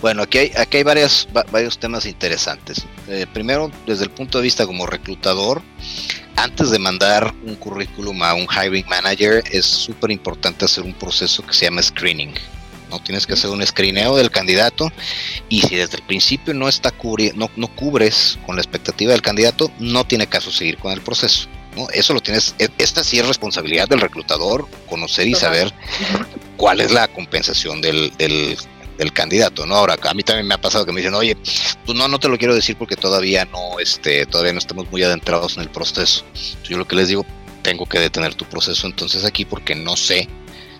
Bueno, 0.00 0.22
aquí 0.22 0.38
hay, 0.38 0.52
aquí 0.56 0.78
hay 0.78 0.82
varias, 0.82 1.28
varios 1.50 1.78
temas 1.78 2.06
interesantes. 2.06 2.86
Eh, 3.08 3.26
primero, 3.32 3.70
desde 3.86 4.04
el 4.04 4.10
punto 4.10 4.38
de 4.38 4.44
vista 4.44 4.66
como 4.66 4.86
reclutador, 4.86 5.62
antes 6.36 6.70
de 6.70 6.78
mandar 6.78 7.34
un 7.44 7.54
currículum 7.56 8.22
a 8.22 8.32
un 8.32 8.46
hiring 8.46 8.86
manager, 8.88 9.44
es 9.50 9.66
súper 9.66 10.10
importante 10.10 10.64
hacer 10.64 10.84
un 10.84 10.94
proceso 10.94 11.44
que 11.44 11.52
se 11.52 11.66
llama 11.66 11.82
screening. 11.82 12.32
No 12.88 12.98
tienes 13.00 13.26
que 13.26 13.34
hacer 13.34 13.50
un 13.50 13.64
screeneo 13.64 14.16
del 14.16 14.30
candidato 14.30 14.90
y 15.48 15.60
si 15.60 15.76
desde 15.76 15.98
el 15.98 16.02
principio 16.02 16.54
no 16.54 16.68
está 16.68 16.92
no, 17.34 17.50
no 17.54 17.68
cubres 17.68 18.38
con 18.46 18.56
la 18.56 18.62
expectativa 18.62 19.12
del 19.12 19.22
candidato, 19.22 19.70
no 19.78 20.04
tiene 20.04 20.26
caso 20.26 20.50
seguir 20.50 20.78
con 20.78 20.92
el 20.92 21.02
proceso. 21.02 21.46
¿no? 21.76 21.88
Eso 21.90 22.14
lo 22.14 22.20
tienes, 22.20 22.54
e, 22.58 22.68
esta 22.78 23.04
sí 23.04 23.18
es 23.18 23.28
responsabilidad 23.28 23.86
del 23.86 24.00
reclutador, 24.00 24.66
conocer 24.88 25.28
y 25.28 25.34
saber 25.34 25.72
cuál 26.56 26.80
es 26.80 26.90
la 26.90 27.06
compensación 27.06 27.80
del, 27.80 28.12
del 28.16 28.56
del 29.00 29.14
candidato, 29.14 29.64
¿no? 29.64 29.76
Ahora, 29.76 29.96
a 30.00 30.14
mí 30.14 30.22
también 30.22 30.46
me 30.46 30.54
ha 30.54 30.60
pasado 30.60 30.84
que 30.84 30.92
me 30.92 31.00
dicen, 31.00 31.14
oye, 31.14 31.34
pues 31.86 31.96
no, 31.96 32.06
no 32.06 32.18
te 32.18 32.28
lo 32.28 32.36
quiero 32.36 32.54
decir 32.54 32.76
porque 32.76 32.96
todavía 32.96 33.46
no, 33.46 33.80
este, 33.80 34.26
todavía 34.26 34.52
no 34.52 34.58
estamos 34.58 34.90
muy 34.90 35.02
adentrados 35.02 35.56
en 35.56 35.62
el 35.62 35.70
proceso. 35.70 36.22
Yo 36.68 36.76
lo 36.76 36.86
que 36.86 36.96
les 36.96 37.08
digo, 37.08 37.24
tengo 37.62 37.86
que 37.86 37.98
detener 37.98 38.34
tu 38.34 38.44
proceso 38.44 38.86
entonces 38.86 39.24
aquí 39.24 39.46
porque 39.46 39.74
no 39.74 39.96
sé 39.96 40.28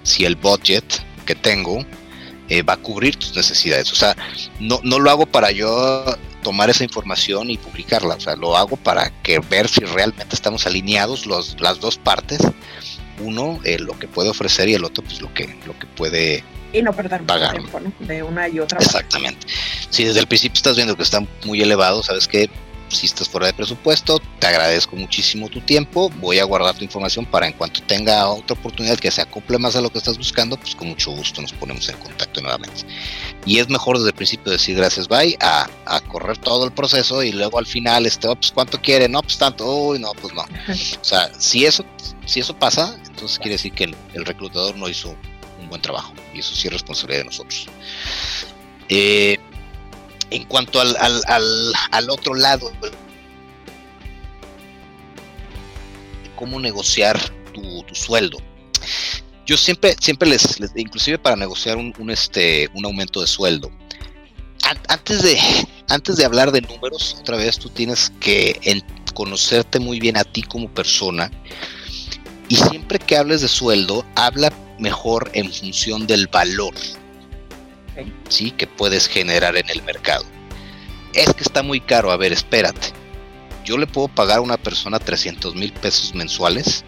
si 0.03 0.27
el 0.27 0.37
budget 0.37 0.85
que 1.25 1.35
tengo 1.35 1.87
eh, 2.51 2.63
va 2.63 2.75
a 2.75 2.77
cubrir 2.77 3.17
tus 3.17 3.35
necesidades. 3.35 3.91
O 3.91 3.97
sea, 3.97 4.15
no, 4.59 4.81
no 4.83 4.99
lo 4.99 5.11
hago 5.11 5.25
para 5.25 5.51
yo 5.51 6.05
tomar 6.43 6.69
esa 6.69 6.85
información 6.85 7.49
y 7.49 7.57
publicarla, 7.57 8.17
o 8.17 8.21
sea, 8.21 8.37
lo 8.37 8.55
hago 8.55 8.77
para 8.77 9.11
que 9.23 9.39
ver 9.39 9.67
si 9.67 9.81
realmente 9.81 10.35
estamos 10.35 10.67
alineados 10.67 11.25
los, 11.25 11.59
las 11.59 11.81
dos 11.81 11.97
partes, 11.97 12.41
uno 13.21 13.61
eh, 13.65 13.79
lo 13.79 13.99
que 13.99 14.09
puede 14.09 14.31
ofrecer 14.31 14.69
y 14.69 14.75
el 14.75 14.85
otro 14.85 15.03
pues 15.05 15.21
lo 15.21 15.33
que, 15.33 15.57
lo 15.67 15.79
que 15.79 15.87
puede 15.87 16.43
y 16.73 16.83
no 16.83 16.93
perder 16.93 17.23
tiempo 17.27 17.81
de 17.99 18.23
una 18.23 18.49
y 18.49 18.61
otra. 18.61 18.79
Exactamente. 18.79 19.47
Si 19.91 20.05
desde 20.05 20.21
el 20.21 20.27
principio 20.27 20.57
estás 20.57 20.77
viendo 20.77 20.97
que 20.97 21.03
está 21.03 21.21
muy 21.45 21.61
elevado, 21.61 22.03
sabes 22.03 22.29
que 22.29 22.49
si 22.91 23.07
estás 23.07 23.29
fuera 23.29 23.47
de 23.47 23.53
presupuesto, 23.53 24.21
te 24.39 24.47
agradezco 24.47 24.97
muchísimo 24.97 25.49
tu 25.49 25.61
tiempo, 25.61 26.11
voy 26.21 26.39
a 26.39 26.45
guardar 26.45 26.77
tu 26.77 26.85
información 26.85 27.25
para 27.25 27.47
en 27.47 27.53
cuanto 27.53 27.83
tenga 27.83 28.29
otra 28.29 28.57
oportunidad 28.59 28.99
que 28.99 29.11
se 29.11 29.23
acople 29.23 29.59
más 29.59 29.77
a 29.77 29.81
lo 29.81 29.91
que 29.91 29.99
estás 29.99 30.19
buscando, 30.19 30.57
pues 30.57 30.75
con 30.75 30.89
mucho 30.89 31.11
gusto 31.13 31.41
nos 31.41 31.53
ponemos 31.53 31.89
en 31.89 31.97
contacto 31.99 32.41
nuevamente. 32.41 32.83
Y 33.47 33.59
es 33.59 33.69
mejor 33.69 33.97
desde 33.97 34.11
el 34.11 34.15
principio 34.15 34.53
decir 34.53 34.77
gracias, 34.77 35.09
bye, 35.09 35.37
a, 35.41 35.69
a 35.87 36.01
correr 36.01 36.39
todo 36.39 36.65
el 36.65 36.73
proceso 36.73 37.23
y 37.23 37.33
luego 37.33 37.59
al 37.59 37.67
final, 37.67 38.07
este, 38.07 38.29
oh, 38.29 38.37
pues 38.37 38.53
cuánto 38.53 38.81
quiere, 38.81 39.09
no, 39.09 39.23
pues 39.23 39.39
tanto, 39.39 39.67
uy, 39.67 39.99
no, 39.99 40.13
pues 40.13 40.35
no. 40.35 40.43
O 40.43 41.05
sea, 41.05 41.31
si 41.39 41.65
eso, 41.65 41.85
si 42.27 42.41
eso 42.41 42.55
pasa, 42.55 42.99
entonces 43.07 43.39
quiere 43.39 43.53
decir 43.53 43.73
que 43.73 43.85
el 43.85 44.25
reclutador 44.25 44.77
no 44.77 44.89
hizo 44.89 45.17
buen 45.71 45.81
trabajo 45.81 46.13
y 46.35 46.41
eso 46.41 46.55
sí 46.55 46.69
es 46.69 46.75
responsabilidad 46.75 47.21
de 47.21 47.27
nosotros. 47.27 47.67
Eh, 48.91 49.39
en 50.31 50.45
cuanto 50.45 50.81
al, 50.81 50.97
al, 50.97 52.11
otro 52.11 52.35
lado, 52.35 52.71
cómo 56.37 56.61
negociar 56.61 57.19
tu, 57.53 57.85
sueldo. 57.93 58.39
Yo 59.47 59.57
siempre, 59.57 59.97
siempre 60.01 60.29
les, 60.29 60.61
inclusive 60.77 61.19
para 61.19 61.37
negociar 61.37 61.77
un, 61.77 62.11
este, 62.11 62.69
un 62.75 62.85
aumento 62.85 63.21
de 63.21 63.27
sueldo, 63.27 63.71
antes 64.89 65.23
de, 65.23 65.39
antes 65.89 66.17
de 66.17 66.25
hablar 66.25 66.53
de 66.53 66.61
números, 66.61 67.17
otra 67.19 67.37
vez 67.37 67.59
tú 67.59 67.69
tienes 67.71 68.13
que 68.21 68.61
conocerte 69.15 69.81
muy 69.81 69.99
bien 69.99 70.17
a 70.17 70.25
ti 70.25 70.43
como 70.43 70.69
persona. 70.69 71.31
Y 72.49 72.57
siempre 72.57 72.99
que 72.99 73.17
hables 73.17 73.43
de 73.43 73.49
sueldo, 73.49 74.05
habla 74.17 74.53
mejor 74.79 75.31
en 75.35 75.53
función 75.53 76.07
del 76.07 76.27
valor 76.29 76.75
¿sí? 78.29 78.51
que 78.51 78.67
puedes 78.67 79.09
generar 79.09 79.57
en 79.57 79.69
el 79.71 79.83
mercado. 79.83 80.25
Es 81.15 81.33
que 81.35 81.43
está 81.43 81.63
muy 81.63 81.81
caro, 81.81 82.11
a 82.11 82.17
ver, 82.17 82.33
espérate. 82.33 82.89
Yo 83.65 83.77
le 83.77 83.87
puedo 83.87 84.09
pagar 84.09 84.39
a 84.39 84.43
una 84.43 84.57
persona 84.57 84.99
300 84.99 85.55
mil 85.55 85.73
pesos 85.73 86.15
mensuales, 86.15 86.85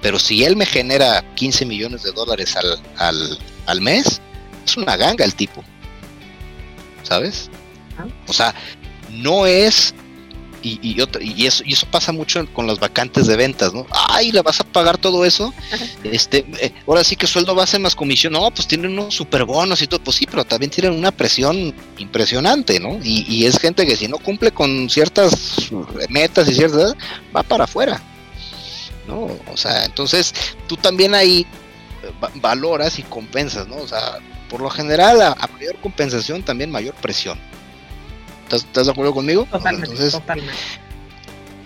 pero 0.00 0.18
si 0.18 0.44
él 0.44 0.56
me 0.56 0.66
genera 0.66 1.22
15 1.34 1.64
millones 1.66 2.02
de 2.02 2.12
dólares 2.12 2.56
al, 2.56 2.80
al, 2.96 3.38
al 3.66 3.80
mes, 3.80 4.20
es 4.64 4.76
una 4.76 4.96
ganga 4.96 5.24
el 5.24 5.34
tipo. 5.34 5.62
¿Sabes? 7.02 7.50
O 8.26 8.32
sea, 8.32 8.54
no 9.10 9.46
es 9.46 9.94
y, 10.62 10.78
y, 10.82 11.46
eso, 11.46 11.62
y 11.64 11.72
eso 11.72 11.86
pasa 11.90 12.12
mucho 12.12 12.46
con 12.52 12.66
las 12.66 12.78
vacantes 12.78 13.26
de 13.26 13.36
ventas, 13.36 13.74
¿no? 13.74 13.86
Ay, 13.90 14.32
¿le 14.32 14.42
vas 14.42 14.60
a 14.60 14.64
pagar 14.64 14.98
todo 14.98 15.24
eso? 15.24 15.52
este, 16.04 16.44
eh, 16.60 16.72
ahora 16.86 17.04
sí 17.04 17.16
que 17.16 17.26
sueldo 17.26 17.54
base 17.54 17.78
más 17.78 17.94
comisión, 17.94 18.32
no, 18.34 18.50
pues 18.50 18.66
tienen 18.66 18.92
unos 18.92 19.14
super 19.14 19.44
bonos 19.44 19.82
y 19.82 19.86
todo, 19.86 20.00
pues 20.00 20.16
sí, 20.16 20.26
pero 20.26 20.44
también 20.44 20.70
tienen 20.70 20.92
una 20.92 21.10
presión 21.10 21.74
impresionante, 21.98 22.78
¿no? 22.80 22.98
Y, 23.02 23.24
y 23.28 23.46
es 23.46 23.58
gente 23.58 23.86
que 23.86 23.96
si 23.96 24.08
no 24.08 24.18
cumple 24.18 24.52
con 24.52 24.88
ciertas 24.88 25.70
metas 26.08 26.48
y 26.48 26.54
ciertas, 26.54 26.94
va 27.34 27.42
para 27.42 27.64
afuera, 27.64 28.00
¿no? 29.06 29.28
O 29.52 29.56
sea, 29.56 29.84
entonces 29.84 30.32
tú 30.68 30.76
también 30.76 31.14
ahí 31.14 31.46
eh, 32.02 32.12
valoras 32.36 32.98
y 32.98 33.02
compensas, 33.02 33.66
¿no? 33.68 33.76
O 33.76 33.88
sea, 33.88 34.18
por 34.48 34.60
lo 34.60 34.70
general 34.70 35.22
a 35.22 35.48
mayor 35.54 35.76
compensación 35.80 36.42
también 36.42 36.70
mayor 36.70 36.94
presión. 36.96 37.38
¿Estás, 38.52 38.86
de 38.86 38.92
acuerdo 38.92 39.14
conmigo? 39.14 39.46
Totalmente, 39.50 40.10
totalmente. 40.10 40.52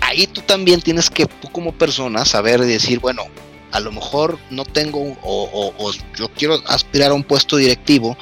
Ahí 0.01 0.26
tú 0.26 0.41
también 0.43 0.80
tienes 0.80 1.11
que, 1.11 1.26
tú 1.26 1.51
como 1.51 1.72
persona, 1.72 2.24
saber 2.24 2.61
decir, 2.61 3.01
bueno, 3.01 3.24
a 3.72 3.80
lo 3.80 3.91
mejor 3.93 4.39
no 4.51 4.64
tengo 4.64 5.16
o, 5.22 5.93
yo 6.16 6.28
quiero 6.28 6.62
aspirar 6.66 7.11
a 7.11 7.14
un 7.14 7.24
puesto 7.24 7.57
directivo, 7.57 8.16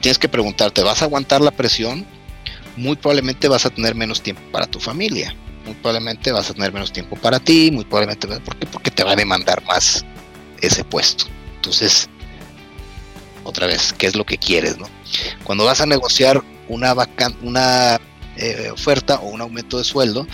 tienes 0.00 0.18
que 0.18 0.28
preguntarte, 0.28 0.82
¿vas 0.82 1.02
a 1.02 1.06
aguantar 1.06 1.40
la 1.40 1.50
presión? 1.50 2.06
Muy 2.76 2.96
probablemente 2.96 3.48
vas 3.48 3.66
a 3.66 3.70
tener 3.70 3.94
menos 3.94 4.22
tiempo 4.22 4.42
para 4.52 4.66
tu 4.66 4.78
familia. 4.78 5.34
muy 5.64 5.74
probablemente 5.74 6.32
vas 6.32 6.48
a 6.50 6.54
tener 6.54 6.72
menos 6.72 6.92
tiempo 6.92 7.16
para 7.16 7.40
ti, 7.40 7.70
muy 7.72 7.84
probablemente, 7.84 8.28
¿por 8.28 8.56
qué? 8.56 8.66
Porque 8.66 8.90
te 8.90 9.02
va 9.02 9.12
a 9.12 9.16
demandar 9.16 9.62
más 9.64 10.04
ese 10.60 10.84
puesto. 10.84 11.26
Entonces, 11.56 12.08
otra 13.44 13.66
vez, 13.66 13.92
¿qué 13.98 14.06
es 14.06 14.14
lo 14.14 14.24
que 14.24 14.38
quieres, 14.38 14.78
no? 14.78 14.86
Cuando 15.44 15.64
vas 15.64 15.80
a 15.80 15.86
negociar 15.86 16.42
una 16.70 16.94
una 17.42 18.00
eh, 18.36 18.70
oferta 18.72 19.16
o 19.16 19.28
un 19.28 19.40
aumento 19.40 19.78
de 19.78 19.84
sueldo, 19.84 20.26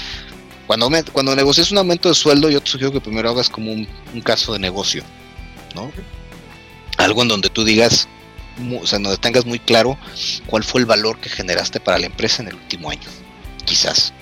cuando, 0.67 0.91
cuando 1.13 1.35
negocies 1.37 1.71
un 1.71 1.79
aumento 1.79 2.09
de 2.09 2.15
sueldo, 2.15 2.51
yo 2.51 2.61
te 2.61 2.71
sugiero 2.71 2.93
que 2.93 3.01
primero 3.01 3.31
hagas 3.31 3.49
como 3.49 3.73
un, 3.73 3.87
caso 4.23 4.53
de 4.53 4.59
negocio, 4.59 5.05
¿no? 5.75 5.93
Algo 6.99 7.23
en 7.23 7.29
donde 7.29 7.51
tú 7.51 7.65
digas, 7.65 8.09
o 8.81 8.87
sea, 8.87 8.99
donde 8.99 9.19
tengas 9.19 9.47
muy 9.47 9.59
claro 9.59 9.97
cuál 10.47 10.65
fue 10.65 10.81
el 10.81 10.87
valor 10.87 11.19
que 11.21 11.29
generaste 11.29 11.79
para 11.79 11.99
la 11.99 12.07
empresa 12.07 12.43
en 12.43 12.49
el 12.49 12.55
último 12.55 12.91
año, 12.91 13.09
quizás. 13.65 14.13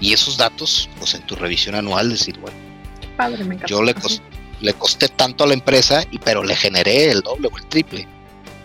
Y 0.00 0.12
esos 0.12 0.36
datos, 0.36 0.90
pues 0.98 1.14
en 1.14 1.22
tu 1.22 1.36
revisión 1.36 1.74
anual, 1.74 2.10
decir, 2.10 2.38
bueno, 2.38 2.56
yo 3.66 3.82
le, 3.82 3.94
le 4.60 4.74
costé 4.74 5.08
tanto 5.08 5.44
a 5.44 5.46
la 5.46 5.54
empresa, 5.54 6.04
y 6.10 6.18
pero 6.18 6.44
le 6.44 6.54
generé 6.54 7.10
el 7.10 7.22
doble 7.22 7.48
o 7.50 7.56
el 7.56 7.66
triple. 7.66 8.06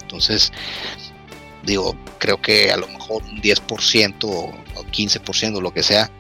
Entonces, 0.02 0.52
digo, 1.64 1.96
creo 2.18 2.42
que 2.42 2.72
a 2.72 2.78
lo 2.78 2.88
mejor 2.88 3.24
un 3.24 3.42
10% 3.42 4.24
o 4.24 4.52
15%, 4.92 5.62
lo 5.62 5.74
que 5.74 5.84
sea, 5.84 6.12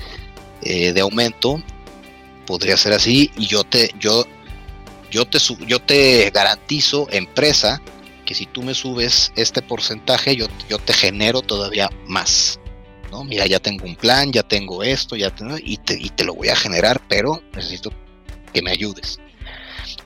eh, 0.61 0.93
de 0.93 1.01
aumento, 1.01 1.61
podría 2.45 2.77
ser 2.77 2.93
así, 2.93 3.31
y 3.37 3.47
yo 3.47 3.63
te, 3.63 3.93
yo, 3.99 4.25
yo 5.09 5.25
te, 5.25 5.39
yo 5.65 5.79
te 5.79 6.29
garantizo, 6.31 7.07
empresa, 7.11 7.81
que 8.25 8.35
si 8.35 8.45
tú 8.45 8.61
me 8.63 8.73
subes 8.73 9.31
este 9.35 9.61
porcentaje, 9.61 10.35
yo, 10.35 10.47
yo 10.69 10.79
te 10.79 10.93
genero 10.93 11.41
todavía 11.41 11.89
más. 12.07 12.59
¿no? 13.11 13.23
Mira, 13.23 13.45
ya 13.45 13.59
tengo 13.59 13.85
un 13.85 13.95
plan, 13.95 14.31
ya 14.31 14.43
tengo 14.43 14.83
esto, 14.83 15.15
ya 15.15 15.29
tengo, 15.35 15.57
y, 15.57 15.77
te, 15.77 15.97
y 15.99 16.09
te 16.09 16.23
lo 16.23 16.33
voy 16.33 16.49
a 16.49 16.55
generar, 16.55 17.01
pero 17.09 17.41
necesito 17.53 17.91
que 18.53 18.61
me 18.61 18.71
ayudes. 18.71 19.19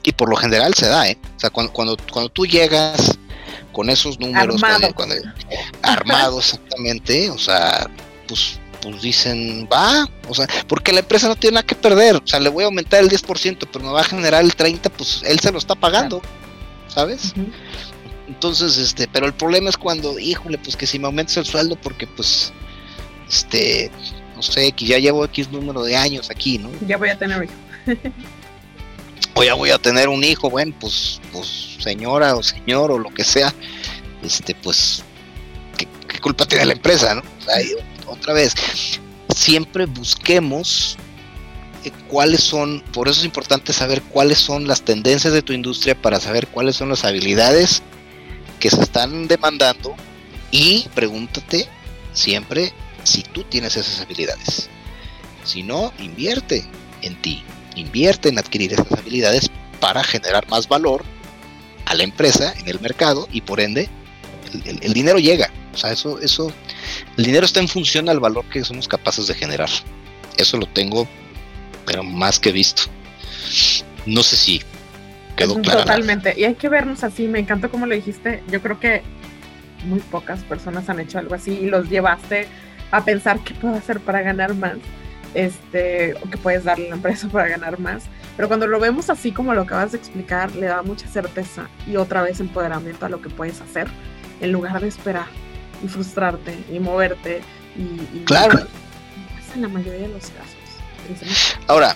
Y 0.02 0.12
por 0.12 0.28
lo 0.28 0.36
general 0.36 0.74
se 0.74 0.86
da, 0.86 1.08
¿eh? 1.08 1.18
O 1.36 1.40
sea, 1.40 1.50
cuando, 1.50 1.72
cuando, 1.72 1.96
cuando 2.12 2.28
tú 2.30 2.46
llegas 2.46 3.16
con 3.76 3.90
esos 3.90 4.18
números, 4.18 4.62
armado. 5.82 6.38
exactamente, 6.38 7.28
o 7.28 7.36
sea, 7.36 7.86
pues, 8.26 8.58
pues 8.80 9.02
dicen, 9.02 9.68
va, 9.70 10.08
o 10.26 10.34
sea, 10.34 10.46
porque 10.66 10.94
la 10.94 11.00
empresa 11.00 11.28
no 11.28 11.36
tiene 11.36 11.56
nada 11.56 11.66
que 11.66 11.74
perder, 11.74 12.16
o 12.16 12.22
sea, 12.24 12.40
le 12.40 12.48
voy 12.48 12.64
a 12.64 12.68
aumentar 12.68 13.02
el 13.02 13.10
10%, 13.10 13.68
pero 13.70 13.84
me 13.84 13.92
va 13.92 14.00
a 14.00 14.04
generar 14.04 14.42
el 14.42 14.56
30%, 14.56 14.90
pues 14.96 15.22
él 15.26 15.38
se 15.40 15.52
lo 15.52 15.58
está 15.58 15.74
pagando, 15.74 16.22
¿sabes? 16.88 17.34
Entonces, 18.26 18.78
este, 18.78 19.06
pero 19.08 19.26
el 19.26 19.34
problema 19.34 19.68
es 19.68 19.76
cuando, 19.76 20.18
híjole, 20.18 20.56
pues 20.56 20.74
que 20.74 20.86
si 20.86 20.98
me 20.98 21.04
aumentas 21.04 21.36
el 21.36 21.44
sueldo, 21.44 21.76
porque 21.76 22.06
pues, 22.06 22.54
este, 23.28 23.90
no 24.34 24.40
sé, 24.40 24.72
que 24.72 24.86
ya 24.86 24.96
llevo 24.96 25.22
X 25.26 25.50
número 25.50 25.82
de 25.82 25.98
años 25.98 26.30
aquí, 26.30 26.56
¿no? 26.56 26.70
Ya 26.86 26.96
voy 26.96 27.10
a 27.10 27.18
tener 27.18 27.44
hijo. 27.44 27.52
o 29.36 29.44
ya 29.44 29.52
voy 29.52 29.70
a 29.70 29.78
tener 29.78 30.08
un 30.08 30.24
hijo, 30.24 30.48
bueno, 30.48 30.74
pues, 30.80 31.20
pues 31.30 31.76
señora 31.78 32.34
o 32.34 32.42
señor 32.42 32.90
o 32.90 32.98
lo 32.98 33.10
que 33.10 33.22
sea, 33.22 33.54
este, 34.22 34.54
pues, 34.54 35.02
¿qué, 35.76 35.86
culpa 36.20 36.46
tiene 36.46 36.64
la 36.64 36.72
empresa, 36.72 37.14
no? 37.14 37.22
otra 38.06 38.32
vez, 38.32 38.54
siempre 39.34 39.84
busquemos 39.84 40.96
eh, 41.84 41.92
cuáles 42.08 42.42
son, 42.42 42.82
por 42.94 43.08
eso 43.08 43.20
es 43.20 43.26
importante 43.26 43.74
saber 43.74 44.00
cuáles 44.02 44.38
son 44.38 44.66
las 44.66 44.80
tendencias 44.80 45.34
de 45.34 45.42
tu 45.42 45.52
industria 45.52 45.94
para 46.00 46.18
saber 46.18 46.46
cuáles 46.48 46.76
son 46.76 46.88
las 46.88 47.04
habilidades 47.04 47.82
que 48.58 48.70
se 48.70 48.80
están 48.80 49.28
demandando 49.28 49.94
y 50.50 50.88
pregúntate 50.94 51.68
siempre 52.14 52.72
si 53.04 53.22
tú 53.22 53.44
tienes 53.44 53.76
esas 53.76 54.00
habilidades. 54.00 54.70
Si 55.44 55.62
no, 55.62 55.92
invierte 55.98 56.64
en 57.02 57.20
ti, 57.20 57.44
invierte 57.76 58.28
en 58.28 58.38
adquirir 58.38 58.72
esas 58.72 58.90
habilidades 58.92 59.50
para 59.80 60.02
generar 60.02 60.48
más 60.48 60.66
valor 60.68 61.04
a 61.84 61.94
la 61.94 62.02
empresa 62.02 62.52
en 62.58 62.68
el 62.68 62.80
mercado 62.80 63.28
y 63.30 63.42
por 63.42 63.60
ende 63.60 63.88
el, 64.64 64.92
dinero 64.92 65.18
llega. 65.18 65.50
O 65.72 65.76
sea, 65.76 65.92
eso, 65.92 66.18
eso, 66.20 66.52
el 67.16 67.24
dinero 67.24 67.44
está 67.46 67.60
en 67.60 67.68
función 67.68 68.08
al 68.08 68.20
valor 68.20 68.44
que 68.46 68.64
somos 68.64 68.88
capaces 68.88 69.26
de 69.26 69.34
generar. 69.34 69.68
Eso 70.36 70.56
lo 70.56 70.66
tengo, 70.66 71.06
pero 71.84 72.02
más 72.02 72.38
que 72.40 72.52
visto. 72.52 72.82
No 74.06 74.22
sé 74.22 74.36
si 74.36 74.62
quedó 75.36 75.60
claro. 75.60 75.80
Totalmente. 75.80 76.34
Y 76.36 76.44
hay 76.44 76.54
que 76.54 76.68
vernos 76.68 77.04
así. 77.04 77.28
Me 77.28 77.38
encantó 77.38 77.70
como 77.70 77.86
lo 77.86 77.94
dijiste. 77.94 78.42
Yo 78.48 78.62
creo 78.62 78.80
que 78.80 79.02
muy 79.84 80.00
pocas 80.00 80.42
personas 80.44 80.88
han 80.88 81.00
hecho 81.00 81.18
algo 81.18 81.34
así 81.34 81.52
y 81.52 81.66
los 81.66 81.88
llevaste 81.90 82.48
a 82.90 83.04
pensar 83.04 83.40
qué 83.40 83.54
puedo 83.54 83.74
hacer 83.74 84.00
para 84.00 84.22
ganar 84.22 84.54
más 84.54 84.76
este, 85.34 86.14
o 86.14 86.30
que 86.30 86.36
puedes 86.36 86.64
darle 86.64 86.86
a 86.86 86.90
la 86.90 86.96
empresa 86.96 87.28
para 87.32 87.48
ganar 87.48 87.78
más. 87.78 88.04
Pero 88.36 88.48
cuando 88.48 88.66
lo 88.66 88.78
vemos 88.78 89.08
así 89.10 89.32
como 89.32 89.54
lo 89.54 89.62
acabas 89.62 89.92
de 89.92 89.98
explicar, 89.98 90.54
le 90.54 90.66
da 90.66 90.82
mucha 90.82 91.08
certeza 91.08 91.68
y 91.86 91.96
otra 91.96 92.22
vez 92.22 92.40
empoderamiento 92.40 93.06
a 93.06 93.08
lo 93.08 93.22
que 93.22 93.30
puedes 93.30 93.60
hacer, 93.60 93.88
en 94.40 94.52
lugar 94.52 94.80
de 94.80 94.88
esperar 94.88 95.26
y 95.82 95.88
frustrarte 95.88 96.56
y 96.70 96.78
moverte. 96.78 97.40
Y, 97.76 98.24
claro. 98.24 98.66
en 99.54 99.62
la 99.62 99.68
mayoría 99.68 100.02
de 100.02 100.08
los 100.08 100.24
casos. 100.24 101.46
Ahora, 101.66 101.94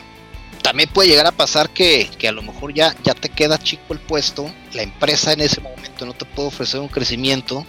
también 0.63 0.89
puede 0.91 1.09
llegar 1.09 1.27
a 1.27 1.33
pasar 1.33 1.71
que, 1.71 2.11
que, 2.19 2.29
a 2.29 2.33
lo 2.33 2.43
mejor 2.43 2.73
ya, 2.73 2.95
ya 3.03 3.15
te 3.15 3.29
queda 3.29 3.59
chico 3.59 3.93
el 3.93 3.99
puesto, 3.99 4.53
la 4.73 4.83
empresa 4.83 5.33
en 5.33 5.41
ese 5.41 5.61
momento 5.61 6.07
no 6.07 6.13
te 6.13 6.25
puede 6.25 6.49
ofrecer 6.49 6.81
un 6.81 6.89
crecimiento, 6.89 7.65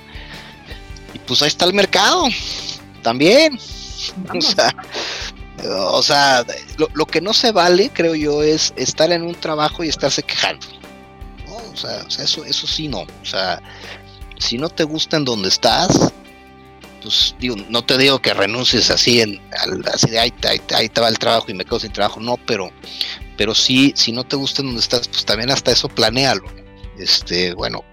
y 1.14 1.20
pues 1.20 1.42
ahí 1.42 1.48
está 1.48 1.66
el 1.66 1.74
mercado, 1.74 2.26
también. 3.02 3.58
O 4.34 4.42
sea, 4.42 4.76
o 5.70 6.02
sea, 6.02 6.46
lo, 6.94 7.06
que 7.06 7.22
no 7.22 7.34
se 7.34 7.52
vale, 7.52 7.92
creo 7.94 8.16
yo, 8.16 8.44
es 8.44 8.74
estar 8.76 9.12
en 9.12 9.24
un 9.24 9.36
trabajo 9.36 9.84
y 9.84 9.90
estarse 9.90 10.24
quejando. 10.24 10.66
O, 11.74 11.78
sea, 11.78 12.06
eso, 12.24 12.44
eso 12.44 12.68
sí 12.68 12.88
no. 12.88 13.02
O 13.02 13.26
sea, 13.26 13.62
si 14.38 14.58
no 14.58 14.70
te 14.70 14.84
gusta 14.84 15.18
en 15.18 15.26
donde 15.26 15.50
estás, 15.50 16.12
pues 17.02 17.36
digo, 17.40 17.56
no 17.70 17.84
te 17.84 17.98
digo 17.98 18.20
que 18.20 18.34
renuncies 18.34 18.90
así, 18.90 19.22
en, 19.22 19.42
así 19.92 20.10
de 20.10 20.20
ahí, 20.20 20.34
ahí, 20.76 20.90
te 20.90 21.02
va 21.02 21.08
el 21.08 21.20
trabajo 21.20 21.46
y 21.50 21.54
me 21.54 21.66
quedo 21.66 21.80
sin 21.80 21.92
trabajo, 21.92 22.20
no, 22.20 22.38
pero, 22.46 22.72
pero 23.38 23.56
sí, 23.56 23.94
si 23.96 24.12
no 24.12 24.24
te 24.24 24.36
gusta 24.36 24.62
en 24.62 24.68
donde 24.68 24.82
estás, 24.82 25.08
pues 25.08 25.26
también 25.26 25.52
hasta 25.52 25.72
eso 25.72 25.90
planealo. 25.90 26.46
Este, 26.98 27.54
bueno, 27.54 27.84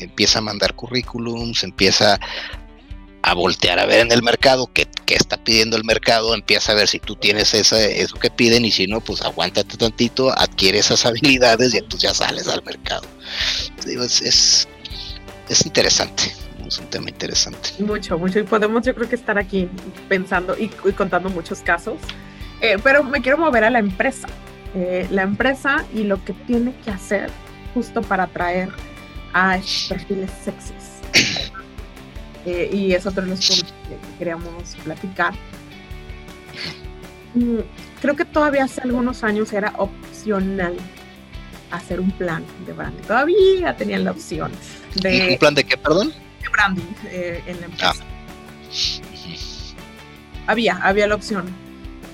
empieza 0.00 0.38
a 0.38 0.42
mandar 0.42 0.74
currículums, 0.74 1.62
empieza 1.62 2.18
a 3.22 3.34
voltear 3.34 3.78
a 3.78 3.86
ver 3.86 4.00
en 4.00 4.12
el 4.12 4.22
mercado 4.22 4.70
qué, 4.72 4.86
está 5.06 5.36
pidiendo 5.42 5.76
el 5.76 5.84
mercado, 5.84 6.34
empieza 6.34 6.72
a 6.72 6.74
ver 6.74 6.88
si 6.88 6.98
tú 6.98 7.16
tienes 7.16 7.54
esa, 7.54 7.80
eso 7.82 8.16
que 8.18 8.30
piden 8.30 8.64
y 8.64 8.70
si 8.70 8.86
no, 8.86 9.00
pues 9.00 9.22
aguántate 9.22 9.76
tantito, 9.76 10.30
adquiere 10.38 10.78
esas 10.78 11.04
habilidades 11.06 11.74
y 11.74 11.78
entonces 11.78 12.10
ya 12.10 12.14
sales 12.14 12.48
al 12.48 12.62
mercado. 12.64 13.06
es, 13.86 14.66
es, 15.48 15.66
interesante, 15.66 16.24
es 16.66 16.78
un 16.78 16.86
tema 16.86 17.08
interesante. 17.08 17.70
Mucho, 17.80 18.18
mucho, 18.18 18.38
y 18.38 18.42
podemos 18.44 18.84
yo 18.84 18.94
creo 18.94 19.08
que 19.08 19.16
estar 19.16 19.38
aquí 19.38 19.68
pensando 20.08 20.56
y, 20.58 20.68
contando 20.92 21.30
muchos 21.30 21.60
casos, 21.60 21.98
eh, 22.60 22.76
pero 22.82 23.02
me 23.02 23.22
quiero 23.22 23.38
mover 23.38 23.64
a 23.64 23.70
la 23.70 23.78
empresa, 23.78 24.28
eh, 24.74 25.06
la 25.10 25.22
empresa 25.22 25.84
y 25.94 26.04
lo 26.04 26.22
que 26.24 26.32
tiene 26.32 26.74
que 26.84 26.90
hacer 26.90 27.30
justo 27.74 28.02
para 28.02 28.24
atraer 28.24 28.68
a 29.32 29.58
perfiles 29.88 30.30
sexys. 30.44 30.98
Eh, 32.48 32.70
y 32.72 32.94
es 32.94 33.04
otro 33.04 33.24
de 33.24 33.28
los 33.28 33.46
puntos 33.46 33.74
que 33.86 34.18
queríamos 34.18 34.74
platicar. 34.82 35.34
Mm, 37.34 37.58
creo 38.00 38.16
que 38.16 38.24
todavía 38.24 38.64
hace 38.64 38.80
algunos 38.80 39.22
años 39.22 39.52
era 39.52 39.74
opcional 39.76 40.74
hacer 41.70 42.00
un 42.00 42.10
plan 42.12 42.42
de 42.66 42.72
branding. 42.72 43.02
Todavía 43.02 43.76
tenían 43.76 44.04
la 44.04 44.12
opción 44.12 44.50
de... 44.94 45.32
¿Un 45.32 45.38
plan 45.38 45.54
de 45.54 45.64
qué, 45.64 45.76
perdón? 45.76 46.14
De 46.42 46.48
branding 46.48 46.94
eh, 47.10 47.42
en 47.46 47.60
la 47.60 47.66
empresa. 47.66 47.92
Ah. 47.92 48.04
Había, 50.46 50.76
había 50.76 51.06
la 51.06 51.16
opción. 51.16 51.44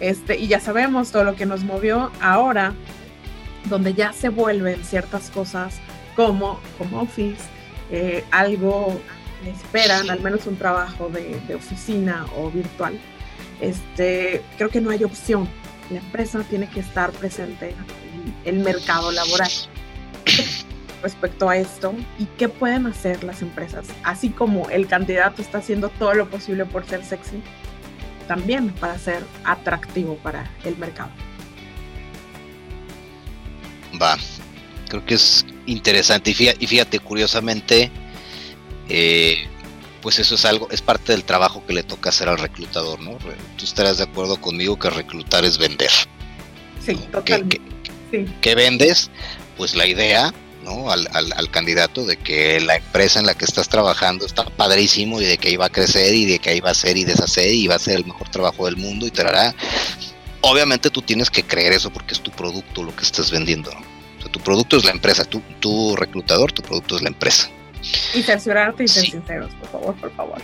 Este, 0.00 0.36
y 0.36 0.48
ya 0.48 0.58
sabemos 0.58 1.12
todo 1.12 1.22
lo 1.22 1.36
que 1.36 1.46
nos 1.46 1.62
movió 1.62 2.10
ahora, 2.20 2.74
donde 3.66 3.94
ya 3.94 4.12
se 4.12 4.30
vuelven 4.30 4.82
ciertas 4.84 5.30
cosas 5.30 5.78
como, 6.16 6.58
como 6.76 7.02
Office, 7.02 7.44
eh, 7.92 8.24
algo 8.32 9.00
esperan 9.50 10.10
al 10.10 10.20
menos 10.20 10.46
un 10.46 10.56
trabajo 10.56 11.08
de, 11.08 11.54
oficina 11.54 12.26
o 12.36 12.50
virtual, 12.50 12.98
este, 13.60 14.42
creo 14.56 14.68
que 14.68 14.80
no 14.80 14.90
hay 14.90 15.04
opción. 15.04 15.48
La 15.90 15.98
empresa 15.98 16.42
tiene 16.48 16.68
que 16.68 16.80
estar 16.80 17.10
presente 17.12 17.74
en 18.44 18.56
el 18.56 18.64
mercado 18.64 19.12
laboral. 19.12 19.50
Respecto 21.02 21.50
a 21.50 21.58
esto, 21.58 21.94
¿y 22.18 22.24
qué 22.38 22.48
pueden 22.48 22.86
hacer 22.86 23.24
las 23.24 23.42
empresas? 23.42 23.88
Así 24.04 24.30
como 24.30 24.70
el 24.70 24.86
candidato 24.86 25.42
está 25.42 25.58
haciendo 25.58 25.90
todo 25.90 26.14
lo 26.14 26.30
posible 26.30 26.64
por 26.64 26.86
ser 26.86 27.04
sexy, 27.04 27.42
también 28.26 28.70
para 28.70 28.98
ser 28.98 29.22
atractivo 29.44 30.16
para 30.16 30.50
el 30.64 30.78
mercado. 30.78 31.10
Va, 34.00 34.16
creo 34.88 35.04
que 35.04 35.14
es 35.14 35.44
interesante 35.66 36.30
y 36.30 36.66
fíjate, 36.66 36.98
curiosamente, 37.00 37.90
eh, 38.88 39.48
pues 40.02 40.18
eso 40.18 40.34
es 40.34 40.44
algo, 40.44 40.68
es 40.70 40.82
parte 40.82 41.12
del 41.12 41.24
trabajo 41.24 41.64
que 41.66 41.72
le 41.72 41.82
toca 41.82 42.10
hacer 42.10 42.28
al 42.28 42.38
reclutador, 42.38 43.00
¿no? 43.00 43.16
Tú 43.56 43.64
estarás 43.64 43.98
de 43.98 44.04
acuerdo 44.04 44.40
conmigo 44.40 44.78
que 44.78 44.90
reclutar 44.90 45.44
es 45.44 45.58
vender. 45.58 45.90
Sí, 46.84 46.94
totalmente. 47.10 47.60
¿Qué, 48.40 48.54
vendes? 48.54 49.10
Pues 49.56 49.74
la 49.74 49.86
idea, 49.86 50.32
¿no? 50.62 50.90
Al, 50.90 51.08
al, 51.12 51.50
candidato 51.50 52.04
de 52.04 52.16
que 52.16 52.60
la 52.60 52.76
empresa 52.76 53.18
en 53.18 53.26
la 53.26 53.34
que 53.34 53.44
estás 53.44 53.68
trabajando 53.68 54.26
está 54.26 54.44
padrísimo 54.44 55.20
y 55.20 55.24
de 55.24 55.38
que 55.38 55.50
iba 55.50 55.66
a 55.66 55.70
crecer 55.70 56.14
y 56.14 56.26
de 56.26 56.38
que 56.38 56.54
iba 56.54 56.68
a 56.68 56.72
hacer 56.72 56.96
y 56.96 57.04
deshacer 57.04 57.52
y 57.52 57.66
va 57.66 57.76
a 57.76 57.80
ser 57.80 57.96
el 57.96 58.04
mejor 58.04 58.28
trabajo 58.28 58.66
del 58.66 58.76
mundo 58.76 59.06
y 59.06 59.10
te 59.10 59.22
hará. 59.22 59.54
Obviamente 60.42 60.90
tú 60.90 61.00
tienes 61.02 61.30
que 61.30 61.42
creer 61.42 61.72
eso 61.72 61.90
porque 61.90 62.14
es 62.14 62.20
tu 62.20 62.30
producto 62.30 62.82
lo 62.82 62.94
que 62.94 63.02
estás 63.02 63.30
vendiendo, 63.30 63.70
tu 64.30 64.40
producto 64.40 64.76
es 64.76 64.84
la 64.84 64.90
empresa, 64.90 65.24
tu, 65.24 65.40
tu 65.60 65.96
reclutador, 65.96 66.52
tu 66.52 66.62
producto 66.62 66.96
es 66.96 67.02
la 67.02 67.08
empresa. 67.08 67.48
Y 68.14 68.22
cerciorarte 68.22 68.84
y 68.84 68.88
ser 68.88 69.04
sinceros, 69.04 69.52
por 69.54 69.68
favor, 69.68 69.94
por 69.96 70.12
favor. 70.14 70.42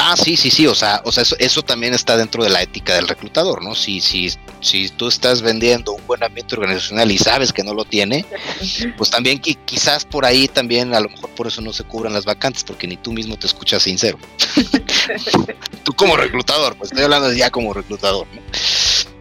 Ah, 0.00 0.14
sí, 0.16 0.36
sí, 0.36 0.48
sí, 0.48 0.64
o 0.64 0.76
sea, 0.76 1.02
o 1.04 1.10
sea 1.10 1.24
eso, 1.24 1.34
eso, 1.40 1.60
también 1.60 1.92
está 1.92 2.16
dentro 2.16 2.44
de 2.44 2.50
la 2.50 2.62
ética 2.62 2.94
del 2.94 3.08
reclutador, 3.08 3.64
¿no? 3.64 3.74
Si, 3.74 4.00
si, 4.00 4.30
si 4.60 4.88
tú 4.90 5.08
estás 5.08 5.42
vendiendo 5.42 5.92
un 5.92 6.06
buen 6.06 6.22
ambiente 6.22 6.54
organizacional 6.54 7.10
y 7.10 7.18
sabes 7.18 7.52
que 7.52 7.64
no 7.64 7.74
lo 7.74 7.84
tiene, 7.84 8.24
pues 8.96 9.10
también 9.10 9.40
quizás 9.40 10.04
por 10.04 10.24
ahí 10.24 10.46
también, 10.46 10.94
a 10.94 11.00
lo 11.00 11.08
mejor 11.08 11.30
por 11.30 11.48
eso 11.48 11.60
no 11.62 11.72
se 11.72 11.82
cubran 11.82 12.12
las 12.12 12.24
vacantes, 12.24 12.62
porque 12.62 12.86
ni 12.86 12.96
tú 12.96 13.12
mismo 13.12 13.36
te 13.36 13.48
escuchas 13.48 13.82
sincero. 13.82 14.20
tú 15.82 15.92
como 15.94 16.16
reclutador, 16.16 16.76
pues 16.76 16.92
estoy 16.92 17.02
hablando 17.02 17.32
ya 17.32 17.50
como 17.50 17.74
reclutador, 17.74 18.28
¿no? 18.32 18.40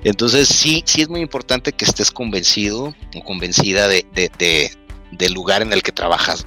Entonces 0.03 0.47
sí, 0.47 0.83
sí 0.85 1.01
es 1.01 1.09
muy 1.09 1.21
importante 1.21 1.73
que 1.73 1.85
estés 1.85 2.11
convencido 2.11 2.93
o 3.15 3.23
convencida 3.23 3.87
de, 3.87 4.05
de, 4.13 4.71
del 5.11 5.33
lugar 5.33 5.63
en 5.63 5.73
el 5.73 5.81
que 5.81 5.91
trabajas, 5.91 6.45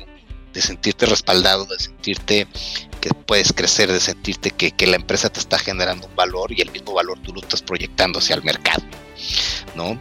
de 0.53 0.61
sentirte 0.61 1.07
respaldado, 1.07 1.65
de 1.67 1.79
sentirte 1.79 2.47
que 3.01 3.11
puedes 3.11 3.53
crecer, 3.53 3.91
de 3.91 4.01
sentirte 4.01 4.51
que, 4.51 4.87
la 4.87 4.97
empresa 4.97 5.31
te 5.31 5.41
está 5.41 5.59
generando 5.59 6.07
un 6.07 6.17
valor 6.17 6.53
y 6.53 6.61
el 6.61 6.71
mismo 6.71 6.93
valor 6.93 7.19
tú 7.21 7.33
lo 7.33 7.41
estás 7.41 7.63
proyectando 7.63 8.19
hacia 8.19 8.37
el 8.37 8.43
mercado, 8.43 8.83
¿no? 9.75 9.99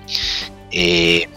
Eh, 0.72 1.28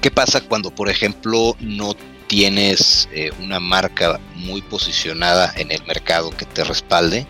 ¿Qué 0.00 0.10
pasa 0.10 0.40
cuando, 0.40 0.74
por 0.74 0.88
ejemplo, 0.88 1.56
no 1.60 1.94
tienes 2.26 3.08
eh, 3.12 3.30
una 3.40 3.60
marca 3.60 4.20
muy 4.34 4.62
posicionada 4.62 5.52
en 5.56 5.72
el 5.72 5.82
mercado 5.84 6.30
que 6.30 6.44
te 6.44 6.64
respalde? 6.64 7.26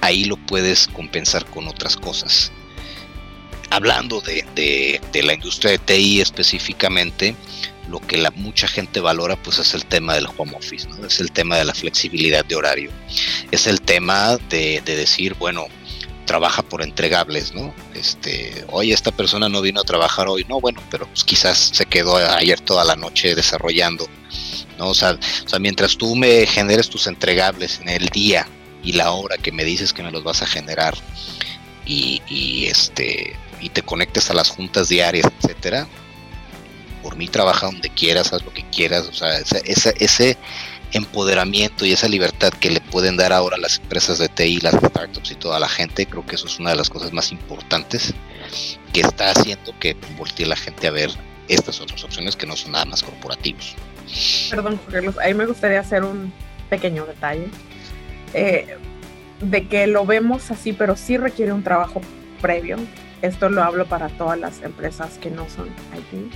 Ahí 0.00 0.24
lo 0.24 0.36
puedes 0.36 0.86
compensar 0.88 1.44
con 1.46 1.68
otras 1.68 1.96
cosas. 1.96 2.52
Hablando 3.68 4.20
de, 4.20 5.00
de 5.12 5.22
la 5.22 5.34
industria 5.34 5.72
de 5.72 5.78
TI 5.78 6.20
específicamente, 6.20 7.36
lo 7.90 8.00
que 8.00 8.16
la 8.16 8.30
mucha 8.30 8.68
gente 8.68 9.00
valora 9.00 9.36
pues 9.36 9.58
es 9.58 9.74
el 9.74 9.84
tema 9.84 10.14
del 10.14 10.28
home 10.36 10.52
office, 10.56 10.88
es 11.06 11.20
el 11.20 11.32
tema 11.32 11.56
de 11.56 11.64
la 11.64 11.74
flexibilidad 11.74 12.44
de 12.44 12.56
horario, 12.56 12.90
es 13.50 13.66
el 13.66 13.80
tema 13.80 14.38
de, 14.48 14.80
decir, 14.84 15.34
bueno, 15.34 15.66
trabaja 16.24 16.62
por 16.62 16.82
entregables, 16.82 17.52
¿no? 17.52 17.74
Este, 17.94 18.64
oye, 18.68 18.94
esta 18.94 19.10
persona 19.10 19.48
no 19.48 19.60
vino 19.60 19.80
a 19.80 19.84
trabajar 19.84 20.28
hoy, 20.28 20.46
no, 20.48 20.60
bueno, 20.60 20.80
pero 20.90 21.06
pues 21.06 21.24
quizás 21.24 21.70
se 21.74 21.86
quedó 21.86 22.16
ayer 22.16 22.60
toda 22.60 22.84
la 22.84 22.94
noche 22.94 23.34
desarrollando, 23.34 24.06
¿no? 24.78 24.90
O 24.90 24.94
sea, 24.94 25.12
o 25.12 25.48
sea, 25.48 25.58
mientras 25.58 25.96
tú 25.96 26.14
me 26.14 26.46
generes 26.46 26.88
tus 26.88 27.08
entregables 27.08 27.80
en 27.80 27.88
el 27.88 28.06
día 28.08 28.46
y 28.84 28.92
la 28.92 29.10
hora 29.10 29.36
que 29.36 29.52
me 29.52 29.64
dices 29.64 29.92
que 29.92 30.02
me 30.02 30.12
los 30.12 30.22
vas 30.22 30.42
a 30.42 30.46
generar 30.46 30.94
y, 31.84 32.22
y 32.28 32.66
este 32.66 33.36
y 33.60 33.68
te 33.68 33.82
conectes 33.82 34.30
a 34.30 34.34
las 34.34 34.48
juntas 34.48 34.88
diarias, 34.88 35.26
etcétera, 35.38 35.86
por 37.02 37.16
mí 37.16 37.28
trabaja 37.28 37.66
donde 37.66 37.90
quieras, 37.90 38.32
haz 38.32 38.44
lo 38.44 38.52
que 38.52 38.64
quieras, 38.70 39.06
o 39.08 39.12
sea, 39.12 39.38
ese, 39.38 39.94
ese, 39.98 40.36
empoderamiento 40.92 41.86
y 41.86 41.92
esa 41.92 42.08
libertad 42.08 42.52
que 42.52 42.68
le 42.68 42.80
pueden 42.80 43.16
dar 43.16 43.32
ahora 43.32 43.56
las 43.56 43.78
empresas 43.78 44.18
de 44.18 44.28
TI, 44.28 44.58
las 44.60 44.74
startups 44.74 45.30
y 45.30 45.34
toda 45.36 45.60
la 45.60 45.68
gente, 45.68 46.04
creo 46.04 46.26
que 46.26 46.34
eso 46.34 46.46
es 46.46 46.58
una 46.58 46.70
de 46.70 46.76
las 46.76 46.90
cosas 46.90 47.12
más 47.12 47.30
importantes 47.30 48.12
que 48.92 49.00
está 49.00 49.30
haciendo 49.30 49.72
que 49.78 49.96
voltee 50.18 50.46
la 50.46 50.56
gente 50.56 50.88
a 50.88 50.90
ver 50.90 51.10
estas 51.46 51.80
otras 51.80 52.02
opciones 52.02 52.34
que 52.34 52.46
no 52.46 52.56
son 52.56 52.72
nada 52.72 52.86
más 52.86 53.04
corporativos. 53.04 53.76
Perdón, 54.50 54.80
Carlos, 54.90 55.16
ahí 55.18 55.32
me 55.34 55.46
gustaría 55.46 55.78
hacer 55.78 56.02
un 56.02 56.32
pequeño 56.68 57.06
detalle 57.06 57.48
eh, 58.34 58.76
de 59.40 59.68
que 59.68 59.86
lo 59.86 60.04
vemos 60.06 60.50
así, 60.50 60.72
pero 60.72 60.96
sí 60.96 61.16
requiere 61.16 61.52
un 61.52 61.62
trabajo 61.62 62.00
previo. 62.40 62.78
Esto 63.22 63.48
lo 63.48 63.62
hablo 63.62 63.86
para 63.86 64.08
todas 64.08 64.38
las 64.38 64.62
empresas 64.62 65.18
que 65.18 65.30
no 65.30 65.48
son 65.48 65.68
IT 65.68 66.32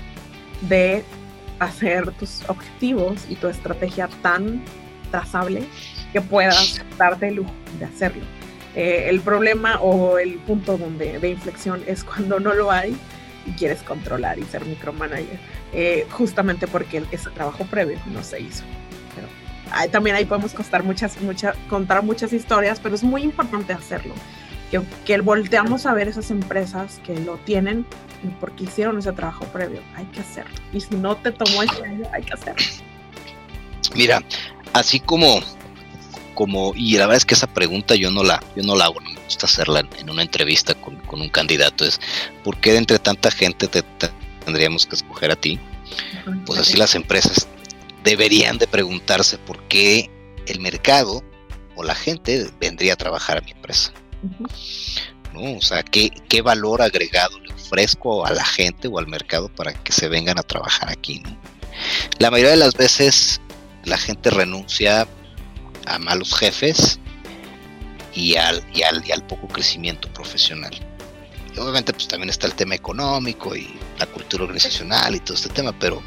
de 0.68 1.04
hacer 1.58 2.10
tus 2.12 2.42
objetivos 2.48 3.24
y 3.28 3.36
tu 3.36 3.48
estrategia 3.48 4.08
tan 4.22 4.62
trazable 5.10 5.64
que 6.12 6.20
puedas 6.20 6.82
darte 6.98 7.28
el 7.28 7.36
lujo 7.36 7.52
de 7.78 7.84
hacerlo. 7.84 8.24
Eh, 8.74 9.06
el 9.08 9.20
problema 9.20 9.78
o 9.80 10.18
el 10.18 10.34
punto 10.38 10.76
donde, 10.76 11.18
de 11.18 11.30
inflexión 11.30 11.82
es 11.86 12.02
cuando 12.04 12.40
no 12.40 12.54
lo 12.54 12.70
hay 12.70 12.96
y 13.46 13.52
quieres 13.52 13.82
controlar 13.82 14.38
y 14.38 14.44
ser 14.44 14.64
micromanager, 14.64 15.38
eh, 15.72 16.06
justamente 16.10 16.66
porque 16.66 17.04
ese 17.10 17.30
trabajo 17.30 17.64
previo 17.64 17.98
no 18.06 18.22
se 18.22 18.40
hizo. 18.40 18.64
También 19.90 20.14
ahí 20.14 20.24
podemos 20.24 20.52
contar 20.52 20.84
contar 21.68 22.02
muchas 22.02 22.32
historias, 22.32 22.78
pero 22.80 22.94
es 22.94 23.02
muy 23.02 23.22
importante 23.22 23.72
hacerlo. 23.72 24.14
Que, 25.05 25.20
volteamos 25.20 25.87
a 25.87 25.95
ver 25.95 26.09
esas 26.09 26.31
empresas 26.31 27.01
que 27.05 27.18
lo 27.20 27.37
tienen 27.39 27.87
porque 28.41 28.64
hicieron 28.64 28.99
ese 28.99 29.12
trabajo 29.12 29.45
previo. 29.47 29.81
Hay 29.95 30.07
que 30.07 30.20
hacerlo. 30.20 30.55
Y 30.72 30.81
si 30.81 30.95
no 30.97 31.16
te 31.16 31.33
tomó 31.33 31.62
ese 31.62 31.85
año, 31.85 32.07
hay 32.12 32.22
que 32.22 32.33
hacerlo. 32.33 32.64
Mira, 33.95 34.22
así 34.72 34.99
como, 35.01 35.41
como, 36.35 36.72
y 36.75 36.95
la 36.95 37.07
verdad 37.07 37.18
es 37.18 37.25
que 37.25 37.35
esa 37.35 37.47
pregunta 37.47 37.95
yo 37.95 38.11
no 38.11 38.25
la, 38.25 38.43
yo 38.57 38.62
no 38.62 38.77
la 38.77 38.87
hago, 38.87 39.01
no 39.01 39.11
me 39.11 39.20
gusta 39.20 39.47
hacerla 39.47 39.87
en, 39.99 40.11
una 40.11 40.22
entrevista 40.22 40.75
con, 40.75 40.99
un 41.11 41.29
candidato, 41.29 41.85
es 41.85 42.01
¿por 42.43 42.59
qué 42.59 42.72
de 42.72 42.79
entre 42.79 42.99
tanta 42.99 43.31
gente 43.31 43.68
te, 43.68 43.83
tendríamos 44.45 44.87
que 44.87 44.97
escoger 44.97 45.31
a 45.31 45.37
ti? 45.37 45.61
Pues 46.47 46.59
así 46.59 46.77
las 46.77 46.95
empresas 46.95 47.47
deberían 48.03 48.59
de 48.59 48.66
preguntarse 48.66 49.39
por 49.39 49.62
qué 49.68 50.11
el 50.47 50.61
mercado 50.61 51.22
o 51.77 51.83
la 51.83 51.95
gente 51.95 52.51
vendría 52.61 52.95
a 52.95 52.97
trabajar 52.97 53.39
a 53.39 53.41
mi 53.41 53.53
empresa. 53.53 53.93
¿No? 55.33 55.57
O 55.57 55.61
sea, 55.61 55.83
¿qué, 55.83 56.11
qué 56.29 56.43
valor 56.43 56.83
agregado 56.83 57.39
le 57.41 57.53
ofrezco 57.55 58.27
a 58.27 58.33
la 58.33 58.45
gente 58.45 58.89
o 58.89 58.99
al 58.99 59.07
mercado 59.07 59.49
para 59.49 59.72
que 59.72 59.93
se 59.93 60.09
vengan 60.09 60.39
a 60.39 60.43
trabajar 60.43 60.91
aquí. 60.91 61.22
La 62.18 62.31
mayoría 62.31 62.53
de 62.53 62.59
las 62.59 62.75
veces 62.75 63.41
la 63.85 63.99
gente 63.99 64.31
renuncia 64.31 65.09
a 65.87 65.99
malos 65.99 66.35
jefes 66.35 67.01
y 68.14 68.37
al, 68.37 68.62
y 68.72 68.83
al, 68.83 69.05
y 69.07 69.12
al 69.12 69.27
poco 69.27 69.49
crecimiento 69.49 70.09
profesional. 70.12 70.72
Obviamente 71.59 71.93
pues 71.93 72.09
también 72.09 72.31
está 72.31 72.47
el 72.47 72.55
tema 72.55 72.75
económico 72.75 73.55
y 73.55 73.75
la 73.99 74.07
cultura 74.07 74.45
organizacional 74.45 75.14
y 75.14 75.20
todo 75.20 75.35
este 75.35 75.49
tema, 75.51 75.72
pero 75.79 76.03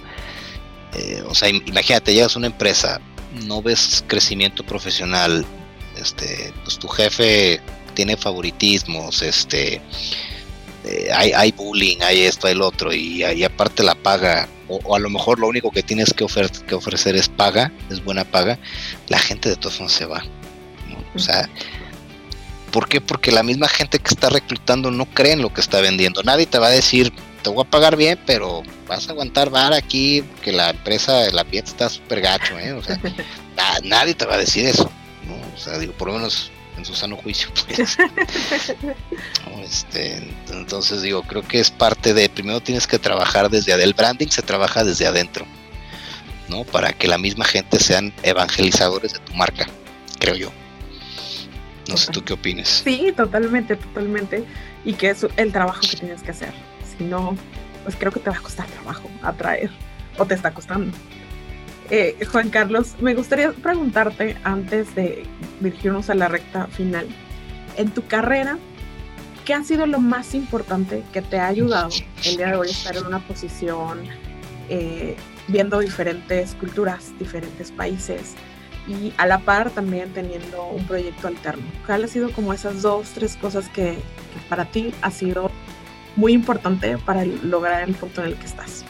eh, 0.94 1.24
o 1.28 1.36
sea, 1.36 1.50
imagínate, 1.50 2.14
llegas 2.14 2.36
a 2.36 2.40
una 2.40 2.48
empresa, 2.48 3.00
no 3.46 3.62
ves 3.62 4.04
crecimiento 4.08 4.66
profesional, 4.66 5.46
este, 5.96 6.54
pues 6.64 6.80
tu 6.80 6.88
jefe 6.88 7.62
tiene 7.98 8.16
favoritismos, 8.16 9.24
este, 9.24 9.82
eh, 10.86 11.10
hay, 11.12 11.32
hay, 11.32 11.52
bullying, 11.52 11.98
hay 12.02 12.22
esto, 12.22 12.46
hay 12.46 12.54
lo 12.54 12.68
otro, 12.68 12.94
y, 12.94 13.24
ahí 13.24 13.44
aparte 13.44 13.82
la 13.82 13.96
paga, 13.96 14.48
o, 14.68 14.96
a 14.96 15.00
lo 15.00 15.10
mejor 15.10 15.40
lo 15.40 15.48
único 15.48 15.72
que 15.72 15.82
tienes 15.82 16.14
que, 16.14 16.24
que 16.68 16.76
ofrecer 16.76 17.16
es 17.16 17.28
paga, 17.28 17.72
es 17.90 18.04
buena 18.04 18.24
paga, 18.24 18.60
la 19.08 19.18
gente 19.18 19.50
de 19.50 19.56
todos 19.56 19.78
formas 19.78 19.94
se 19.94 20.06
va. 20.06 20.24
O 21.16 21.18
sea, 21.18 21.50
¿por 22.72 22.88
qué? 22.88 23.02
Porque 23.02 23.32
la 23.32 23.42
misma 23.42 23.68
gente 23.68 23.98
que 23.98 24.10
está 24.10 24.30
reclutando 24.30 24.92
no 24.92 25.06
cree 25.06 25.32
en 25.32 25.42
lo 25.42 25.52
que 25.52 25.62
está 25.62 25.82
vendiendo. 25.82 26.22
Nadie 26.22 26.46
te 26.46 26.60
va 26.60 26.68
a 26.68 26.70
decir, 26.70 27.12
te 27.42 27.50
voy 27.50 27.66
a 27.66 27.72
pagar 27.72 27.96
bien, 27.96 28.20
pero 28.28 28.62
vas 28.88 29.08
a 29.08 29.14
aguantar 29.14 29.50
bar 29.50 29.74
aquí, 29.74 30.24
que 30.44 30.52
la 30.52 30.70
empresa, 30.70 31.32
la 31.32 31.42
ambiente 31.42 31.72
está 31.72 31.90
súper 31.90 32.22
gacho, 32.22 32.60
¿eh? 32.60 32.74
O 32.74 32.84
sea, 32.84 33.00
nadie 33.84 34.14
te 34.14 34.28
va 34.28 34.36
a 34.36 34.38
decir 34.38 34.68
eso. 34.68 34.92
O 35.56 35.60
sea, 35.60 35.80
digo, 35.80 35.94
por 35.94 36.10
lo 36.10 36.14
menos 36.14 36.52
en 36.78 36.86
su 36.86 36.96
sano 36.96 37.18
juicio. 37.18 37.50
Pues. 37.68 37.98
este, 39.64 40.32
entonces 40.50 41.02
digo, 41.02 41.24
creo 41.24 41.42
que 41.42 41.60
es 41.60 41.72
parte 41.72 42.14
de, 42.14 42.30
primero 42.30 42.62
tienes 42.62 42.88
que 42.88 43.00
trabajar 43.00 43.50
desde 43.50 43.74
el 43.74 43.94
branding 43.94 44.28
se 44.28 44.42
trabaja 44.42 44.84
desde 44.84 45.08
adentro, 45.08 45.46
¿no? 46.50 46.64
Para 46.64 46.94
que 46.94 47.08
la 47.08 47.18
misma 47.18 47.46
gente 47.46 47.80
sean 47.80 48.14
evangelizadores 48.24 49.14
de 49.14 49.20
tu 49.20 49.34
marca, 49.34 49.68
creo 50.20 50.36
yo. 50.36 50.52
No 51.90 51.98
sé 51.98 52.12
tú 52.12 52.24
qué 52.24 52.34
opinas. 52.34 52.82
Sí, 52.84 53.14
totalmente, 53.16 53.76
totalmente. 53.76 54.44
Y 54.84 54.94
que 54.94 55.10
es 55.10 55.26
el 55.38 55.52
trabajo 55.52 55.82
que 55.82 55.98
tienes 55.98 56.22
que 56.22 56.32
hacer. 56.32 56.54
Si 56.98 57.04
no, 57.04 57.38
pues 57.84 57.96
creo 57.96 58.12
que 58.12 58.20
te 58.20 58.30
va 58.30 58.38
a 58.38 58.42
costar 58.42 58.68
trabajo 58.68 59.10
atraer. 59.22 59.72
O 60.18 60.26
te 60.26 60.34
está 60.34 60.54
costando. 60.54 60.92
Eh, 61.90 62.18
Juan 62.32 62.50
Carlos, 62.50 62.96
me 63.00 63.14
gustaría 63.14 63.54
preguntarte 63.54 64.36
antes 64.44 64.94
de 64.94 65.24
dirigirnos 65.62 66.10
a 66.10 66.16
la 66.16 66.28
recta 66.28 66.68
final, 66.68 67.08
en 67.78 67.92
tu 67.92 68.06
carrera, 68.06 68.58
¿qué 69.46 69.54
ha 69.54 69.64
sido 69.64 69.86
lo 69.86 70.00
más 70.00 70.36
importante 70.36 71.04
que 71.14 71.22
te 71.22 71.40
ha 71.40 71.48
ayudado 71.48 71.90
el 72.26 72.38
día 72.38 72.48
de 72.48 72.56
hoy 72.58 72.70
estar 72.70 72.98
en 72.98 73.06
una 73.06 73.20
posición 73.20 74.02
eh, 74.70 75.16
viendo 75.48 75.80
diferentes 75.80 76.56
culturas, 76.56 77.14
diferentes 77.20 77.72
países? 77.72 78.36
y 78.88 79.14
a 79.18 79.26
la 79.26 79.40
par 79.40 79.70
también 79.72 80.14
teniendo 80.14 80.66
un 80.66 80.86
proyecto 80.88 81.28
alterno. 81.28 81.66
¿Cuál 81.86 82.06
ha 82.06 82.08
sido 82.08 82.32
como 82.32 82.54
esas 82.54 82.82
dos, 82.82 83.10
tres 83.10 83.36
cosas 83.36 83.68
que, 83.68 83.96
que 83.96 84.50
para 84.50 84.64
ti 84.64 84.94
ha 85.02 85.12
sido 85.12 85.52
muy 86.16 86.32
importante 86.32 86.98
para 86.98 87.26
lograr 87.26 87.88
el 87.88 87.96
punto 87.96 88.22
en 88.22 88.28
el 88.28 88.36
que 88.36 88.46
estás? 88.46 88.86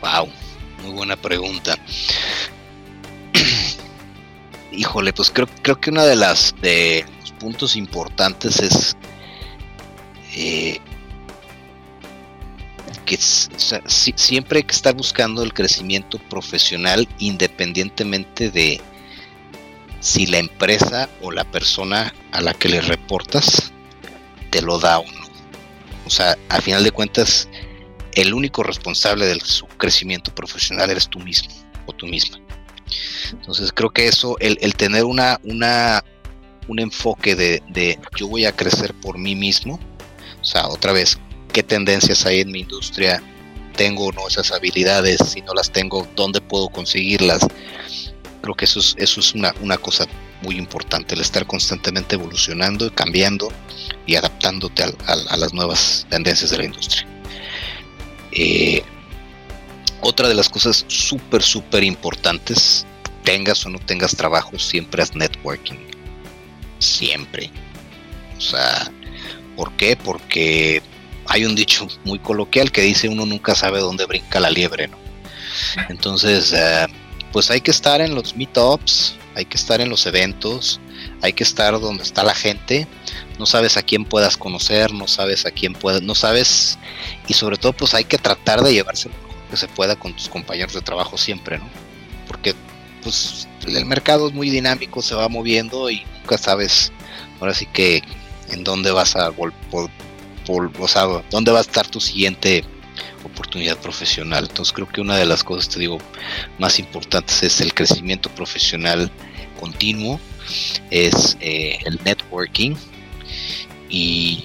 Wow, 0.00 0.28
muy 0.82 0.92
buena 0.92 1.16
pregunta. 1.16 1.76
Híjole, 4.72 5.12
pues 5.12 5.30
creo, 5.30 5.48
creo 5.62 5.80
que 5.80 5.90
uno 5.90 6.04
de 6.04 6.16
las 6.16 6.54
de 6.60 7.04
los 7.20 7.32
puntos 7.32 7.74
importantes 7.76 8.60
es 8.60 8.96
eh, 10.34 10.78
que 13.04 13.16
siempre 13.18 14.58
hay 14.58 14.64
que 14.64 14.74
estar 14.74 14.94
buscando 14.94 15.42
el 15.42 15.54
crecimiento 15.54 16.18
profesional 16.28 17.08
independientemente 17.18 18.50
de 18.50 18.80
si 20.00 20.26
la 20.26 20.38
empresa 20.38 21.08
o 21.22 21.30
la 21.30 21.44
persona 21.44 22.14
a 22.32 22.40
la 22.40 22.54
que 22.54 22.68
le 22.68 22.80
reportas 22.82 23.72
te 24.50 24.62
lo 24.62 24.78
da 24.78 24.98
o 24.98 25.04
no. 25.04 25.26
O 26.06 26.10
sea, 26.10 26.36
al 26.48 26.62
final 26.62 26.84
de 26.84 26.92
cuentas, 26.92 27.48
el 28.20 28.34
único 28.34 28.62
responsable 28.62 29.26
de 29.26 29.40
su 29.40 29.66
crecimiento 29.66 30.34
profesional 30.34 30.90
eres 30.90 31.08
tú 31.08 31.20
mismo 31.20 31.54
o 31.86 31.92
tú 31.92 32.06
misma. 32.06 32.38
Entonces 33.30 33.72
creo 33.72 33.90
que 33.90 34.08
eso, 34.08 34.36
el, 34.40 34.74
tener 34.74 35.04
una, 35.04 35.38
una, 35.44 36.02
un 36.66 36.80
enfoque 36.80 37.36
de, 37.36 37.98
yo 38.16 38.28
voy 38.28 38.44
a 38.44 38.52
crecer 38.52 38.94
por 38.94 39.18
mí 39.18 39.36
mismo, 39.36 39.78
o 40.40 40.44
sea, 40.44 40.66
otra 40.68 40.92
vez, 40.92 41.18
qué 41.52 41.62
tendencias 41.62 42.26
hay 42.26 42.40
en 42.40 42.50
mi 42.50 42.60
industria, 42.60 43.22
tengo 43.76 44.06
o 44.06 44.12
no 44.12 44.26
esas 44.26 44.50
habilidades, 44.50 45.20
si 45.24 45.42
no 45.42 45.54
las 45.54 45.70
tengo, 45.70 46.08
dónde 46.16 46.40
puedo 46.40 46.68
conseguirlas. 46.68 47.46
Creo 48.42 48.54
que 48.54 48.64
eso 48.64 48.80
es, 48.80 48.94
eso 48.98 49.20
es 49.20 49.34
una, 49.34 49.54
una 49.60 49.76
cosa 49.76 50.06
muy 50.42 50.56
importante, 50.56 51.14
el 51.14 51.20
estar 51.20 51.46
constantemente 51.46 52.16
evolucionando, 52.16 52.92
cambiando 52.94 53.52
y 54.06 54.16
adaptándote 54.16 54.84
a, 54.84 55.36
las 55.36 55.52
nuevas 55.52 56.06
tendencias 56.08 56.50
de 56.50 56.58
la 56.58 56.64
industria. 56.64 57.06
Eh, 58.32 58.82
otra 60.00 60.28
de 60.28 60.34
las 60.34 60.48
cosas 60.48 60.84
súper, 60.88 61.42
súper 61.42 61.82
importantes, 61.82 62.86
tengas 63.24 63.64
o 63.66 63.68
no 63.68 63.78
tengas 63.78 64.16
trabajo, 64.16 64.58
siempre 64.58 65.02
es 65.02 65.14
networking. 65.14 65.76
Siempre. 66.78 67.50
O 68.36 68.40
sea, 68.40 68.90
¿por 69.56 69.72
qué? 69.72 69.96
Porque 69.96 70.82
hay 71.26 71.44
un 71.44 71.54
dicho 71.54 71.88
muy 72.04 72.18
coloquial 72.18 72.70
que 72.72 72.82
dice 72.82 73.08
uno 73.08 73.26
nunca 73.26 73.54
sabe 73.54 73.80
dónde 73.80 74.06
brinca 74.06 74.40
la 74.40 74.50
liebre, 74.50 74.88
¿no? 74.88 74.96
Entonces, 75.88 76.52
eh, 76.52 76.86
pues 77.32 77.50
hay 77.50 77.60
que 77.60 77.70
estar 77.70 78.00
en 78.00 78.14
los 78.14 78.36
meetups, 78.36 79.17
hay 79.38 79.44
que 79.44 79.56
estar 79.56 79.80
en 79.80 79.88
los 79.88 80.04
eventos, 80.04 80.80
hay 81.22 81.32
que 81.32 81.44
estar 81.44 81.78
donde 81.78 82.02
está 82.02 82.24
la 82.24 82.34
gente, 82.34 82.88
no 83.38 83.46
sabes 83.46 83.76
a 83.76 83.82
quién 83.82 84.04
puedas 84.04 84.36
conocer, 84.36 84.92
no 84.92 85.06
sabes 85.06 85.46
a 85.46 85.52
quién 85.52 85.74
puedas, 85.74 86.02
no 86.02 86.16
sabes, 86.16 86.76
y 87.28 87.34
sobre 87.34 87.56
todo 87.56 87.72
pues 87.72 87.94
hay 87.94 88.02
que 88.02 88.18
tratar 88.18 88.62
de 88.62 88.72
llevarse 88.72 89.08
lo 89.08 89.14
que 89.48 89.56
se 89.56 89.68
pueda 89.68 89.94
con 89.94 90.12
tus 90.12 90.28
compañeros 90.28 90.74
de 90.74 90.80
trabajo 90.80 91.16
siempre, 91.16 91.58
¿no? 91.58 91.68
Porque 92.26 92.56
pues 93.04 93.46
el 93.64 93.86
mercado 93.86 94.26
es 94.26 94.34
muy 94.34 94.50
dinámico, 94.50 95.02
se 95.02 95.14
va 95.14 95.28
moviendo 95.28 95.88
y 95.88 96.02
nunca 96.18 96.36
sabes 96.36 96.90
ahora 97.38 97.54
sí 97.54 97.66
que 97.66 98.02
en 98.50 98.64
dónde 98.64 98.90
vas 98.90 99.14
a 99.14 99.30
o 99.30 100.88
sea, 100.88 101.06
dónde 101.30 101.52
va 101.52 101.58
a 101.58 101.62
estar 101.62 101.86
tu 101.86 102.00
siguiente 102.00 102.64
oportunidad 103.22 103.76
profesional. 103.78 104.46
Entonces 104.48 104.72
creo 104.72 104.88
que 104.88 105.00
una 105.00 105.16
de 105.16 105.26
las 105.26 105.44
cosas, 105.44 105.68
te 105.68 105.78
digo, 105.78 105.98
más 106.58 106.80
importantes 106.80 107.42
es 107.44 107.60
el 107.60 107.72
crecimiento 107.72 108.30
profesional 108.30 109.12
continuo, 109.58 110.20
es 110.90 111.36
eh, 111.40 111.78
el 111.84 112.00
networking 112.04 112.74
y, 113.88 114.44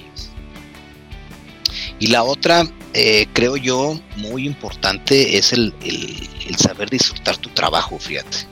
y 1.98 2.06
la 2.08 2.22
otra, 2.22 2.66
eh, 2.92 3.26
creo 3.32 3.56
yo, 3.56 4.00
muy 4.16 4.46
importante 4.46 5.36
es 5.36 5.52
el, 5.52 5.74
el, 5.82 6.56
saber 6.56 6.90
disfrutar 6.90 7.36
tu 7.38 7.48
trabajo, 7.50 7.98
fíjate. 7.98 8.46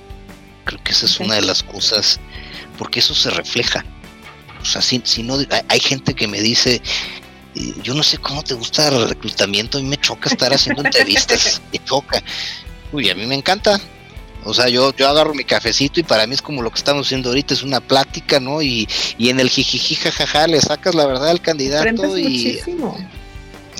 Creo 0.65 0.83
que 0.83 0.93
esa 0.93 1.07
es 1.07 1.21
una 1.21 1.35
de 1.37 1.43
las 1.43 1.63
cosas, 1.63 2.21
porque 2.79 3.01
eso 3.01 3.15
se 3.15 3.31
refleja. 3.31 3.85
O 4.61 4.65
sea, 4.65 4.81
si, 4.81 5.03
si 5.05 5.23
no, 5.23 5.39
hay 5.69 5.81
gente 5.81 6.15
que 6.15 6.29
me 6.29 6.41
dice, 6.41 6.81
yo 7.83 7.95
no 7.95 8.03
sé 8.03 8.19
cómo 8.19 8.43
te 8.43 8.55
gusta 8.55 8.89
el 8.89 9.09
reclutamiento, 9.09 9.79
a 9.79 9.81
mí 9.81 9.89
me 9.89 9.97
choca 9.97 10.31
estar 10.31 10.53
haciendo 10.53 10.83
entrevistas, 10.85 11.61
me 11.73 11.85
choca. 11.85 12.23
Uy, 12.93 13.11
a 13.11 13.15
mí 13.15 13.27
me 13.27 13.35
encanta. 13.35 13.81
O 14.45 14.55
sea, 14.55 14.69
yo, 14.69 14.95
yo 14.95 15.09
agarro 15.09 15.35
mi 15.35 15.45
cafecito 15.45 16.01
y 16.01 16.03
para 16.03 16.27
mí 16.27 16.35
es 16.35 16.43
como 16.43 16.63
lo 16.63 16.71
que 16.71 16.79
estamos 16.79 17.07
haciendo 17.07 17.31
ahorita, 17.31 17.55
es 17.55 17.63
una 17.63 17.81
plática, 17.81 18.41
¿no? 18.41 18.63
Y, 18.63 18.89
y 19.19 19.29
en 19.29 19.41
el 19.41 19.49
jijiji 19.49 19.95
jajaja 19.95 20.47
le 20.47 20.61
sacas 20.61 20.95
la 20.95 21.07
verdad 21.07 21.29
al 21.29 21.41
candidato 21.41 22.19
y... 22.19 22.23
Muchísimo. 22.23 22.97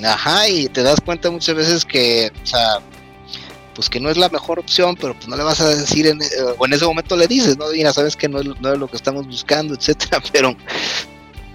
Ajá, 0.03 0.47
y 0.49 0.67
te 0.67 0.83
das 0.83 0.99
cuenta 1.01 1.29
muchas 1.31 1.55
veces 1.55 1.85
que, 1.85 2.31
o 2.43 2.45
sea, 2.45 2.79
pues 3.75 3.89
que 3.89 3.99
no 3.99 4.09
es 4.09 4.17
la 4.17 4.29
mejor 4.29 4.59
opción, 4.59 4.95
pero 4.99 5.13
pues 5.13 5.27
no 5.27 5.35
le 5.35 5.43
vas 5.43 5.61
a 5.61 5.69
decir, 5.69 6.07
en, 6.07 6.19
o 6.57 6.65
en 6.65 6.73
ese 6.73 6.85
momento 6.85 7.15
le 7.15 7.27
dices, 7.27 7.57
no, 7.57 7.69
mira, 7.69 7.93
sabes 7.93 8.15
que 8.15 8.27
no 8.27 8.39
es, 8.39 8.45
no 8.59 8.73
es 8.73 8.79
lo 8.79 8.87
que 8.87 8.97
estamos 8.97 9.25
buscando, 9.27 9.75
etcétera, 9.75 10.21
pero 10.31 10.55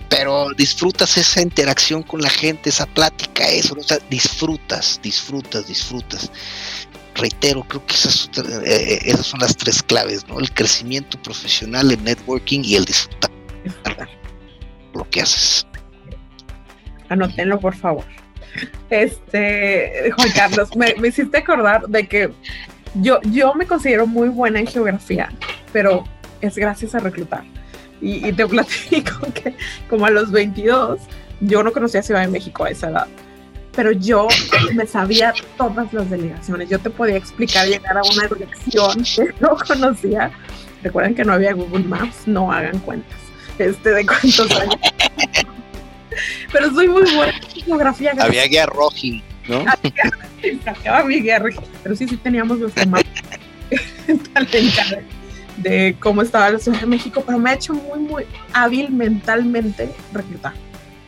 pero 0.08 0.48
disfrutas 0.56 1.18
esa 1.18 1.42
interacción 1.42 2.02
con 2.02 2.22
la 2.22 2.30
gente, 2.30 2.70
esa 2.70 2.86
plática, 2.86 3.46
eso, 3.48 3.76
o 3.78 3.82
sea, 3.82 3.98
disfrutas, 4.08 4.98
disfrutas, 5.02 5.66
disfrutas. 5.66 6.30
Reitero, 7.18 7.64
creo 7.64 7.84
que 7.84 7.94
esas, 7.94 8.30
eh, 8.64 9.00
esas 9.04 9.26
son 9.26 9.40
las 9.40 9.56
tres 9.56 9.82
claves, 9.82 10.26
¿no? 10.28 10.38
El 10.38 10.52
crecimiento 10.52 11.20
profesional, 11.22 11.90
el 11.90 12.02
networking 12.02 12.60
y 12.64 12.76
el 12.76 12.84
disfrutar 12.84 13.30
lo 14.94 15.08
que 15.10 15.20
haces. 15.20 15.66
Anótenlo, 17.08 17.58
por 17.58 17.74
favor. 17.74 18.04
Este, 18.90 20.10
Juan 20.16 20.30
Carlos, 20.34 20.70
me, 20.76 20.94
hiciste 21.06 21.38
acordar 21.38 21.86
de 21.88 22.06
que 22.06 22.32
yo, 22.94 23.20
yo 23.22 23.54
me 23.54 23.66
considero 23.66 24.06
muy 24.06 24.28
buena 24.28 24.60
en 24.60 24.66
geografía, 24.66 25.30
pero 25.72 26.04
es 26.40 26.56
gracias 26.56 26.94
a 26.94 26.98
reclutar. 26.98 27.44
Y, 28.00 28.32
te 28.32 28.46
platico 28.46 29.20
que 29.34 29.54
como 29.88 30.06
a 30.06 30.10
los 30.10 30.30
22, 30.30 31.00
yo 31.40 31.62
no 31.62 31.72
conocía 31.72 32.02
Ciudad 32.02 32.22
de 32.22 32.28
México 32.28 32.64
a 32.64 32.70
esa 32.70 32.90
edad, 32.90 33.08
pero 33.78 33.92
yo 33.92 34.26
me 34.74 34.88
sabía 34.88 35.32
todas 35.56 35.92
las 35.92 36.10
delegaciones. 36.10 36.68
Yo 36.68 36.80
te 36.80 36.90
podía 36.90 37.14
explicar 37.14 37.68
llegar 37.68 37.96
a 37.96 38.00
una 38.02 38.26
dirección 38.26 39.04
que 39.04 39.32
no 39.40 39.56
conocía. 39.56 40.32
Recuerden 40.82 41.14
que 41.14 41.24
no 41.24 41.34
había 41.34 41.52
Google 41.52 41.84
Maps, 41.84 42.26
no 42.26 42.50
hagan 42.50 42.80
cuentas 42.80 43.16
este, 43.56 43.90
de 43.90 44.04
cuántos 44.04 44.50
años. 44.50 44.74
pero 46.52 46.74
soy 46.74 46.88
muy 46.88 47.02
buena 47.14 47.32
en 47.38 47.62
geografía. 47.62 48.16
Había 48.18 48.46
guía 48.46 48.66
roji, 48.66 49.22
¿no? 49.46 49.64
Había 50.84 51.04
mi 51.04 51.20
guía 51.20 51.40
pero 51.84 51.94
sí, 51.94 52.08
sí 52.08 52.16
teníamos 52.16 52.58
nuestro 52.58 52.84
mapa. 52.84 53.06
de 55.58 55.96
cómo 56.00 56.22
estaba 56.22 56.50
la 56.50 56.58
Ciudad 56.58 56.80
de 56.80 56.86
México, 56.86 57.22
pero 57.24 57.38
me 57.38 57.50
ha 57.50 57.54
hecho 57.54 57.74
muy, 57.74 58.00
muy 58.00 58.24
hábil 58.52 58.90
mentalmente 58.90 59.88
reclutar. 60.12 60.54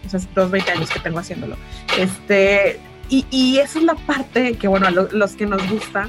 O 0.07 0.09
sea, 0.09 0.21
los 0.37 0.51
20 0.51 0.71
años 0.71 0.91
que 0.91 1.01
tengo 1.01 1.19
haciéndolo. 1.19 1.57
Este, 1.99 2.81
y, 3.09 3.27
y 3.31 3.59
esa 3.59 3.79
es 3.79 3.85
la 3.85 3.95
parte 3.95 4.55
que, 4.55 4.69
bueno, 4.69 4.87
a 4.87 4.91
los 4.91 5.33
que 5.33 5.47
nos 5.47 5.69
gusta, 5.69 6.09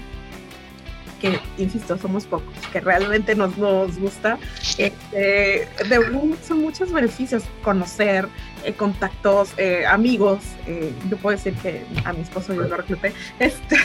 que, 1.22 1.40
insisto, 1.58 1.98
somos 1.98 2.26
pocos, 2.26 2.54
que 2.72 2.82
realmente 2.82 3.36
nos, 3.36 3.58
nos 3.58 3.98
gusta, 3.98 4.40
este, 4.78 5.68
de, 5.88 6.36
son 6.46 6.62
muchos 6.62 6.92
beneficios, 6.92 7.44
conocer, 7.64 8.28
eh, 8.66 8.74
contactos, 8.74 9.54
eh, 9.58 9.86
amigos, 9.86 10.40
eh, 10.66 10.92
yo 11.10 11.18
puedo 11.18 11.38
decir 11.38 11.54
que 11.62 11.86
a 12.04 12.12
mi 12.14 12.22
esposo 12.22 12.54
yo 12.54 12.64
lo 12.64 12.76
recluté, 12.76 13.14
este, 13.40 13.78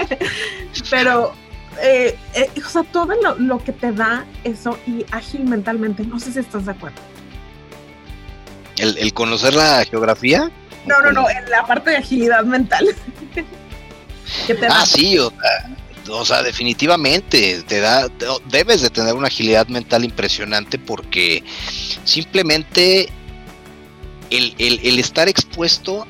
pero 0.90 1.32
o 2.64 2.68
sea, 2.70 2.82
todo 2.84 3.12
lo, 3.38 3.58
que 3.58 3.72
te 3.72 3.92
da 3.92 4.24
eso 4.44 4.78
y 4.86 5.04
ágil 5.10 5.44
mentalmente, 5.44 6.04
no 6.04 6.18
sé 6.18 6.32
si 6.32 6.38
estás 6.38 6.64
de 6.64 6.72
acuerdo. 6.72 6.96
¿El, 8.78 9.12
conocer 9.12 9.54
la 9.54 9.84
geografía? 9.84 10.50
No, 10.86 11.00
no, 11.00 11.12
no, 11.12 11.28
en 11.28 11.48
la 11.50 11.66
parte 11.66 11.90
de 11.90 11.96
agilidad 11.96 12.44
mental. 12.44 12.86
ah, 14.70 14.86
sí, 14.86 15.18
o 15.18 16.24
sea, 16.24 16.42
definitivamente 16.42 17.62
te 17.66 17.80
da, 17.80 18.08
debes 18.48 18.82
de 18.82 18.90
tener 18.90 19.14
una 19.14 19.26
agilidad 19.26 19.66
mental 19.68 20.04
impresionante 20.04 20.78
porque 20.78 21.42
simplemente 22.04 23.08
el, 24.30 24.54
el 24.58 24.98
estar 24.98 25.28
expuesto 25.28 26.06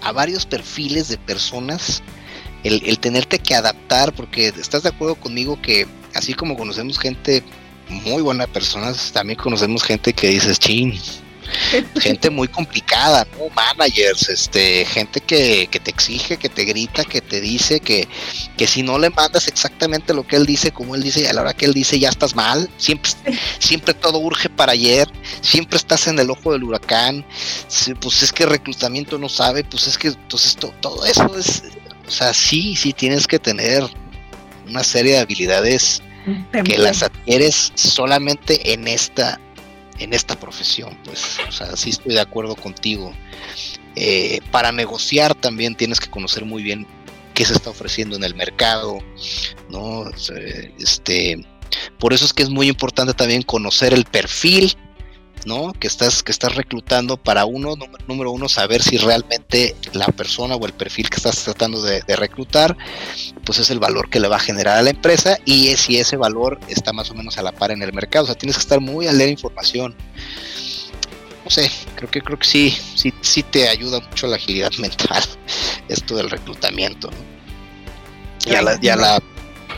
a 0.00 0.12
varios 0.12 0.46
perfiles 0.46 1.08
de 1.08 1.18
personas 1.18 2.02
el, 2.64 2.98
tenerte 2.98 3.38
que 3.38 3.54
adaptar, 3.54 4.12
porque 4.12 4.48
estás 4.48 4.82
de 4.82 4.90
acuerdo 4.90 5.16
conmigo 5.16 5.60
que 5.60 5.86
así 6.14 6.34
como 6.34 6.56
conocemos 6.56 6.98
gente 6.98 7.42
muy 7.88 8.22
buena 8.22 8.46
personas, 8.46 9.12
también 9.12 9.38
conocemos 9.38 9.82
gente 9.82 10.12
que 10.12 10.28
dices, 10.28 10.58
chin, 10.58 10.98
gente 12.00 12.30
muy 12.30 12.48
complicada, 12.48 13.26
¿no? 13.38 13.48
Managers, 13.54 14.28
este, 14.28 14.84
gente 14.84 15.20
que, 15.20 15.68
que, 15.70 15.80
te 15.80 15.90
exige, 15.90 16.36
que 16.36 16.48
te 16.48 16.64
grita, 16.64 17.04
que 17.04 17.20
te 17.20 17.40
dice 17.40 17.80
que, 17.80 18.08
que 18.56 18.66
si 18.66 18.82
no 18.82 18.98
le 18.98 19.10
mandas 19.10 19.48
exactamente 19.48 20.14
lo 20.14 20.26
que 20.26 20.36
él 20.36 20.46
dice, 20.46 20.72
como 20.72 20.94
él 20.94 21.02
dice, 21.02 21.20
y 21.20 21.26
a 21.26 21.32
la 21.32 21.42
hora 21.42 21.54
que 21.54 21.66
él 21.66 21.74
dice 21.74 21.98
ya 21.98 22.08
estás 22.08 22.34
mal, 22.34 22.70
siempre, 22.76 23.10
siempre 23.58 23.94
todo 23.94 24.18
urge 24.18 24.48
para 24.48 24.72
ayer, 24.72 25.08
siempre 25.40 25.76
estás 25.76 26.06
en 26.06 26.18
el 26.18 26.30
ojo 26.30 26.52
del 26.52 26.64
huracán, 26.64 27.24
pues 28.00 28.22
es 28.22 28.32
que 28.32 28.46
reclutamiento 28.46 29.18
no 29.18 29.28
sabe, 29.28 29.64
pues 29.64 29.86
es 29.86 29.98
que 29.98 30.08
entonces 30.08 30.56
todo 30.80 31.04
eso 31.06 31.36
es, 31.38 31.62
o 32.06 32.10
sea, 32.10 32.32
sí, 32.34 32.76
sí 32.76 32.92
tienes 32.92 33.26
que 33.26 33.38
tener 33.38 33.84
una 34.68 34.84
serie 34.84 35.12
de 35.12 35.18
habilidades 35.18 36.02
que 36.64 36.78
las 36.78 37.02
adquieres 37.02 37.72
solamente 37.74 38.72
en 38.72 38.86
esta 38.86 39.40
en 39.98 40.12
esta 40.12 40.38
profesión 40.38 40.98
pues 41.04 41.38
o 41.48 41.52
sea 41.52 41.76
sí 41.76 41.90
estoy 41.90 42.14
de 42.14 42.20
acuerdo 42.20 42.56
contigo. 42.56 43.12
Eh, 43.94 44.40
para 44.50 44.72
negociar 44.72 45.34
también 45.34 45.74
tienes 45.74 46.00
que 46.00 46.08
conocer 46.08 46.46
muy 46.46 46.62
bien 46.62 46.86
qué 47.34 47.44
se 47.44 47.52
está 47.52 47.70
ofreciendo 47.70 48.16
en 48.16 48.24
el 48.24 48.34
mercado 48.34 48.98
no 49.68 50.04
este 50.78 51.46
por 51.98 52.14
eso 52.14 52.24
es 52.24 52.32
que 52.32 52.42
es 52.42 52.48
muy 52.48 52.68
importante 52.68 53.12
también 53.12 53.42
conocer 53.42 53.92
el 53.92 54.04
perfil 54.04 54.74
¿no? 55.46 55.72
Que 55.72 55.86
estás, 55.86 56.22
que 56.22 56.32
estás 56.32 56.54
reclutando 56.54 57.16
para 57.16 57.44
uno, 57.44 57.74
número 58.06 58.30
uno, 58.30 58.48
saber 58.48 58.82
si 58.82 58.96
realmente 58.98 59.76
la 59.92 60.06
persona 60.06 60.56
o 60.56 60.66
el 60.66 60.72
perfil 60.72 61.08
que 61.10 61.16
estás 61.16 61.42
tratando 61.44 61.82
de, 61.82 62.02
reclutar, 62.16 62.76
pues 63.44 63.58
es 63.58 63.70
el 63.70 63.78
valor 63.78 64.10
que 64.10 64.20
le 64.20 64.28
va 64.28 64.36
a 64.36 64.40
generar 64.40 64.78
a 64.78 64.82
la 64.82 64.90
empresa 64.90 65.38
y 65.44 65.68
es, 65.68 65.80
si 65.80 65.98
ese 65.98 66.16
valor 66.16 66.60
está 66.68 66.92
más 66.92 67.10
o 67.10 67.14
menos 67.14 67.38
a 67.38 67.42
la 67.42 67.52
par 67.52 67.70
en 67.70 67.82
el 67.82 67.92
mercado. 67.92 68.24
O 68.24 68.26
sea, 68.26 68.34
tienes 68.34 68.56
que 68.56 68.62
estar 68.62 68.80
muy 68.80 69.06
a 69.06 69.12
leer 69.12 69.30
información. 69.30 69.94
No 71.44 71.50
sé, 71.50 71.70
creo 71.96 72.10
que 72.10 72.20
creo 72.20 72.38
que 72.38 72.46
sí, 72.46 72.76
sí, 72.94 73.12
sí 73.20 73.42
te 73.42 73.68
ayuda 73.68 74.00
mucho 74.00 74.26
la 74.26 74.36
agilidad 74.36 74.72
mental, 74.78 75.22
esto 75.88 76.16
del 76.16 76.30
reclutamiento, 76.30 77.10
Y 78.46 78.54
a 78.54 78.62
la, 78.62 78.78
la 78.80 79.22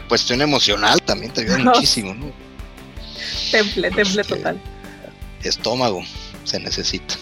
cuestión 0.08 0.42
emocional 0.42 1.00
también 1.02 1.32
te 1.32 1.42
ayuda 1.42 1.58
muchísimo, 1.72 2.14
¿no? 2.14 2.32
Temple, 3.50 3.90
temple 3.90 4.20
este, 4.22 4.36
total 4.36 4.60
estómago 5.48 6.02
se 6.44 6.60
necesita. 6.60 7.14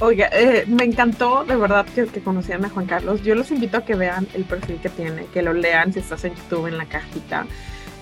Oiga, 0.00 0.28
eh, 0.32 0.64
me 0.66 0.84
encantó 0.84 1.44
de 1.44 1.54
verdad 1.54 1.86
que, 1.86 2.06
que, 2.06 2.20
a 2.20 2.68
Juan 2.68 2.86
Carlos. 2.86 3.22
Yo 3.22 3.36
los 3.36 3.50
invito 3.52 3.76
a 3.76 3.84
que 3.84 3.94
vean 3.94 4.26
el 4.34 4.44
perfil 4.44 4.80
que 4.82 4.88
tiene, 4.88 5.26
que 5.26 5.42
lo 5.42 5.52
lean 5.52 5.92
si 5.92 6.00
estás 6.00 6.24
en 6.24 6.34
YouTube 6.34 6.66
en 6.66 6.78
la 6.78 6.86
cajita 6.86 7.46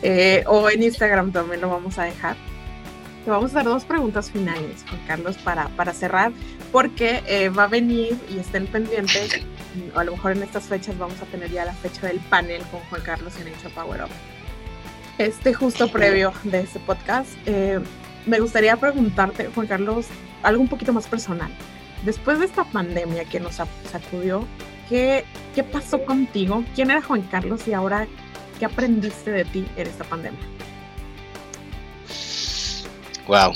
eh, 0.02 0.44
o 0.46 0.70
en 0.70 0.82
Instagram 0.82 1.32
también 1.32 1.60
lo 1.60 1.68
vamos 1.68 1.98
a 1.98 2.04
dejar. 2.04 2.36
Te 3.24 3.30
vamos 3.30 3.50
a 3.52 3.56
dar 3.56 3.64
dos 3.66 3.84
preguntas 3.84 4.30
finales, 4.30 4.82
Juan 4.88 5.00
Carlos, 5.06 5.36
para, 5.36 5.68
para 5.70 5.92
cerrar, 5.92 6.32
porque 6.72 7.22
eh, 7.26 7.50
va 7.50 7.64
a 7.64 7.68
venir 7.68 8.16
y 8.30 8.38
estén 8.38 8.66
pendientes. 8.66 9.40
a 9.94 10.04
lo 10.04 10.12
mejor 10.12 10.32
en 10.32 10.42
estas 10.42 10.64
fechas 10.64 10.96
vamos 10.96 11.20
a 11.20 11.26
tener 11.26 11.50
ya 11.50 11.66
la 11.66 11.74
fecha 11.74 12.06
del 12.06 12.18
panel 12.18 12.62
con 12.70 12.80
Juan 12.80 13.02
Carlos 13.02 13.34
en 13.38 13.48
Hecho 13.48 13.68
Power 13.74 14.04
Up. 14.04 14.10
Este 15.18 15.52
justo 15.52 15.92
previo 15.92 16.32
de 16.44 16.60
este 16.60 16.78
podcast 16.80 17.28
me 18.26 18.40
gustaría 18.40 18.76
preguntarte, 18.76 19.50
Juan 19.54 19.66
Carlos, 19.66 20.06
algo 20.42 20.62
un 20.62 20.68
poquito 20.68 20.92
más 20.92 21.06
personal. 21.06 21.50
Después 22.04 22.38
de 22.38 22.46
esta 22.46 22.64
pandemia 22.64 23.24
que 23.24 23.40
nos 23.40 23.56
sacudió, 23.56 24.46
¿qué, 24.88 25.24
qué 25.54 25.62
pasó 25.62 26.04
contigo? 26.04 26.64
¿Quién 26.74 26.90
era 26.90 27.02
Juan 27.02 27.22
Carlos 27.22 27.66
y 27.68 27.74
ahora 27.74 28.06
qué 28.58 28.64
aprendiste 28.64 29.30
de 29.30 29.44
ti 29.44 29.66
en 29.76 29.86
esta 29.86 30.04
pandemia? 30.04 30.40
Wow. 33.26 33.54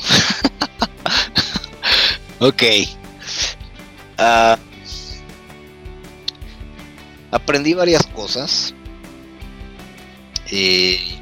ok. 2.40 2.62
Ah, 4.18 4.58
aprendí 7.30 7.74
varias 7.74 8.06
cosas. 8.06 8.74
Eh, 10.50 11.18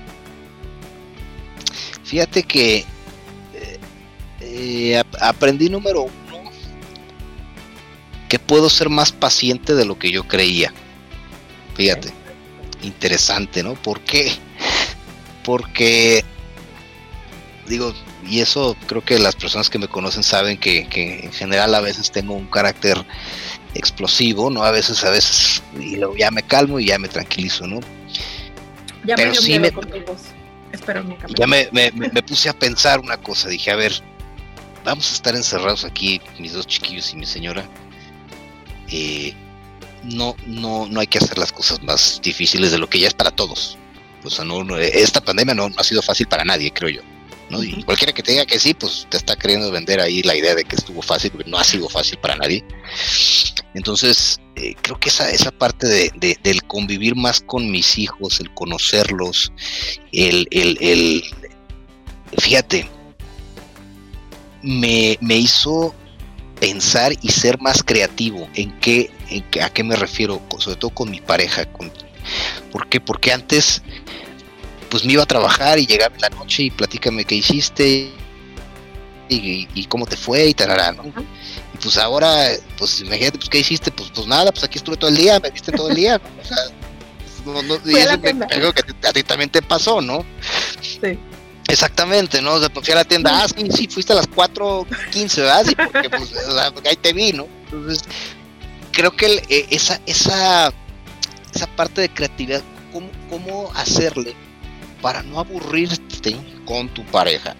fíjate 2.04 2.42
que 2.42 2.84
eh, 4.54 5.02
aprendí 5.20 5.70
número 5.70 6.02
uno 6.02 6.50
que 8.28 8.38
puedo 8.38 8.68
ser 8.68 8.88
más 8.90 9.12
paciente 9.12 9.74
de 9.74 9.84
lo 9.84 9.98
que 9.98 10.10
yo 10.10 10.24
creía. 10.24 10.72
Fíjate, 11.74 12.12
interesante, 12.82 13.62
¿no? 13.62 13.74
¿Por 13.74 14.00
qué? 14.00 14.32
Porque, 15.44 16.24
digo, 17.66 17.94
y 18.26 18.40
eso 18.40 18.76
creo 18.86 19.02
que 19.02 19.18
las 19.18 19.36
personas 19.36 19.70
que 19.70 19.78
me 19.78 19.88
conocen 19.88 20.22
saben 20.22 20.58
que, 20.58 20.86
en 21.24 21.32
general 21.32 21.74
a 21.74 21.80
veces 21.80 22.10
tengo 22.10 22.34
un 22.34 22.46
carácter 22.46 23.04
explosivo, 23.74 24.50
¿no? 24.50 24.64
A 24.64 24.70
veces, 24.70 25.02
a 25.04 25.10
veces, 25.10 25.62
y 25.78 25.96
luego 25.96 26.16
ya 26.16 26.30
me 26.30 26.42
calmo 26.42 26.78
y 26.78 26.86
ya 26.86 26.98
me 26.98 27.08
tranquilizo, 27.08 27.66
¿no? 27.66 27.80
Ya 29.04 29.16
Pero 29.16 29.30
me 29.30 29.36
sí 29.36 29.58
me, 29.58 29.72
Espero 30.72 31.02
nunca 31.04 31.26
ya 31.36 31.46
me, 31.46 31.68
me, 31.70 31.90
me, 31.92 32.22
puse 32.22 32.48
a 32.48 32.54
pensar 32.54 33.00
una 33.00 33.18
cosa, 33.18 33.48
dije, 33.48 33.70
a 33.70 33.76
ver, 33.76 33.92
vamos 34.84 35.10
a 35.10 35.14
estar 35.14 35.34
encerrados 35.34 35.84
aquí, 35.84 36.20
mis 36.38 36.52
dos 36.52 36.66
chiquillos 36.66 37.12
y 37.12 37.16
mi 37.16 37.26
señora. 37.26 37.68
Eh, 38.88 39.34
no, 40.04 40.36
no, 40.46 40.86
no 40.86 41.00
hay 41.00 41.06
que 41.06 41.18
hacer 41.18 41.38
las 41.38 41.52
cosas 41.52 41.82
más 41.82 42.20
difíciles 42.22 42.72
de 42.72 42.78
lo 42.78 42.88
que 42.88 42.98
ya 42.98 43.08
es 43.08 43.14
para 43.14 43.30
todos. 43.30 43.78
O 44.24 44.30
sea, 44.30 44.44
no, 44.44 44.76
esta 44.78 45.20
pandemia 45.20 45.54
no, 45.54 45.70
ha 45.76 45.84
sido 45.84 46.02
fácil 46.02 46.26
para 46.26 46.44
nadie, 46.44 46.72
creo 46.72 46.90
yo. 46.90 47.02
¿no? 47.50 47.62
Y 47.62 47.82
cualquiera 47.82 48.12
que 48.12 48.22
te 48.22 48.32
diga 48.32 48.46
que 48.46 48.58
sí, 48.58 48.72
pues 48.72 49.06
te 49.10 49.16
está 49.16 49.36
queriendo 49.36 49.70
vender 49.70 50.00
ahí 50.00 50.22
la 50.22 50.34
idea 50.34 50.54
de 50.54 50.64
que 50.64 50.76
estuvo 50.76 51.02
fácil, 51.02 51.30
porque 51.32 51.50
no 51.50 51.58
ha 51.58 51.64
sido 51.64 51.88
fácil 51.88 52.18
para 52.18 52.36
nadie. 52.36 52.64
Entonces, 53.74 54.40
eh, 54.56 54.74
creo 54.80 54.98
que 54.98 55.08
esa, 55.08 55.30
esa 55.30 55.50
parte 55.50 55.86
de, 55.86 56.38
del 56.42 56.62
convivir 56.64 57.14
más 57.16 57.40
con 57.40 57.70
mis 57.70 57.98
hijos, 57.98 58.40
el 58.40 58.52
conocerlos, 58.54 59.52
el, 60.12 60.46
el, 60.50 60.78
el 60.80 61.24
fíjate, 62.38 62.88
me, 64.62 65.18
hizo 65.36 65.94
pensar 66.60 67.12
y 67.20 67.28
ser 67.30 67.60
más 67.60 67.82
creativo. 67.82 68.48
¿En 68.54 68.72
qué, 68.78 69.10
a 69.62 69.70
qué 69.70 69.82
me 69.82 69.96
refiero? 69.96 70.40
Sobre 70.58 70.76
todo 70.76 70.90
con 70.90 71.10
mi 71.10 71.20
pareja. 71.20 71.66
Con, 71.66 71.92
¿Por 72.70 72.88
qué? 72.88 73.00
Porque 73.00 73.32
antes 73.32 73.82
pues 74.88 75.06
me 75.06 75.14
iba 75.14 75.22
a 75.22 75.26
trabajar 75.26 75.78
y 75.78 75.86
llegaba 75.86 76.14
en 76.14 76.20
la 76.20 76.28
noche 76.28 76.64
y 76.64 76.70
platícame 76.70 77.24
qué 77.24 77.36
hiciste 77.36 78.12
y, 79.30 79.86
cómo 79.86 80.04
te 80.04 80.18
fue 80.18 80.48
y 80.48 80.52
tarará, 80.52 80.92
¿no? 80.92 81.04
Y 81.06 81.78
pues 81.78 81.96
ahora, 81.96 82.48
pues 82.76 83.00
imagínate, 83.00 83.38
pues 83.38 83.48
qué 83.48 83.60
hiciste, 83.60 83.90
pues, 83.90 84.10
pues 84.14 84.26
nada, 84.26 84.52
pues 84.52 84.64
aquí 84.64 84.76
estuve 84.76 84.98
todo 84.98 85.08
el 85.08 85.16
día, 85.16 85.40
me 85.40 85.50
viste 85.50 85.72
todo 85.72 85.88
el 85.88 85.96
día, 85.96 86.20
o 86.40 86.44
sea, 86.44 86.58
no, 87.46 87.62
no, 87.62 87.78
y 87.90 87.96
eso 87.96 88.18
me, 88.18 88.46
que 88.74 89.08
a 89.08 89.12
ti 89.12 89.22
también 89.22 89.48
te 89.48 89.62
pasó, 89.62 90.02
¿no? 90.02 90.26
Sí. 90.82 91.18
Exactamente, 91.68 92.42
¿no? 92.42 92.54
O 92.54 92.60
sea, 92.60 92.68
fui 92.70 92.92
a 92.92 92.96
la 92.96 93.04
tienda, 93.04 93.42
ah, 93.42 93.46
sí, 93.48 93.66
sí, 93.70 93.88
fuiste 93.88 94.12
a 94.12 94.16
las 94.16 94.28
4.15, 94.28 95.36
¿verdad? 95.36 95.64
Sí, 95.64 95.74
porque, 95.74 96.10
pues, 96.10 96.34
ahí 96.86 96.96
te 96.96 97.12
vi, 97.12 97.32
¿no? 97.32 97.46
Entonces, 97.64 98.04
creo 98.92 99.10
que 99.16 99.42
eh, 99.48 99.66
esa, 99.70 100.00
esa, 100.06 100.72
esa 101.54 101.66
parte 101.68 102.00
de 102.00 102.08
creatividad, 102.08 102.62
¿cómo, 102.92 103.10
¿cómo 103.30 103.72
hacerle 103.74 104.34
para 105.00 105.22
no 105.22 105.40
aburrirte 105.40 106.36
con 106.64 106.88
tu 106.88 107.04
pareja? 107.06 107.56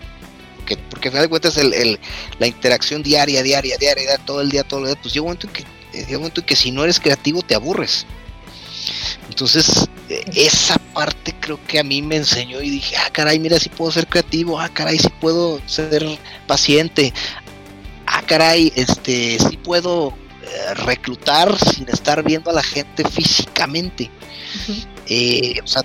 Porque, 0.57 0.77
porque 0.77 1.09
al 1.09 1.13
final 1.13 1.25
de 1.25 1.31
cuentas 1.31 1.57
el, 1.57 1.73
el, 1.73 1.99
la 2.39 2.47
interacción 2.47 3.03
diaria, 3.03 3.43
diaria, 3.43 3.77
diaria, 3.79 4.19
todo 4.19 4.41
el 4.41 4.51
día, 4.51 4.63
todo 4.63 4.81
el 4.81 4.87
día, 4.87 4.95
pues 5.01 5.15
llega 5.15 5.23
un 5.23 5.29
momento 5.29 5.47
en 5.49 5.53
que, 5.53 6.15
un 6.15 6.21
momento 6.21 6.41
en 6.41 6.47
que 6.47 6.57
si 6.57 6.71
no 6.71 6.85
eres 6.85 7.01
creativo 7.01 7.43
te 7.43 7.55
aburres. 7.55 8.07
Entonces, 9.29 9.89
eh, 10.09 10.25
esa 10.35 10.79
parte 10.79 11.35
creo 11.41 11.59
que 11.67 11.79
a 11.79 11.85
mí 11.85 12.03
me 12.03 12.17
enseñó 12.17 12.61
y 12.61 12.71
dije, 12.71 12.97
ah, 12.97 13.11
caray, 13.13 13.39
mira, 13.39 13.59
si 13.59 13.69
puedo 13.69 13.91
ser 13.91 14.07
creativo, 14.07 14.61
ah, 14.61 14.69
caray, 14.69 14.99
si 14.99 15.09
puedo 15.09 15.61
ser 15.67 16.05
paciente, 16.47 17.13
ah, 18.07 18.23
caray, 18.27 18.73
este, 18.77 19.39
si 19.39 19.57
puedo 19.57 20.15
eh, 20.43 20.75
reclutar 20.75 21.57
sin 21.59 21.89
estar 21.89 22.23
viendo 22.23 22.51
a 22.51 22.55
la 22.55 22.63
gente 22.63 23.09
físicamente. 23.09 24.11
Eh, 25.09 25.61
o 25.63 25.67
sea, 25.67 25.83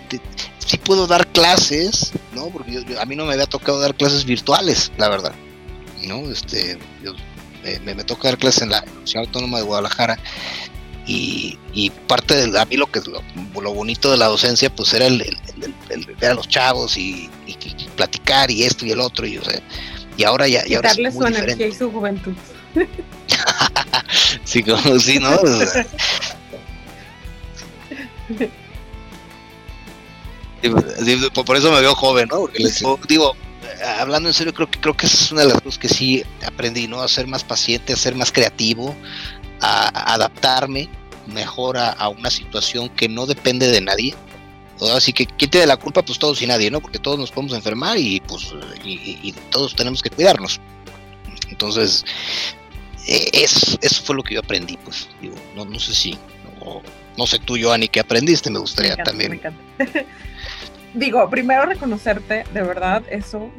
si 0.66 0.78
puedo 0.78 1.08
dar 1.08 1.26
clases, 1.28 2.12
¿no? 2.34 2.48
Porque 2.48 2.84
a 3.00 3.06
mí 3.06 3.16
no 3.16 3.26
me 3.26 3.34
había 3.34 3.46
tocado 3.46 3.80
dar 3.80 3.96
clases 3.96 4.26
virtuales, 4.26 4.92
la 4.98 5.10
verdad, 5.10 5.34
¿no? 6.06 6.30
Este, 6.30 6.78
me, 7.84 7.96
me, 7.96 8.04
toca 8.04 8.30
dar 8.30 8.38
clases 8.38 8.64
en 8.64 8.72
la 8.72 8.82
Universidad 8.84 9.24
Autónoma 9.24 9.58
de 9.60 9.64
Guadalajara 9.64 10.18
y, 11.08 11.92
parte 12.08 12.36
de 12.36 12.60
a 12.60 12.66
mí 12.66 12.76
lo 12.76 12.88
que 12.88 13.00
lo, 13.02 13.22
lo 13.62 13.74
bonito 13.74 14.12
de 14.12 14.18
la 14.18 14.28
docencia 14.28 14.70
pues 14.74 14.94
era 14.94 15.08
el, 15.08 15.38
ver 16.20 16.32
a 16.32 16.34
los 16.34 16.48
chavos 16.48 16.98
y, 16.98 17.30
platicar 17.96 18.52
y 18.52 18.64
esto 18.64 18.86
y 18.86 18.92
el 18.92 19.00
otro 19.00 19.26
y, 19.26 19.38
o 19.38 19.44
sea, 19.44 19.60
y 20.18 20.24
ahora 20.24 20.48
ya, 20.48 20.62
y 20.68 20.76
ahora 20.76 20.90
darle 20.90 21.12
su 21.12 21.26
energía 21.26 21.68
y 21.68 21.74
su 21.74 21.92
juventud. 21.92 22.34
Sí 24.44 24.64
como 24.64 25.00
sí 25.00 25.20
no 25.20 25.38
por 31.46 31.56
eso 31.56 31.72
me 31.72 31.82
veo 31.82 31.94
joven 31.96 32.28
no 32.30 32.40
porque 32.40 32.60
les 32.60 32.84
digo 33.08 33.36
hablando 34.00 34.30
en 34.30 34.34
serio, 34.34 34.54
creo 34.54 34.70
que 34.70 34.80
creo 34.80 34.96
que 34.96 35.06
esa 35.06 35.16
es 35.16 35.32
una 35.32 35.42
de 35.42 35.50
las 35.50 35.62
cosas 35.62 35.78
que 35.78 35.90
sí 35.90 36.24
aprendí, 36.46 36.88
¿no? 36.88 37.02
A 37.02 37.08
ser 37.08 37.28
más 37.28 37.44
paciente, 37.44 37.94
a 37.94 37.98
ser 37.98 38.16
más 38.16 38.32
creativo, 38.32 38.96
a, 39.62 40.14
adaptarme 40.14 40.90
mejor 41.28 41.78
a, 41.78 42.08
una 42.10 42.30
situación 42.30 42.90
que 42.90 43.10
no 43.10 43.26
depende 43.26 43.68
de 43.68 43.82
nadie. 43.82 44.16
Así 44.94 45.12
que, 45.12 45.26
¿quién 45.26 45.50
tiene 45.50 45.66
la 45.66 45.78
culpa? 45.78 46.04
Pues 46.04 46.20
todos 46.20 46.42
y 46.42 46.48
nadie, 46.48 46.70
¿no? 46.70 46.80
Porque 46.80 47.00
todos 47.00 47.18
nos 47.18 47.32
podemos 47.32 47.54
enfermar 47.56 47.98
y 47.98 48.20
pues 48.22 48.54
y, 48.84 49.34
todos 49.52 49.76
tenemos 49.76 50.02
que 50.02 50.10
cuidarnos. 50.10 50.62
Entonces, 51.50 52.06
e, 53.08 53.30
eso, 53.34 53.78
eso 53.82 54.04
fue 54.04 54.16
lo 54.16 54.24
que 54.24 54.36
yo 54.36 54.42
aprendí, 54.42 54.78
pues. 54.78 55.10
Digo, 55.20 55.36
no, 55.56 55.66
no 55.66 55.80
sé 55.80 55.96
si, 55.96 56.18
no, 57.18 57.26
sé 57.26 57.40
tú, 57.40 57.58
Joanny, 57.60 57.88
¿qué 57.88 58.00
aprendiste? 58.00 58.52
Me 58.52 58.60
gustaría 58.60 58.96
también. 58.98 59.32
Me 59.32 59.38
encanta. 59.38 59.62
Digo, 60.94 61.30
primero 61.30 61.66
reconocerte, 61.66 62.46
de 62.54 62.62
verdad, 62.62 63.04
eso 63.10 63.52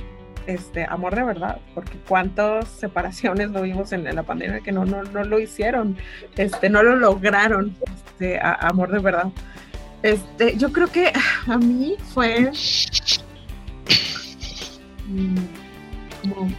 este, 0.49 0.87
amor 0.89 1.15
de 1.15 1.23
verdad, 1.23 1.59
porque 1.75 1.99
cuántas 2.09 2.69
separaciones 2.69 3.51
lo 3.51 3.61
vimos 3.61 3.93
en, 3.93 4.05
la 4.05 4.23
pandemia 4.23 4.61
que 4.61 4.73
no, 4.73 4.87
no, 4.87 5.03
no, 5.03 5.23
lo 5.23 5.39
hicieron, 5.39 5.99
este, 6.37 6.71
no 6.71 6.83
lo 6.83 6.97
lograron, 6.97 7.77
este, 8.07 8.41
amor 8.43 8.91
de 8.91 8.99
verdad. 8.99 9.27
Este, 10.03 10.57
yo 10.57 10.73
creo 10.73 10.89
que 10.89 11.13
a 11.47 11.59
mí 11.59 11.97
fue 12.15 12.51
como, 16.23 16.51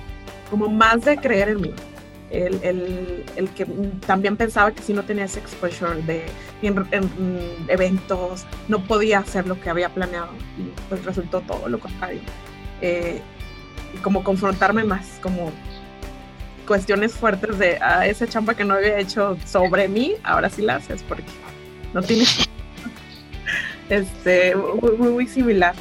como 0.52 0.70
más 0.70 1.04
de 1.04 1.18
creer 1.18 1.50
en 1.50 1.62
mí. 1.62 1.74
El, 2.30 2.60
el, 2.62 3.26
el, 3.38 3.50
que 3.50 3.66
también 4.06 4.38
pensaba 4.38 4.72
que 4.72 4.84
si 4.84 4.94
no 4.94 5.02
tenía 5.02 5.26
ese 5.26 5.40
exposure 5.40 6.00
de 6.04 6.26
en, 6.62 7.66
eventos 7.70 8.46
no 8.68 8.84
podía 8.84 9.18
hacer 9.18 9.48
lo 9.48 9.60
que 9.60 9.72
había 9.72 9.90
planeado 9.90 10.30
y 10.60 10.70
pues 10.90 11.04
resultó 11.06 11.42
todo 11.42 11.68
lo 11.68 11.80
contrario. 11.80 12.22
Eh, 12.84 13.20
como 14.02 14.24
confrontarme 14.24 14.84
más, 14.84 15.20
como 15.22 15.52
cuestiones 16.68 17.14
fuertes 17.14 17.58
de 17.58 17.78
a 17.78 18.00
ah, 18.00 18.08
esa 18.08 18.28
chamba 18.28 18.54
que 18.54 18.64
no 18.64 18.76
había 18.76 19.00
hecho 19.00 19.38
sobre 19.46 19.88
mí, 19.88 20.14
ahora 20.24 20.50
sí 20.50 20.62
la 20.62 20.76
haces 20.76 21.04
porque 21.04 21.24
no 21.94 22.02
tienes 22.04 22.48
este 23.90 24.56
muy, 24.56 25.10
muy 25.10 25.28
similar. 25.28 25.74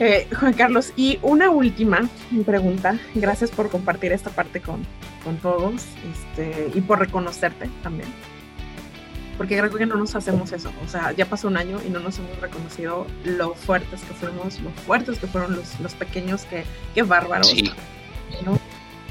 Eh, 0.00 0.26
Juan 0.40 0.54
Carlos, 0.54 0.92
y 0.96 1.20
una 1.22 1.50
última 1.50 2.08
pregunta. 2.44 2.98
Gracias 3.14 3.52
por 3.52 3.70
compartir 3.70 4.10
esta 4.10 4.30
parte 4.30 4.60
con, 4.60 4.84
con 5.22 5.36
todos 5.36 5.84
este, 6.12 6.72
y 6.74 6.80
por 6.80 6.98
reconocerte 6.98 7.70
también 7.84 8.08
porque 9.36 9.58
creo 9.58 9.70
que 9.70 9.86
no 9.86 9.96
nos 9.96 10.14
hacemos 10.14 10.52
eso. 10.52 10.72
O 10.84 10.88
sea, 10.88 11.12
ya 11.12 11.26
pasó 11.26 11.48
un 11.48 11.56
año 11.56 11.80
y 11.86 11.90
no 11.90 12.00
nos 12.00 12.18
hemos 12.18 12.38
reconocido 12.40 13.06
lo 13.24 13.54
fuertes 13.54 14.00
que 14.02 14.14
fuimos, 14.14 14.60
lo 14.60 14.70
fuertes 14.70 15.18
que 15.18 15.26
fueron 15.26 15.56
los, 15.56 15.78
los 15.80 15.94
pequeños, 15.94 16.44
que, 16.44 16.64
que 16.94 17.02
bárbaros. 17.02 17.54
¿no? 18.44 18.58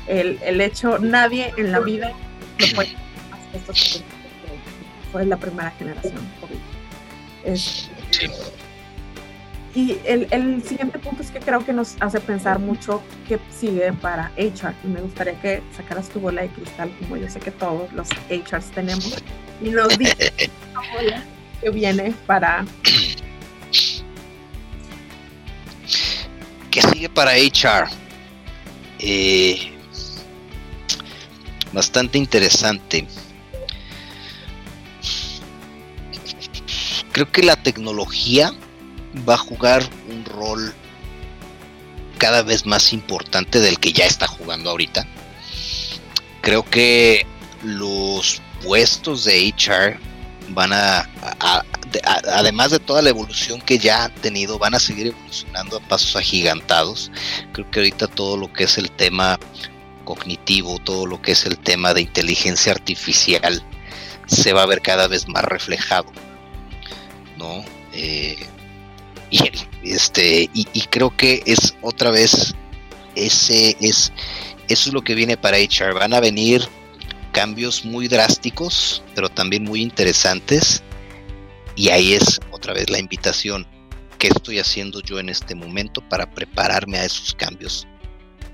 El, 0.07 0.39
el, 0.43 0.61
hecho, 0.61 0.99
nadie 0.99 1.53
en 1.57 1.71
la 1.71 1.79
vida 1.79 2.11
lo 2.59 2.75
puede 2.75 2.95
estos 3.53 4.03
fue 5.11 5.25
la 5.25 5.37
primera 5.37 5.71
generación. 5.71 6.15
Es, 7.45 7.89
y 9.75 9.97
el, 10.05 10.27
el, 10.29 10.63
siguiente 10.63 10.99
punto 10.99 11.23
es 11.23 11.31
que 11.31 11.39
creo 11.39 11.65
que 11.65 11.73
nos 11.73 11.95
hace 11.99 12.19
pensar 12.19 12.59
mucho 12.59 13.01
qué 13.27 13.39
sigue 13.49 13.91
para 13.93 14.31
HR. 14.37 14.75
Y 14.83 14.87
me 14.87 15.01
gustaría 15.01 15.39
que 15.41 15.63
sacaras 15.75 16.09
tu 16.09 16.19
bola 16.19 16.43
de 16.43 16.49
cristal, 16.49 16.95
como 16.99 17.17
yo 17.17 17.27
sé 17.27 17.39
que 17.39 17.49
todos 17.49 17.91
los 17.93 18.07
HRs 18.29 18.71
tenemos, 18.71 19.15
y 19.61 19.69
nos 19.69 19.97
digas 19.97 20.15
bola 20.93 21.23
que 21.59 21.69
viene 21.71 22.13
para. 22.27 22.65
¿Qué 26.69 26.81
sigue 26.81 27.09
para 27.09 27.31
HR? 27.33 27.89
Eh, 28.99 29.71
bastante 31.71 32.19
interesante. 32.19 33.07
Creo 37.11 37.31
que 37.31 37.41
la 37.41 37.55
tecnología 37.55 38.53
va 39.27 39.35
a 39.35 39.37
jugar 39.37 39.83
un 40.09 40.25
rol 40.25 40.73
cada 42.17 42.41
vez 42.41 42.65
más 42.65 42.93
importante 42.93 43.59
del 43.59 43.79
que 43.79 43.93
ya 43.93 44.05
está 44.05 44.27
jugando 44.27 44.69
ahorita. 44.69 45.05
Creo 46.41 46.63
que 46.63 47.25
los 47.63 48.41
puestos 48.63 49.25
de 49.25 49.53
HR 49.57 49.99
van 50.49 50.73
a, 50.73 51.09
además 52.33 52.71
de 52.71 52.79
toda 52.79 53.01
la 53.01 53.09
evolución 53.09 53.61
que 53.61 53.77
ya 53.77 54.05
han 54.05 54.15
tenido, 54.15 54.59
van 54.59 54.75
a 54.75 54.79
seguir 54.79 55.07
evolucionando 55.07 55.77
a 55.77 55.81
pasos 55.81 56.15
agigantados. 56.15 57.11
Creo 57.53 57.69
que 57.69 57.79
ahorita 57.79 58.07
todo 58.07 58.37
lo 58.37 58.51
que 58.51 58.65
es 58.65 58.77
el 58.77 58.91
tema 58.91 59.39
cognitivo, 60.05 60.79
todo 60.79 61.05
lo 61.05 61.21
que 61.21 61.31
es 61.31 61.45
el 61.45 61.57
tema 61.57 61.93
de 61.93 62.01
inteligencia 62.01 62.73
artificial, 62.73 63.63
se 64.27 64.53
va 64.53 64.63
a 64.63 64.67
ver 64.67 64.81
cada 64.81 65.07
vez 65.07 65.27
más 65.27 65.43
reflejado. 65.45 66.11
¿no? 67.37 67.63
Eh, 67.93 68.37
este 69.83 70.49
y, 70.53 70.81
creo 70.89 71.15
que 71.15 71.41
es 71.45 71.75
otra 71.81 72.11
vez 72.11 72.53
ese 73.15 73.75
es 73.79 74.11
eso 74.69 74.89
es 74.89 74.93
lo 74.93 75.01
que 75.01 75.15
viene 75.15 75.37
para 75.37 75.57
HR 75.57 75.93
van 75.93 76.13
a 76.13 76.19
venir 76.19 76.67
cambios 77.31 77.83
muy 77.83 78.07
drásticos 78.07 79.03
pero 79.15 79.29
también 79.29 79.63
muy 79.63 79.81
interesantes 79.81 80.83
y 81.75 81.89
ahí 81.89 82.13
es 82.13 82.39
otra 82.51 82.73
vez 82.73 82.89
la 82.89 82.99
invitación. 82.99 83.65
Qué 84.19 84.27
estoy 84.27 84.59
haciendo 84.59 85.01
yo 85.01 85.19
en 85.19 85.29
este 85.29 85.55
momento 85.55 86.01
para 86.07 86.29
prepararme 86.29 86.97
a 86.97 87.05
esos 87.05 87.33
cambios 87.33 87.87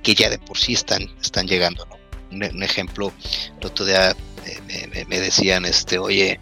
que 0.02 0.16
ya 0.16 0.30
de 0.30 0.40
por 0.40 0.58
sí 0.58 0.74
están 0.74 1.04
están 1.22 1.46
llegando 1.46 1.86
un, 2.32 2.64
ejemplo 2.64 3.12
el 3.60 3.68
otro 3.68 3.86
día 3.86 4.16
eh, 4.46 5.06
me, 5.08 5.20
decían 5.20 5.66
este 5.66 6.00
oye 6.00 6.40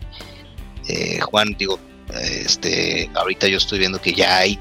eh, 0.88 1.19
Juan 1.21 1.55
digo 1.57 1.79
este, 2.14 3.10
ahorita 3.14 3.47
yo 3.47 3.58
estoy 3.58 3.80
viendo 3.80 4.01
que 4.01 4.14
ya 4.14 4.38
hay 4.38 4.60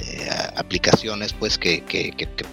eh, 0.00 0.30
aplicaciones 0.56 1.32
pues 1.34 1.58
que, 1.58 1.82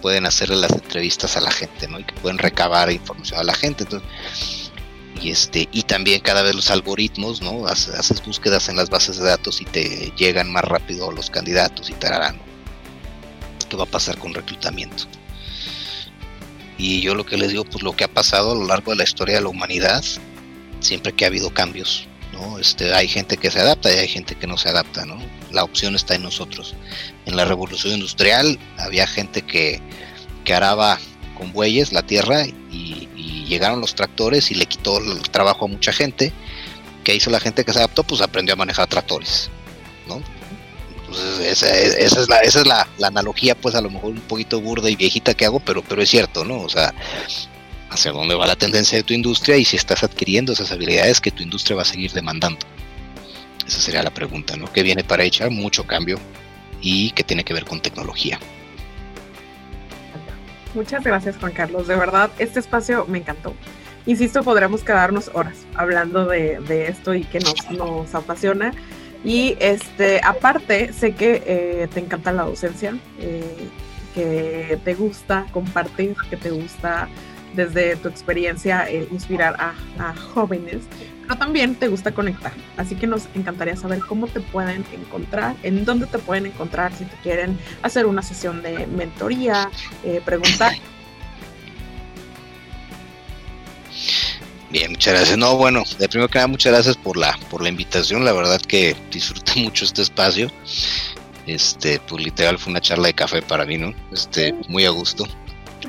pueden 0.02 0.26
hacerle 0.26 0.56
las 0.56 0.72
entrevistas 0.72 1.36
a 1.36 1.40
la 1.40 1.50
gente, 1.50 1.88
¿no? 1.88 1.98
Y 1.98 2.04
que 2.04 2.14
pueden 2.16 2.38
recabar 2.38 2.90
información 2.90 3.40
a 3.40 3.44
la 3.44 3.54
gente. 3.54 3.84
y 5.20 5.30
este, 5.30 5.68
y 5.72 5.82
también 5.82 6.20
cada 6.20 6.42
vez 6.42 6.54
los 6.54 6.70
algoritmos, 6.70 7.40
¿no? 7.40 7.66
Haces, 7.66 8.22
búsquedas 8.24 8.68
en 8.68 8.76
las 8.76 8.90
bases 8.90 9.16
de 9.16 9.24
datos 9.24 9.60
y 9.60 9.64
te 9.64 10.12
llegan 10.16 10.52
más 10.52 10.64
rápido 10.64 11.10
los 11.10 11.30
candidatos 11.30 11.88
y 11.90 11.94
tararán. 11.94 12.38
¿Qué 13.68 13.76
va 13.76 13.84
a 13.84 13.86
pasar 13.86 14.18
con 14.18 14.34
reclutamiento? 14.34 15.04
Y 16.78 17.00
yo 17.00 17.14
lo 17.14 17.26
que 17.26 17.36
les 17.36 17.50
digo, 17.50 17.64
pues 17.64 17.82
lo 17.82 17.96
que 17.96 18.04
ha 18.04 18.08
pasado 18.08 18.52
a 18.52 18.54
lo 18.54 18.66
largo 18.66 18.92
de 18.92 18.98
la 18.98 19.04
historia 19.04 19.36
de 19.36 19.42
la 19.42 19.48
humanidad, 19.48 20.04
siempre 20.80 21.12
que 21.12 21.24
ha 21.24 21.28
habido 21.28 21.50
cambios, 21.50 22.06
este, 22.58 22.94
hay 22.94 23.08
gente 23.08 23.36
que 23.36 23.50
se 23.50 23.60
adapta 23.60 23.92
y 23.92 23.98
hay 23.98 24.08
gente 24.08 24.34
que 24.34 24.46
no 24.46 24.56
se 24.56 24.68
adapta, 24.68 25.04
¿no? 25.04 25.18
La 25.50 25.64
opción 25.64 25.94
está 25.94 26.14
en 26.14 26.22
nosotros. 26.22 26.74
En 27.26 27.36
la 27.36 27.44
revolución 27.44 27.94
industrial 27.94 28.58
había 28.76 29.06
gente 29.06 29.42
que, 29.42 29.80
que 30.44 30.54
araba 30.54 30.98
con 31.36 31.52
bueyes 31.52 31.92
la 31.92 32.02
tierra 32.02 32.44
y, 32.46 33.06
llegaron 33.48 33.80
los 33.80 33.94
tractores 33.94 34.50
y 34.50 34.54
le 34.54 34.66
quitó 34.66 34.98
el 34.98 35.22
trabajo 35.30 35.64
a 35.64 35.68
mucha 35.68 35.90
gente. 35.90 36.34
¿Qué 37.02 37.14
hizo 37.14 37.30
la 37.30 37.40
gente 37.40 37.64
que 37.64 37.72
se 37.72 37.78
adaptó? 37.78 38.04
Pues 38.04 38.20
aprendió 38.20 38.52
a 38.52 38.56
manejar 38.56 38.86
tractores, 38.88 39.48
¿no? 40.06 40.20
Entonces 41.00 41.62
esa, 41.62 41.74
es, 41.74 42.28
la, 42.28 42.40
esa 42.40 42.60
es 42.60 42.66
la, 42.66 42.86
analogía, 43.02 43.54
pues 43.54 43.74
a 43.74 43.80
lo 43.80 43.88
mejor 43.88 44.10
un 44.10 44.20
poquito 44.20 44.60
burda 44.60 44.90
y 44.90 44.96
viejita 44.96 45.32
que 45.32 45.46
hago, 45.46 45.60
pero, 45.60 45.82
pero 45.82 46.02
es 46.02 46.10
cierto, 46.10 46.44
¿no? 46.44 46.60
O 46.60 46.68
sea, 46.68 46.92
hacia 47.90 48.12
dónde 48.12 48.34
va 48.34 48.46
la 48.46 48.56
tendencia 48.56 48.98
de 48.98 49.04
tu 49.04 49.14
industria 49.14 49.56
y 49.56 49.64
si 49.64 49.76
estás 49.76 50.02
adquiriendo 50.02 50.52
esas 50.52 50.72
habilidades 50.72 51.20
que 51.20 51.30
tu 51.30 51.42
industria 51.42 51.76
va 51.76 51.82
a 51.82 51.86
seguir 51.86 52.12
demandando. 52.12 52.60
Esa 53.66 53.80
sería 53.80 54.02
la 54.02 54.10
pregunta, 54.10 54.56
¿no? 54.56 54.72
¿Qué 54.72 54.82
viene 54.82 55.04
para 55.04 55.24
echar 55.24 55.50
mucho 55.50 55.86
cambio 55.86 56.18
y 56.80 57.10
qué 57.10 57.22
tiene 57.22 57.44
que 57.44 57.54
ver 57.54 57.64
con 57.64 57.80
tecnología? 57.80 58.38
Muchas 60.74 61.02
gracias 61.02 61.36
Juan 61.38 61.52
Carlos, 61.52 61.86
de 61.86 61.96
verdad 61.96 62.30
este 62.38 62.60
espacio 62.60 63.06
me 63.06 63.18
encantó. 63.18 63.54
Insisto, 64.06 64.42
podremos 64.42 64.82
quedarnos 64.84 65.30
horas 65.34 65.66
hablando 65.74 66.24
de, 66.24 66.86
esto 66.88 67.14
y 67.14 67.24
que 67.24 67.40
nos, 67.40 67.70
nos, 67.70 68.14
apasiona. 68.14 68.72
Y 69.22 69.56
este, 69.60 70.20
aparte, 70.24 70.94
sé 70.94 71.12
que 71.12 71.42
eh, 71.44 71.88
te 71.92 72.00
encanta 72.00 72.32
la 72.32 72.44
docencia, 72.44 72.96
eh, 73.20 73.68
que 74.14 74.78
te 74.82 74.94
gusta 74.94 75.46
compartir, 75.50 76.16
que 76.30 76.38
te 76.38 76.50
gusta 76.50 77.08
desde 77.54 77.96
tu 77.96 78.08
experiencia 78.08 78.90
inspirar 78.90 79.56
a, 79.58 80.14
jóvenes, 80.34 80.82
pero 81.22 81.36
también 81.36 81.74
te 81.74 81.88
gusta 81.88 82.12
conectar. 82.12 82.52
Así 82.76 82.94
que 82.94 83.06
nos 83.06 83.28
encantaría 83.34 83.76
saber 83.76 84.00
cómo 84.00 84.26
te 84.26 84.40
pueden 84.40 84.84
encontrar, 84.92 85.56
en 85.62 85.84
dónde 85.84 86.06
te 86.06 86.18
pueden 86.18 86.46
encontrar 86.46 86.92
si 86.94 87.04
te 87.04 87.16
quieren 87.22 87.58
hacer 87.82 88.06
una 88.06 88.22
sesión 88.22 88.62
de 88.62 88.86
mentoría, 88.86 89.70
eh, 90.04 90.20
preguntar. 90.24 90.74
Bien, 94.70 94.90
muchas 94.90 95.14
gracias. 95.14 95.38
No, 95.38 95.56
bueno, 95.56 95.82
de 95.98 96.08
primero 96.08 96.28
que 96.28 96.38
nada, 96.38 96.46
muchas 96.46 96.72
gracias 96.72 96.96
por 96.96 97.16
la, 97.16 97.38
por 97.50 97.62
la 97.62 97.70
invitación. 97.70 98.24
La 98.24 98.32
verdad 98.32 98.60
que 98.60 98.94
disfruté 99.10 99.52
mucho 99.60 99.84
este 99.84 100.02
espacio. 100.02 100.50
Este, 101.46 101.98
pues 102.06 102.22
literal 102.22 102.58
fue 102.58 102.70
una 102.70 102.80
charla 102.80 103.08
de 103.08 103.14
café 103.14 103.40
para 103.40 103.64
mí, 103.64 103.78
¿no? 103.78 103.94
Este, 104.12 104.52
muy 104.68 104.84
a 104.84 104.90
gusto 104.90 105.26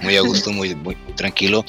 muy 0.01 0.15
a 0.15 0.21
gusto, 0.21 0.51
muy, 0.51 0.75
muy, 0.75 0.95
tranquilo. 1.15 1.65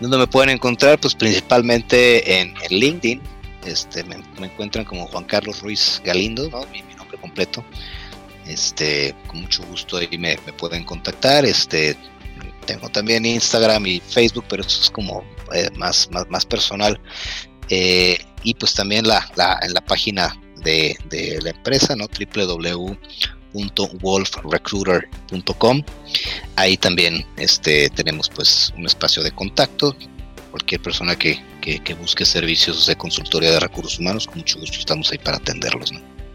Donde 0.00 0.18
me 0.18 0.26
pueden 0.26 0.50
encontrar, 0.50 0.98
pues 0.98 1.14
principalmente 1.14 2.40
en, 2.40 2.54
LinkedIn. 2.70 3.20
Este, 3.64 4.04
me, 4.04 4.16
encuentran 4.38 4.84
como 4.84 5.06
Juan 5.06 5.24
Carlos 5.24 5.62
Ruiz 5.62 6.02
Galindo, 6.04 6.50
¿no? 6.50 6.66
mi, 6.72 6.82
nombre 6.96 7.18
completo. 7.18 7.64
Este, 8.46 9.14
con 9.26 9.42
mucho 9.42 9.62
gusto 9.64 9.96
ahí 9.96 10.18
me, 10.18 10.36
pueden 10.58 10.84
contactar. 10.84 11.44
Este, 11.44 11.96
tengo 12.66 12.88
también 12.88 13.24
Instagram 13.24 13.86
y 13.86 14.00
Facebook, 14.00 14.44
pero 14.48 14.62
eso 14.62 14.82
es 14.82 14.90
como 14.90 15.24
eh, 15.54 15.70
más, 15.76 16.10
más, 16.10 16.28
más 16.28 16.44
personal. 16.44 17.00
Eh, 17.70 18.18
y 18.42 18.54
pues 18.54 18.74
también 18.74 19.06
la, 19.06 19.26
la, 19.36 19.58
en 19.62 19.72
la 19.72 19.80
página 19.80 20.38
de, 20.62 20.96
de 21.08 21.40
la 21.42 21.50
empresa, 21.50 21.96
¿no? 21.96 22.06
www 22.06 22.98
wolfrecruiter.com 23.54 25.82
Ahí 26.56 26.76
también 26.76 27.24
este, 27.36 27.88
tenemos 27.90 28.28
pues 28.28 28.72
un 28.76 28.86
espacio 28.86 29.22
de 29.22 29.30
contacto. 29.32 29.96
Cualquier 30.50 30.82
persona 30.82 31.16
que, 31.16 31.40
busque 32.00 32.24
servicios 32.24 32.86
de 32.86 32.96
consultoría 32.96 33.52
de 33.52 33.60
recursos 33.60 33.98
humanos, 33.98 34.26
con 34.26 34.38
mucho 34.38 34.58
gusto 34.60 34.78
estamos 34.78 35.10
ahí 35.10 35.18
para 35.18 35.38
atenderlos. 35.38 35.92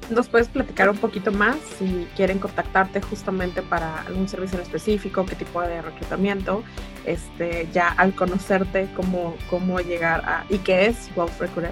¿Nos 0.09 0.27
puedes 0.27 0.47
platicar 0.47 0.89
un 0.89 0.97
poquito 0.97 1.31
más 1.31 1.55
si 1.77 2.07
quieren 2.15 2.39
contactarte 2.39 2.99
justamente 2.99 3.61
para 3.61 4.01
algún 4.01 4.27
servicio 4.27 4.57
en 4.57 4.63
específico, 4.63 5.23
qué 5.25 5.35
tipo 5.35 5.61
de 5.61 5.83
reclutamiento? 5.83 6.63
Este, 7.05 7.69
ya 7.71 7.89
al 7.89 8.15
conocerte, 8.15 8.89
cómo, 8.95 9.35
cómo 9.49 9.79
llegar 9.79 10.25
a... 10.25 10.45
¿Y 10.49 10.57
qué 10.57 10.87
es 10.87 11.13
Wolf 11.15 11.39
Recruiter? 11.39 11.71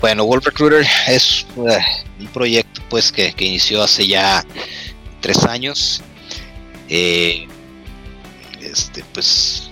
Bueno, 0.00 0.24
Wolf 0.24 0.44
Recruiter 0.44 0.86
es 1.08 1.46
eh, 1.56 1.78
un 2.20 2.26
proyecto 2.28 2.82
pues 2.88 3.10
que, 3.10 3.34
inició 3.38 3.82
hace 3.82 4.06
ya 4.06 4.44
tres 5.20 5.44
años. 5.44 6.02
Eh, 6.88 7.46
este, 8.60 9.02
pues 9.12 9.70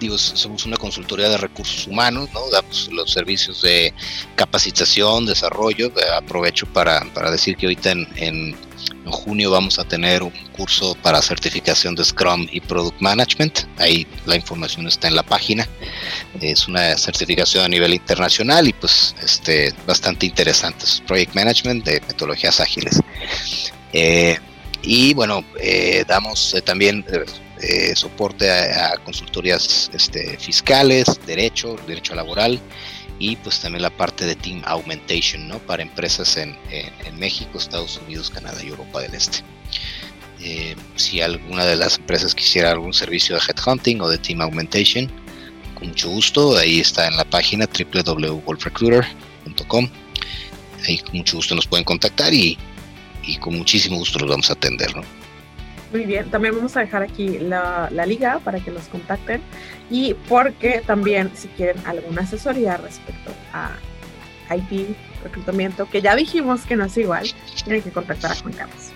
digo, 0.00 0.18
somos 0.18 0.66
una 0.66 0.76
consultoría 0.76 1.28
de 1.28 1.36
recursos 1.36 1.86
humanos, 1.86 2.28
¿no? 2.32 2.40
Damos 2.50 2.88
los 2.92 3.12
servicios 3.12 3.62
de 3.62 3.92
capacitación, 4.36 5.26
desarrollo. 5.26 5.92
Aprovecho 6.16 6.66
para, 6.66 7.04
decir 7.30 7.56
que 7.56 7.66
ahorita 7.66 7.92
en 7.92 8.56
en 9.04 9.12
junio 9.12 9.50
vamos 9.50 9.78
a 9.78 9.84
tener 9.84 10.22
un 10.22 10.32
curso 10.56 10.96
para 11.02 11.20
certificación 11.20 11.94
de 11.94 12.04
Scrum 12.04 12.46
y 12.50 12.60
Product 12.60 13.00
Management. 13.00 13.60
Ahí 13.78 14.06
la 14.26 14.36
información 14.36 14.86
está 14.86 15.08
en 15.08 15.16
la 15.16 15.22
página. 15.22 15.68
Es 16.40 16.68
una 16.68 16.96
certificación 16.96 17.64
a 17.64 17.68
nivel 17.68 17.94
internacional 17.94 18.66
y 18.68 18.72
pues 18.72 19.14
este, 19.22 19.72
bastante 19.86 20.26
interesante. 20.26 20.84
Es 20.84 21.02
Project 21.06 21.34
Management 21.34 21.84
de 21.84 22.00
metodologías 22.00 22.60
ágiles. 22.60 23.00
Eh, 23.92 24.38
y 24.82 25.14
bueno, 25.14 25.44
eh, 25.60 26.04
damos 26.06 26.54
eh, 26.54 26.62
también 26.62 27.04
soporte 27.94 28.50
a, 28.50 28.92
a 28.92 28.96
consultorías 28.98 29.90
este, 29.92 30.38
fiscales, 30.38 31.06
derecho, 31.26 31.76
derecho 31.86 32.14
laboral 32.14 32.60
y 33.18 33.36
pues 33.36 33.60
también 33.60 33.82
la 33.82 33.90
parte 33.90 34.24
de 34.26 34.34
Team 34.34 34.62
Augmentation, 34.64 35.46
¿no? 35.48 35.58
Para 35.60 35.82
empresas 35.82 36.36
en, 36.36 36.56
México, 37.18 37.58
Estados 37.58 38.00
Unidos, 38.04 38.30
Canadá 38.30 38.60
y 38.62 38.68
Europa 38.68 39.00
del 39.00 39.14
Este. 39.14 39.38
Eh, 40.40 40.76
si 40.96 41.20
alguna 41.20 41.64
de 41.64 41.76
las 41.76 41.98
empresas 41.98 42.34
quisiera 42.34 42.72
algún 42.72 42.92
servicio 42.92 43.36
de 43.36 43.42
Headhunting 43.48 44.00
o 44.00 44.08
de 44.08 44.18
Team 44.18 44.40
Augmentation, 44.42 45.08
con 45.78 45.86
mucho 45.88 46.10
gusto, 46.10 46.58
ahí 46.58 46.80
está 46.80 47.06
en 47.06 47.16
la 47.16 47.24
página 47.24 47.66
www.wolfrecruiter.com. 47.66 49.88
Ahí 50.86 50.98
con 50.98 51.16
mucho 51.16 51.36
gusto 51.36 51.54
nos 51.54 51.66
pueden 51.66 51.84
contactar 51.84 52.34
y, 52.34 52.58
y 53.22 53.38
con 53.38 53.56
muchísimo 53.56 53.96
gusto 53.96 54.18
los 54.18 54.28
vamos 54.28 54.50
a 54.50 54.54
atender, 54.54 54.94
¿no? 54.94 55.23
Muy 55.94 56.06
bien, 56.06 56.28
también 56.28 56.56
vamos 56.56 56.76
a 56.76 56.80
dejar 56.80 57.04
aquí 57.04 57.38
la, 57.38 57.88
liga 58.04 58.40
para 58.40 58.58
que 58.58 58.72
los 58.72 58.88
contacten 58.88 59.40
y 59.88 60.14
porque 60.28 60.82
también 60.84 61.30
si 61.34 61.46
quieren 61.46 61.76
alguna 61.86 62.22
asesoría 62.22 62.76
respecto 62.78 63.30
a 63.52 63.70
IT, 64.52 64.96
reclutamiento, 65.22 65.88
que 65.88 66.02
ya 66.02 66.16
dijimos 66.16 66.62
que 66.62 66.74
no 66.74 66.86
es 66.86 66.98
igual, 66.98 67.24
tienen 67.62 67.80
que 67.80 67.92
contactar 67.92 68.32
a 68.32 68.34
Juan 68.34 68.54
Carlos. 68.54 68.90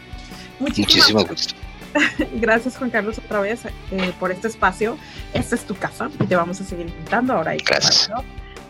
Muchísimo 0.59 1.25
gusto. 1.25 1.55
Gracias 2.35 2.77
Juan 2.77 2.91
Carlos 2.91 3.19
otra 3.19 3.39
vez 3.43 3.65
eh, 3.93 4.13
por 4.19 4.33
este 4.33 4.49
espacio. 4.49 4.99
Esta 5.35 5.55
es 5.55 5.65
tu 5.65 5.77
casa 5.77 6.11
y 6.19 6.27
te 6.27 6.35
vamos 6.35 6.61
a 6.61 6.65
seguir 6.65 6.89
invitando 6.89 7.33
ahora. 7.33 7.55
Gracias. 7.65 8.11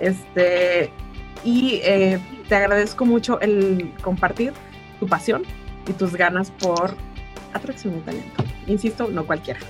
Este, 0.00 0.92
y 1.44 1.80
eh, 1.82 2.20
te 2.46 2.56
agradezco 2.56 3.06
mucho 3.06 3.40
el 3.40 3.90
compartir 4.02 4.52
tu 5.00 5.06
pasión 5.06 5.44
y 5.88 5.94
tus 5.94 6.14
ganas 6.14 6.50
por 6.50 6.94
atracción 7.58 7.94
de 7.94 8.00
talento. 8.00 8.44
Insisto, 8.66 9.08
no 9.08 9.26
cualquiera. 9.26 9.60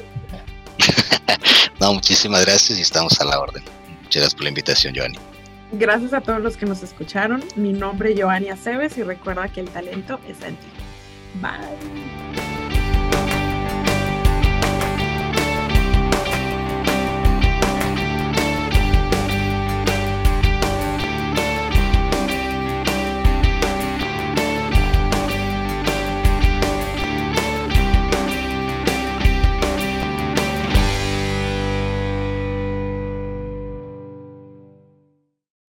no, 1.81 1.95
muchísimas 1.95 2.45
gracias 2.45 2.79
y 2.79 2.83
estamos 2.83 3.21
a 3.21 3.25
la 3.25 3.41
orden. 3.41 3.63
Muchas 4.03 4.23
gracias 4.23 4.35
por 4.35 4.45
la 4.45 4.49
invitación, 4.51 4.95
Joanny. 4.97 5.19
Gracias 5.73 6.15
a 6.15 6.21
todos 6.21 6.41
los 6.41 6.57
que 6.57 6.67
nos 6.67 6.83
escucharon. 6.83 7.45
Mi 7.57 7.73
nombre 7.73 8.13
es 8.13 8.21
Joanny 8.21 8.49
Aceves 8.49 8.97
y 8.97 9.03
recuerda 9.03 9.49
que 9.49 9.61
el 9.61 9.69
talento 9.69 10.19
está 10.27 10.49
en 10.49 10.57
ti. 10.57 10.67
Bye. 11.43 12.48